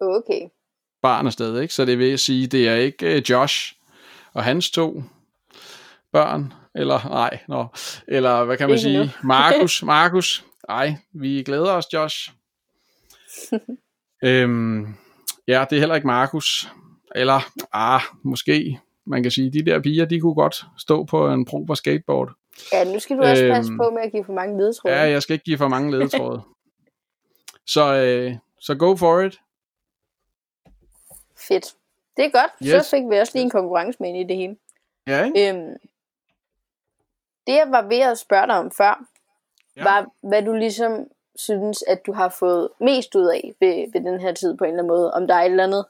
Okay. 0.00 0.48
barn 1.02 1.26
afsted, 1.26 1.60
ikke? 1.60 1.74
Så 1.74 1.84
det 1.84 1.98
vil 1.98 2.08
jeg 2.08 2.20
sige, 2.20 2.46
det 2.46 2.68
er 2.68 2.74
ikke 2.74 3.16
øh, 3.16 3.30
Josh 3.30 3.74
og 4.32 4.44
hans 4.44 4.70
to 4.70 5.02
børn, 6.12 6.52
eller 6.74 7.08
nej, 7.08 7.38
nå, 7.48 7.66
eller 8.08 8.44
hvad 8.44 8.56
kan 8.56 8.68
man 8.68 8.78
Ikke 8.78 8.82
sige. 8.82 9.12
Markus, 9.22 9.82
Markus, 9.96 10.44
nej, 10.68 10.94
vi 11.12 11.42
glæder 11.42 11.72
os, 11.72 11.92
Josh. 11.92 12.30
øhm, 14.24 14.86
ja, 15.48 15.64
det 15.70 15.76
er 15.76 15.80
heller 15.80 15.94
ikke 15.94 16.06
Markus, 16.06 16.68
eller, 17.14 17.40
ah, 17.72 18.00
måske, 18.22 18.80
man 19.06 19.22
kan 19.22 19.30
sige, 19.30 19.52
de 19.52 19.64
der 19.64 19.82
piger, 19.82 20.04
de 20.04 20.20
kunne 20.20 20.34
godt 20.34 20.64
stå 20.78 21.04
på 21.04 21.32
en 21.32 21.44
proper 21.44 21.74
skateboard. 21.74 22.32
Ja, 22.72 22.92
nu 22.92 22.98
skal 22.98 23.16
du 23.16 23.22
også 23.22 23.44
Øhm, 23.44 23.54
passe 23.54 23.72
på 23.76 23.90
med 23.90 24.02
at 24.02 24.12
give 24.12 24.24
for 24.24 24.32
mange 24.32 24.58
ledetråde. 24.58 24.94
Ja, 24.94 25.00
jeg 25.00 25.22
skal 25.22 25.34
ikke 25.34 25.44
give 25.44 25.58
for 25.58 25.68
mange 25.68 25.90
ledetråde. 25.90 26.42
så, 27.74 27.94
øh, 27.94 28.36
så 28.60 28.74
go 28.74 28.96
for 28.96 29.20
it. 29.20 29.40
Fedt. 31.48 31.74
Det 32.16 32.24
er 32.24 32.30
godt. 32.30 32.50
Yes. 32.62 32.86
Så 32.86 32.90
fik 32.90 33.02
vi 33.10 33.18
også 33.18 33.32
lige 33.34 33.44
en 33.44 33.50
konkurrence 33.50 33.96
med 34.00 34.08
ind 34.08 34.18
i 34.18 34.24
det 34.24 34.36
hele. 34.36 34.56
Ja, 35.06 35.24
ikke? 35.24 35.48
Øhm, 35.48 35.76
det 37.46 37.52
jeg 37.52 37.66
var 37.70 37.82
ved 37.82 37.98
at 37.98 38.18
spørge 38.18 38.46
dig 38.46 38.58
om 38.58 38.70
før, 38.70 39.04
Ja. 39.78 39.84
var, 39.84 40.10
hvad 40.22 40.42
du 40.42 40.52
ligesom 40.52 41.06
synes, 41.36 41.84
at 41.88 42.06
du 42.06 42.12
har 42.12 42.36
fået 42.38 42.68
mest 42.80 43.14
ud 43.14 43.26
af 43.26 43.54
ved, 43.60 43.92
ved 43.92 44.00
den 44.12 44.20
her 44.20 44.32
tid 44.32 44.56
på 44.56 44.64
en 44.64 44.70
eller 44.70 44.82
anden 44.82 44.96
måde. 44.96 45.12
Om 45.12 45.26
der 45.26 45.34
er 45.34 45.42
et 45.42 45.50
eller 45.50 45.64
andet. 45.64 45.84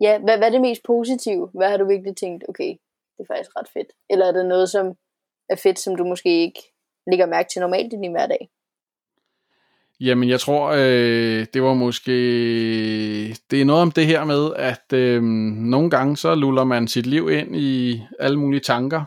Ja, 0.00 0.18
hvad, 0.18 0.36
hvad 0.38 0.48
er 0.48 0.52
det 0.52 0.60
mest 0.60 0.82
positive? 0.82 1.50
Hvad 1.54 1.70
har 1.70 1.76
du 1.76 1.88
virkelig 1.88 2.16
tænkt, 2.16 2.44
okay, 2.48 2.68
det 3.16 3.20
er 3.20 3.34
faktisk 3.34 3.50
ret 3.56 3.68
fedt? 3.72 3.92
Eller 4.10 4.26
er 4.26 4.32
det 4.32 4.46
noget, 4.46 4.70
som 4.70 4.94
er 5.48 5.56
fedt, 5.56 5.78
som 5.78 5.96
du 5.96 6.04
måske 6.04 6.40
ikke 6.40 6.60
lægger 7.06 7.26
mærke 7.26 7.48
til 7.52 7.60
normalt 7.60 7.92
i 7.92 7.96
din 7.96 8.12
hverdag? 8.12 8.48
Jamen, 10.00 10.28
jeg 10.28 10.40
tror, 10.40 10.68
øh, 10.68 11.46
det 11.54 11.62
var 11.62 11.74
måske... 11.74 12.12
Det 13.50 13.60
er 13.60 13.64
noget 13.64 13.82
om 13.82 13.90
det 13.90 14.06
her 14.06 14.24
med, 14.24 14.54
at 14.56 14.92
øh, 14.92 15.22
nogle 15.22 15.90
gange 15.90 16.16
så 16.16 16.34
luller 16.34 16.64
man 16.64 16.88
sit 16.88 17.06
liv 17.06 17.30
ind 17.30 17.56
i 17.56 18.02
alle 18.18 18.38
mulige 18.38 18.60
tanker 18.60 19.04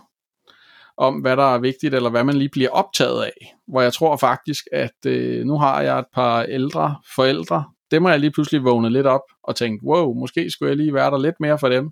om, 0.97 1.15
hvad 1.15 1.37
der 1.37 1.53
er 1.55 1.59
vigtigt, 1.59 1.95
eller 1.95 2.09
hvad 2.09 2.23
man 2.23 2.35
lige 2.35 2.49
bliver 2.49 2.69
optaget 2.69 3.23
af. 3.23 3.55
Hvor 3.67 3.81
jeg 3.81 3.93
tror 3.93 4.17
faktisk, 4.17 4.63
at 4.71 5.05
øh, 5.05 5.45
nu 5.45 5.57
har 5.57 5.81
jeg 5.81 5.99
et 5.99 6.05
par 6.13 6.43
ældre 6.43 6.95
forældre. 7.15 7.63
Dem 7.91 8.05
har 8.05 8.11
jeg 8.11 8.19
lige 8.19 8.31
pludselig 8.31 8.63
vågnet 8.63 8.91
lidt 8.91 9.07
op 9.07 9.21
og 9.43 9.55
tænkt, 9.55 9.83
wow, 9.83 10.13
måske 10.13 10.49
skulle 10.49 10.69
jeg 10.69 10.77
lige 10.77 10.93
være 10.93 11.11
der 11.11 11.17
lidt 11.17 11.39
mere 11.39 11.59
for 11.59 11.69
dem 11.69 11.91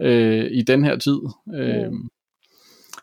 øh, 0.00 0.46
i 0.50 0.62
den 0.62 0.84
her 0.84 0.96
tid. 0.96 1.18
Øh, 1.54 1.92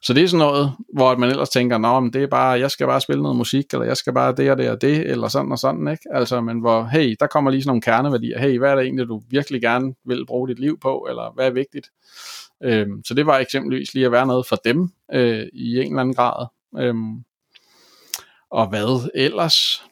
så 0.04 0.14
det 0.14 0.24
er 0.24 0.28
sådan 0.28 0.46
noget, 0.46 0.72
hvor 0.94 1.18
man 1.18 1.30
ellers 1.30 1.50
tænker, 1.50 1.78
Nå, 1.78 2.00
men 2.00 2.14
det 2.14 2.24
er 2.24 2.28
bare, 2.28 2.60
jeg 2.60 2.72
skal 2.72 2.88
bare 2.88 3.02
spille 3.02 3.22
noget 3.24 3.38
musik, 3.38 3.66
eller 3.74 3.86
jeg 3.86 3.98
skal 3.98 4.14
bare 4.14 4.36
det 4.36 4.52
og 4.52 4.58
det 4.58 4.70
og 4.70 4.82
det, 4.82 4.98
eller 5.12 5.28
sådan 5.28 5.52
og 5.52 5.60
sådan, 5.60 5.88
ikke? 5.88 6.04
Altså, 6.14 6.42
men 6.42 6.60
hvor, 6.60 6.84
hey, 6.84 7.16
der 7.20 7.28
kommer 7.28 7.52
lige 7.52 7.62
sådan 7.62 7.70
nogle 7.70 7.82
kerneværdier. 7.82 8.40
Hey, 8.40 8.58
hvad 8.58 8.72
er 8.72 8.76
det 8.76 8.84
egentlig, 8.84 9.08
du 9.08 9.22
virkelig 9.30 9.62
gerne 9.62 9.94
vil 10.06 10.26
bruge 10.26 10.48
dit 10.48 10.60
liv 10.60 10.80
på, 10.80 11.06
eller 11.10 11.34
hvad 11.36 11.48
er 11.48 11.52
vigtigt? 11.52 11.88
Øhm, 12.64 13.04
så 13.06 13.14
det 13.14 13.26
var 13.26 13.38
eksempelvis 13.38 13.94
lige 13.94 14.06
at 14.06 14.12
være 14.12 14.28
noget 14.28 14.46
for 14.48 14.56
dem, 14.56 14.90
øh, 15.14 15.48
i 15.54 15.80
en 15.80 15.88
eller 15.88 16.02
anden 16.02 16.16
grad. 16.16 16.48
Øhm, 16.78 17.24
og 18.52 18.70
hvad 18.70 19.10
ellers? 19.16 19.86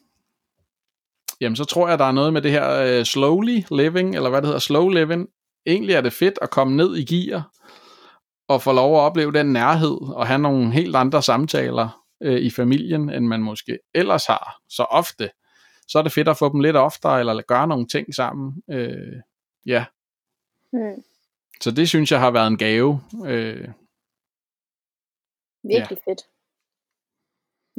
Jamen, 1.42 1.56
så 1.56 1.66
tror 1.66 1.90
jeg, 1.90 2.00
der 2.00 2.06
er 2.06 2.12
noget 2.12 2.34
med 2.34 2.42
det 2.42 2.52
her 2.52 2.72
øh, 2.72 3.06
slowly 3.06 3.64
living, 3.72 4.16
eller 4.16 4.30
hvad 4.30 4.42
det 4.42 4.48
hedder, 4.48 4.60
slow 4.60 4.90
living. 4.90 5.28
Egentlig 5.66 5.96
er 5.96 6.02
det 6.02 6.14
fedt 6.14 6.40
at 6.42 6.50
komme 6.50 6.78
ned 6.78 6.96
i 6.98 7.16
gear, 7.16 7.52
og 8.48 8.62
få 8.62 8.74
lov 8.74 8.96
at 8.96 9.02
opleve 9.02 9.32
den 9.34 9.54
nærhed, 9.54 9.98
og 10.16 10.28
have 10.28 10.40
nogle 10.40 10.72
helt 10.72 10.96
andre 10.96 11.24
samtaler 11.24 12.04
øh, 12.24 12.40
i 12.40 12.50
familien, 12.50 13.10
end 13.10 13.28
man 13.28 13.42
måske 13.42 13.80
ellers 13.94 14.26
har 14.26 14.60
så 14.70 14.84
ofte. 14.84 15.30
Så 15.88 16.00
er 16.00 16.04
det 16.04 16.12
fedt 16.12 16.28
at 16.28 16.38
få 16.38 16.52
dem 16.52 16.60
lidt 16.60 16.76
oftere, 16.76 17.20
eller 17.20 17.42
gøre 17.48 17.68
nogle 17.68 17.88
ting 17.88 18.16
sammen. 18.16 18.64
Øh, 18.72 19.16
ja, 19.66 19.86
Mm 20.74 21.04
så 21.64 21.72
det 21.72 21.90
synes 21.90 22.12
jeg 22.12 22.20
har 22.20 22.32
været 22.32 22.48
en 22.48 22.58
gave. 22.58 23.02
Øh, 23.26 23.68
Virkelig 25.64 25.98
ja. 26.08 26.12
fedt. 26.12 26.22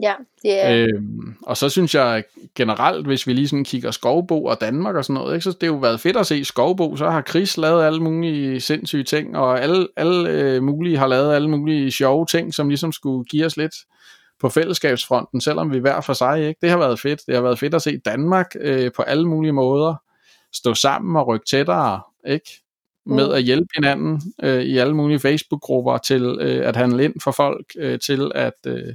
Ja, 0.02 0.14
det 0.42 0.64
er... 0.64 0.86
Øhm, 0.94 1.34
og 1.42 1.56
så 1.56 1.68
synes 1.68 1.94
jeg 1.94 2.24
generelt, 2.54 3.06
hvis 3.06 3.26
vi 3.26 3.32
lige 3.32 3.48
sådan 3.48 3.64
kigger 3.64 3.90
Skovbo 3.90 4.44
og 4.44 4.60
Danmark 4.60 4.96
og 4.96 5.04
sådan 5.04 5.14
noget, 5.14 5.34
ikke, 5.34 5.44
så 5.44 5.50
det 5.50 5.62
har 5.62 5.74
jo 5.74 5.76
været 5.76 6.00
fedt 6.00 6.16
at 6.16 6.26
se 6.26 6.44
Skovbo, 6.44 6.96
så 6.96 7.10
har 7.10 7.22
Chris 7.22 7.56
lavet 7.56 7.84
alle 7.84 8.02
mulige 8.02 8.60
sindssyge 8.60 9.04
ting, 9.04 9.36
og 9.36 9.60
alle, 9.62 9.88
alle 9.96 10.30
øh, 10.30 10.62
mulige 10.62 10.98
har 10.98 11.06
lavet 11.06 11.34
alle 11.34 11.50
mulige 11.50 11.90
sjove 11.90 12.26
ting, 12.26 12.54
som 12.54 12.68
ligesom 12.68 12.92
skulle 12.92 13.24
give 13.24 13.46
os 13.46 13.56
lidt 13.56 13.74
på 14.40 14.48
fællesskabsfronten, 14.48 15.40
selvom 15.40 15.72
vi 15.72 15.78
hver 15.78 16.00
for 16.00 16.12
sig, 16.12 16.48
ikke? 16.48 16.58
Det 16.62 16.70
har 16.70 16.78
været 16.78 17.00
fedt. 17.00 17.20
Det 17.26 17.34
har 17.34 17.42
været 17.42 17.58
fedt 17.58 17.74
at 17.74 17.82
se 17.82 17.98
Danmark 17.98 18.46
øh, 18.60 18.92
på 18.96 19.02
alle 19.02 19.28
mulige 19.28 19.52
måder 19.52 19.94
stå 20.52 20.74
sammen 20.74 21.16
og 21.16 21.26
rykke 21.26 21.46
tættere, 21.46 22.00
ikke? 22.26 22.62
Med 23.14 23.32
at 23.32 23.42
hjælpe 23.42 23.68
hinanden 23.74 24.20
øh, 24.42 24.62
i 24.62 24.78
alle 24.78 24.94
mulige 24.94 25.20
Facebook-grupper 25.20 25.98
til 25.98 26.38
øh, 26.40 26.68
at 26.68 26.76
handle 26.76 27.04
ind 27.04 27.14
for 27.22 27.30
folk, 27.30 27.66
øh, 27.76 27.98
til 27.98 28.32
at 28.34 28.66
øh, 28.66 28.94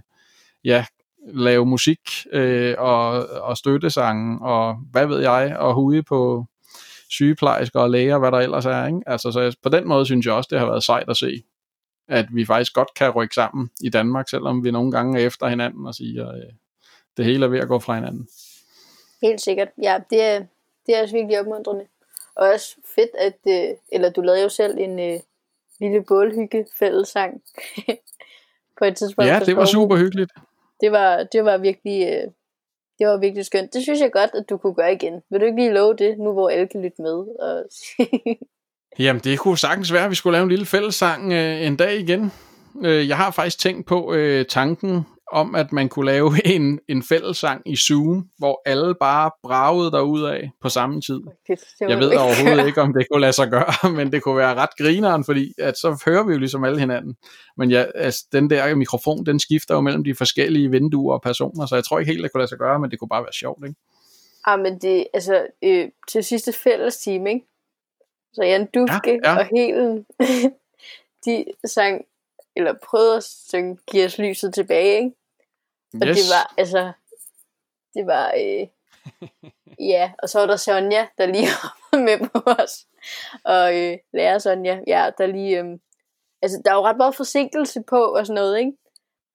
ja, 0.64 0.86
lave 1.34 1.66
musik 1.66 2.00
øh, 2.32 2.76
og, 2.78 3.28
og 3.28 3.58
støttesange 3.58 4.42
og 4.42 4.76
hvad 4.92 5.08
ved 5.08 5.20
jeg, 5.20 5.56
og 5.60 5.74
hude 5.74 6.04
på 6.04 6.46
sygeplejersker 7.10 7.80
og 7.80 7.90
læger, 7.90 8.20
hvad 8.20 8.32
der 8.32 8.40
ellers 8.40 8.66
er. 8.66 8.88
Ikke? 8.88 9.00
Altså, 9.06 9.32
så 9.32 9.42
jeg, 9.42 9.54
på 9.64 9.70
den 9.70 9.88
måde 9.88 10.06
synes 10.06 10.26
jeg 10.26 10.34
også, 10.34 10.48
det 10.52 10.60
har 10.60 10.66
været 10.66 10.84
sejt 10.84 11.10
at 11.10 11.18
se, 11.18 11.44
at 12.08 12.26
vi 12.32 12.46
faktisk 12.46 12.74
godt 12.74 12.94
kan 12.96 13.10
rykke 13.10 13.36
sammen 13.36 13.70
i 13.82 13.90
Danmark, 13.90 14.30
selvom 14.30 14.64
vi 14.64 14.72
nogle 14.72 14.92
gange 14.92 15.22
er 15.22 15.26
efter 15.26 15.48
hinanden 15.48 15.86
og 15.86 15.96
siger, 15.96 16.32
øh, 16.32 16.54
det 17.18 17.26
hele 17.26 17.46
er 17.46 17.50
ved 17.50 17.60
at 17.60 17.68
gå 17.68 17.80
fra 17.80 17.96
hinanden. 17.96 18.28
Helt 19.22 19.42
sikkert. 19.42 19.68
Ja, 19.84 19.98
det 20.10 20.22
er, 20.22 20.40
det 20.86 20.98
er 20.98 21.02
også 21.02 21.16
virkelig 21.16 21.40
opmuntrende. 21.40 21.86
Og 22.36 22.48
også 22.48 22.76
fedt, 22.96 23.10
at, 23.18 23.38
øh, 23.48 23.76
eller 23.92 24.10
du 24.10 24.22
lavede 24.22 24.44
jo 24.44 24.50
selv 24.50 24.78
en 24.78 25.00
øh, 25.00 25.20
lille 25.80 26.04
bålhygge 26.08 26.66
fællesang 26.80 27.42
på 28.80 28.86
et 28.86 28.98
tidspunkt. 28.98 29.30
Ja, 29.30 29.40
det 29.46 29.58
var 29.58 29.66
super 29.66 29.96
hyggeligt. 29.96 30.32
Det 30.82 30.92
var, 30.92 31.24
det 31.24 31.46
var 31.46 31.58
virkelig, 31.58 32.08
øh, 32.08 32.32
det 33.00 33.08
var 33.08 33.18
virkelig 33.18 33.46
skønt. 33.46 33.74
Det 33.74 33.84
synes 33.84 34.02
jeg 34.02 34.12
godt, 34.12 34.30
at 34.34 34.50
du 34.50 34.58
kunne 34.58 34.76
gøre 34.76 34.94
igen. 34.94 35.22
Vil 35.30 35.42
du 35.42 35.46
ikke 35.46 35.58
lige 35.58 35.74
love 35.74 35.96
det, 35.96 36.20
nu 36.20 36.34
hvor 36.34 36.50
alle 36.50 36.68
kan 36.68 36.82
lytte 36.82 37.02
med? 37.02 37.26
Og... 37.40 37.66
Jamen, 39.00 39.22
det 39.24 39.40
kunne 39.40 39.58
sagtens 39.58 39.94
være, 39.94 40.04
at 40.04 40.10
vi 40.10 40.16
skulle 40.16 40.36
lave 40.36 40.44
en 40.44 40.50
lille 40.50 40.66
fællessang 40.66 41.34
øh, 41.34 41.68
en 41.68 41.76
dag 41.76 42.00
igen. 42.00 42.32
Øh, 42.84 43.08
jeg 43.08 43.18
har 43.18 43.32
faktisk 43.32 43.60
tænkt 43.60 43.88
på 43.88 44.14
øh, 44.14 44.46
tanken 44.46 45.06
om, 45.32 45.56
at 45.56 45.72
man 45.72 45.90
kunne 45.90 46.06
lave 46.06 46.32
en, 46.56 46.80
en 46.88 47.04
fællessang 47.04 47.62
i 47.66 47.76
Zoom, 47.76 48.30
hvor 48.38 48.62
alle 48.66 48.96
bare 49.00 49.32
bragede 49.44 49.92
derud 49.92 50.24
af 50.24 50.52
på 50.62 50.70
samme 50.70 51.02
tid. 51.02 51.20
Det 51.48 51.60
må 51.82 51.88
Jeg 51.90 51.98
ved 52.00 52.12
ikke 52.12 52.24
overhovedet 52.28 52.68
ikke, 52.68 52.82
om 52.82 52.94
det 52.94 53.08
kunne 53.12 53.22
lade 53.22 53.34
sig 53.34 53.50
gøre, 53.50 53.92
men 53.98 54.12
det 54.12 54.24
kunne 54.24 54.38
være 54.38 54.56
ret 54.56 54.78
grineren, 54.78 55.24
fordi 55.24 55.54
at 55.58 55.78
så 55.78 56.04
hører 56.06 56.24
vi 56.24 56.34
jo 56.34 56.40
ligesom 56.40 56.64
alle 56.64 56.80
hinanden. 56.80 57.16
Men 57.58 57.72
ja, 57.72 57.86
altså, 57.96 58.26
den 58.32 58.50
der 58.50 58.76
mikrofon, 58.76 59.26
den 59.26 59.40
skifter 59.40 59.76
jo 59.76 59.82
mellem 59.82 60.04
de 60.04 60.16
forskellige 60.16 60.72
vinduer 60.72 61.14
og 61.14 61.22
personer, 61.22 61.66
så 61.66 61.76
jeg 61.76 61.84
tror 61.84 62.00
ikke 62.00 62.12
helt, 62.12 62.24
det 62.24 62.32
kunne 62.32 62.42
lade 62.42 62.50
sig 62.50 62.58
gøre, 62.58 62.80
men 62.80 62.92
det 62.92 63.00
kunne 63.00 63.10
bare 63.10 63.24
være 63.24 63.34
sjovt, 63.34 63.66
ikke? 63.68 63.80
Ah, 64.48 64.60
men 64.60 64.80
det, 64.80 65.08
altså, 65.14 65.48
øh, 65.64 65.88
til 66.08 66.24
sidste 66.24 66.54
fælles 66.54 66.98
time, 66.98 67.30
ikke? 67.30 67.46
Så 68.34 68.44
Jan 68.44 68.68
Dufke 68.74 69.20
ja. 69.24 69.32
ja. 69.32 69.38
og 69.38 69.46
Helen, 69.56 70.06
de 71.26 71.46
sang, 71.66 72.02
eller 72.56 72.74
prøvede 72.84 73.18
at 73.18 73.24
synge 73.24 73.78
Giv 73.88 74.06
os 74.06 74.18
lyset 74.18 74.54
tilbage, 74.54 74.98
ikke? 74.98 75.12
Og 76.02 76.08
yes. 76.08 76.18
det 76.18 76.26
var, 76.34 76.54
altså, 76.58 76.92
det 77.94 78.08
var, 78.08 78.34
øh, 78.38 78.68
ja, 79.92 80.12
og 80.24 80.30
så 80.30 80.40
var 80.40 80.46
der 80.46 80.56
Sonja, 80.56 81.08
der 81.18 81.26
lige 81.26 81.48
var 81.92 82.00
med 82.00 82.30
på 82.30 82.52
os. 82.62 82.88
Og 83.44 83.78
øh, 83.80 83.98
lærer 84.14 84.38
Sonja, 84.38 84.80
ja, 84.88 85.10
der 85.18 85.26
lige, 85.26 85.60
øh, 85.60 85.66
altså, 86.42 86.62
der 86.66 86.72
er 86.72 86.76
jo 86.76 86.86
ret 86.86 86.98
meget 86.98 87.16
forsinkelse 87.16 87.84
på 87.90 88.04
og 88.04 88.26
sådan 88.26 88.36
noget, 88.36 88.60
ikke? 88.60 88.72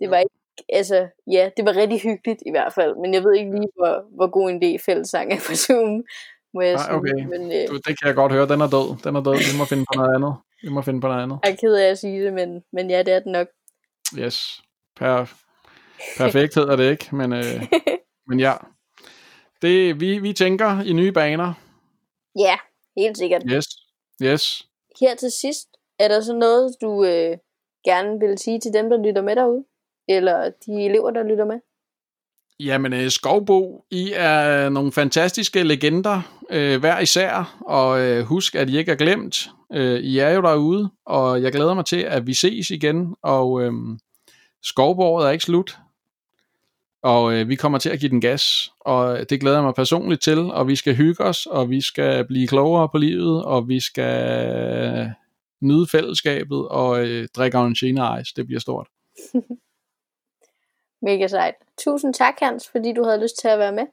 Det 0.00 0.11
var 0.11 0.18
ikke, 0.18 0.35
altså, 0.68 1.09
ja, 1.26 1.50
det 1.56 1.64
var 1.64 1.76
rigtig 1.76 2.00
hyggeligt 2.00 2.42
i 2.46 2.50
hvert 2.50 2.72
fald, 2.72 2.96
men 2.96 3.14
jeg 3.14 3.24
ved 3.24 3.35
ikke 3.35 3.50
lige, 3.50 3.70
hvor, 3.76 4.04
hvor 4.16 4.26
god 4.26 4.50
en 4.50 4.62
idé 4.62 4.85
fællesang 4.85 5.33
er 5.33 5.40
på 5.46 5.54
Zoom, 5.54 6.04
må 6.54 6.61
jeg 6.61 6.74
Nej, 6.74 6.85
sige. 6.85 6.94
okay. 6.94 7.24
Men, 7.33 7.52
øh, 7.52 7.68
Du, 7.68 7.76
det 7.76 7.98
kan 7.98 8.06
jeg 8.06 8.14
godt 8.14 8.33
høre, 8.33 8.48
den 8.48 8.61
er 8.61 8.70
død. 8.70 8.88
Den 9.04 9.16
er 9.16 9.22
død, 9.22 9.37
vi 9.52 9.59
må 9.59 9.64
finde 9.64 9.85
på 9.92 9.94
noget 10.00 10.14
andet. 10.14 10.35
Vi 10.62 10.68
må 10.68 10.82
finde 10.82 11.00
på 11.00 11.08
noget 11.08 11.22
andet. 11.22 11.38
jeg 11.44 11.52
er 11.52 11.56
ked 11.56 11.74
af 11.74 11.90
at 11.90 11.98
sige 11.98 12.24
det, 12.24 12.32
men, 12.32 12.64
men 12.72 12.90
ja, 12.90 13.02
det 13.02 13.14
er 13.14 13.18
det 13.18 13.32
nok. 13.32 13.48
Yes. 14.18 14.62
Per, 14.96 15.32
perfekt 16.18 16.54
hedder 16.54 16.76
det 16.76 16.90
ikke, 16.90 17.16
men, 17.16 17.32
øh, 17.32 17.66
men 18.28 18.40
ja. 18.40 18.52
Det, 19.62 20.00
vi, 20.00 20.18
vi 20.18 20.32
tænker 20.32 20.82
i 20.82 20.92
nye 20.92 21.12
baner. 21.12 21.54
Ja, 22.38 22.56
helt 22.96 23.18
sikkert. 23.18 23.42
Yes. 23.46 23.66
Yes. 24.22 24.62
Her 25.00 25.14
til 25.14 25.30
sidst, 25.30 25.68
er 25.98 26.08
der 26.08 26.20
så 26.20 26.34
noget, 26.34 26.76
du 26.80 27.04
øh, 27.04 27.36
gerne 27.84 28.20
vil 28.20 28.38
sige 28.38 28.60
til 28.60 28.72
dem, 28.72 28.90
der 28.90 29.02
lytter 29.06 29.22
med 29.22 29.36
derude? 29.36 29.64
Eller 30.08 30.50
de 30.66 30.84
elever, 30.84 31.10
der 31.10 31.22
lytter 31.22 31.44
med? 31.44 31.60
Jamen, 32.60 32.92
øh, 32.92 33.10
Skovbo, 33.10 33.84
I 33.90 34.12
er 34.16 34.68
nogle 34.68 34.92
fantastiske 34.92 35.62
legender, 35.62 36.42
øh, 36.50 36.80
hver 36.80 36.98
især, 36.98 37.60
og 37.66 38.00
øh, 38.00 38.24
husk, 38.24 38.54
at 38.54 38.70
I 38.70 38.78
ikke 38.78 38.92
er 38.92 38.96
glemt. 38.96 39.48
Øh, 39.72 40.00
I 40.00 40.18
er 40.18 40.30
jo 40.30 40.40
derude, 40.42 40.90
og 41.05 41.42
jeg 41.42 41.53
glæder 41.53 41.74
mig 41.74 41.84
til, 41.84 41.97
at 41.97 42.26
vi 42.26 42.34
ses 42.34 42.70
igen, 42.70 43.14
og 43.22 43.62
øh, 43.62 43.72
Skovborget 44.62 45.26
er 45.26 45.30
ikke 45.30 45.44
slut, 45.44 45.78
og 47.03 47.32
øh, 47.32 47.49
vi 47.49 47.55
kommer 47.55 47.78
til 47.78 47.90
at 47.90 48.01
give 48.01 48.11
den 48.11 48.20
gas, 48.20 48.72
og 48.80 49.30
det 49.30 49.40
glæder 49.40 49.57
jeg 49.57 49.64
mig 49.64 49.74
personligt 49.74 50.22
til, 50.22 50.38
og 50.38 50.68
vi 50.68 50.76
skal 50.76 50.94
hygge 50.94 51.24
os, 51.24 51.47
og 51.47 51.70
vi 51.70 51.80
skal 51.80 52.26
blive 52.26 52.49
klogere 52.49 52.88
på 52.88 52.99
livet, 52.99 53.44
og 53.44 53.68
vi 53.68 53.80
skal 53.80 55.12
nyde 55.61 55.86
fællesskabet, 55.86 56.68
og 56.68 57.07
øh, 57.07 57.28
drikke 57.36 57.59
Argentina 57.59 58.16
Ice, 58.20 58.32
det 58.36 58.47
bliver 58.47 58.61
stort. 58.61 58.88
Mega 61.03 61.26
sejt. 61.26 61.55
Tusind 61.78 62.14
tak, 62.14 62.34
Hans, 62.40 62.68
fordi 62.72 62.92
du 62.92 63.05
havde 63.05 63.22
lyst 63.22 63.34
til 63.40 63.49
at 63.49 63.59
være 63.59 63.72
med. 63.72 63.86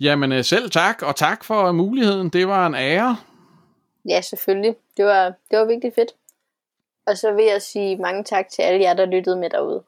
Jamen 0.00 0.32
øh, 0.32 0.44
selv 0.44 0.70
tak, 0.70 1.02
og 1.02 1.16
tak 1.16 1.44
for 1.44 1.72
muligheden, 1.72 2.28
det 2.28 2.48
var 2.48 2.66
en 2.66 2.74
ære. 2.74 3.16
Ja, 4.08 4.20
selvfølgelig. 4.20 4.76
Det 4.96 5.04
var, 5.04 5.34
det 5.50 5.58
var 5.58 5.64
virkelig 5.64 5.94
fedt. 5.94 6.14
Og 7.06 7.18
så 7.18 7.32
vil 7.32 7.44
jeg 7.44 7.62
sige 7.62 7.96
mange 7.96 8.24
tak 8.24 8.48
til 8.48 8.62
alle 8.62 8.80
jer, 8.80 8.94
der 8.94 9.06
lyttede 9.06 9.36
med 9.36 9.50
derude. 9.50 9.82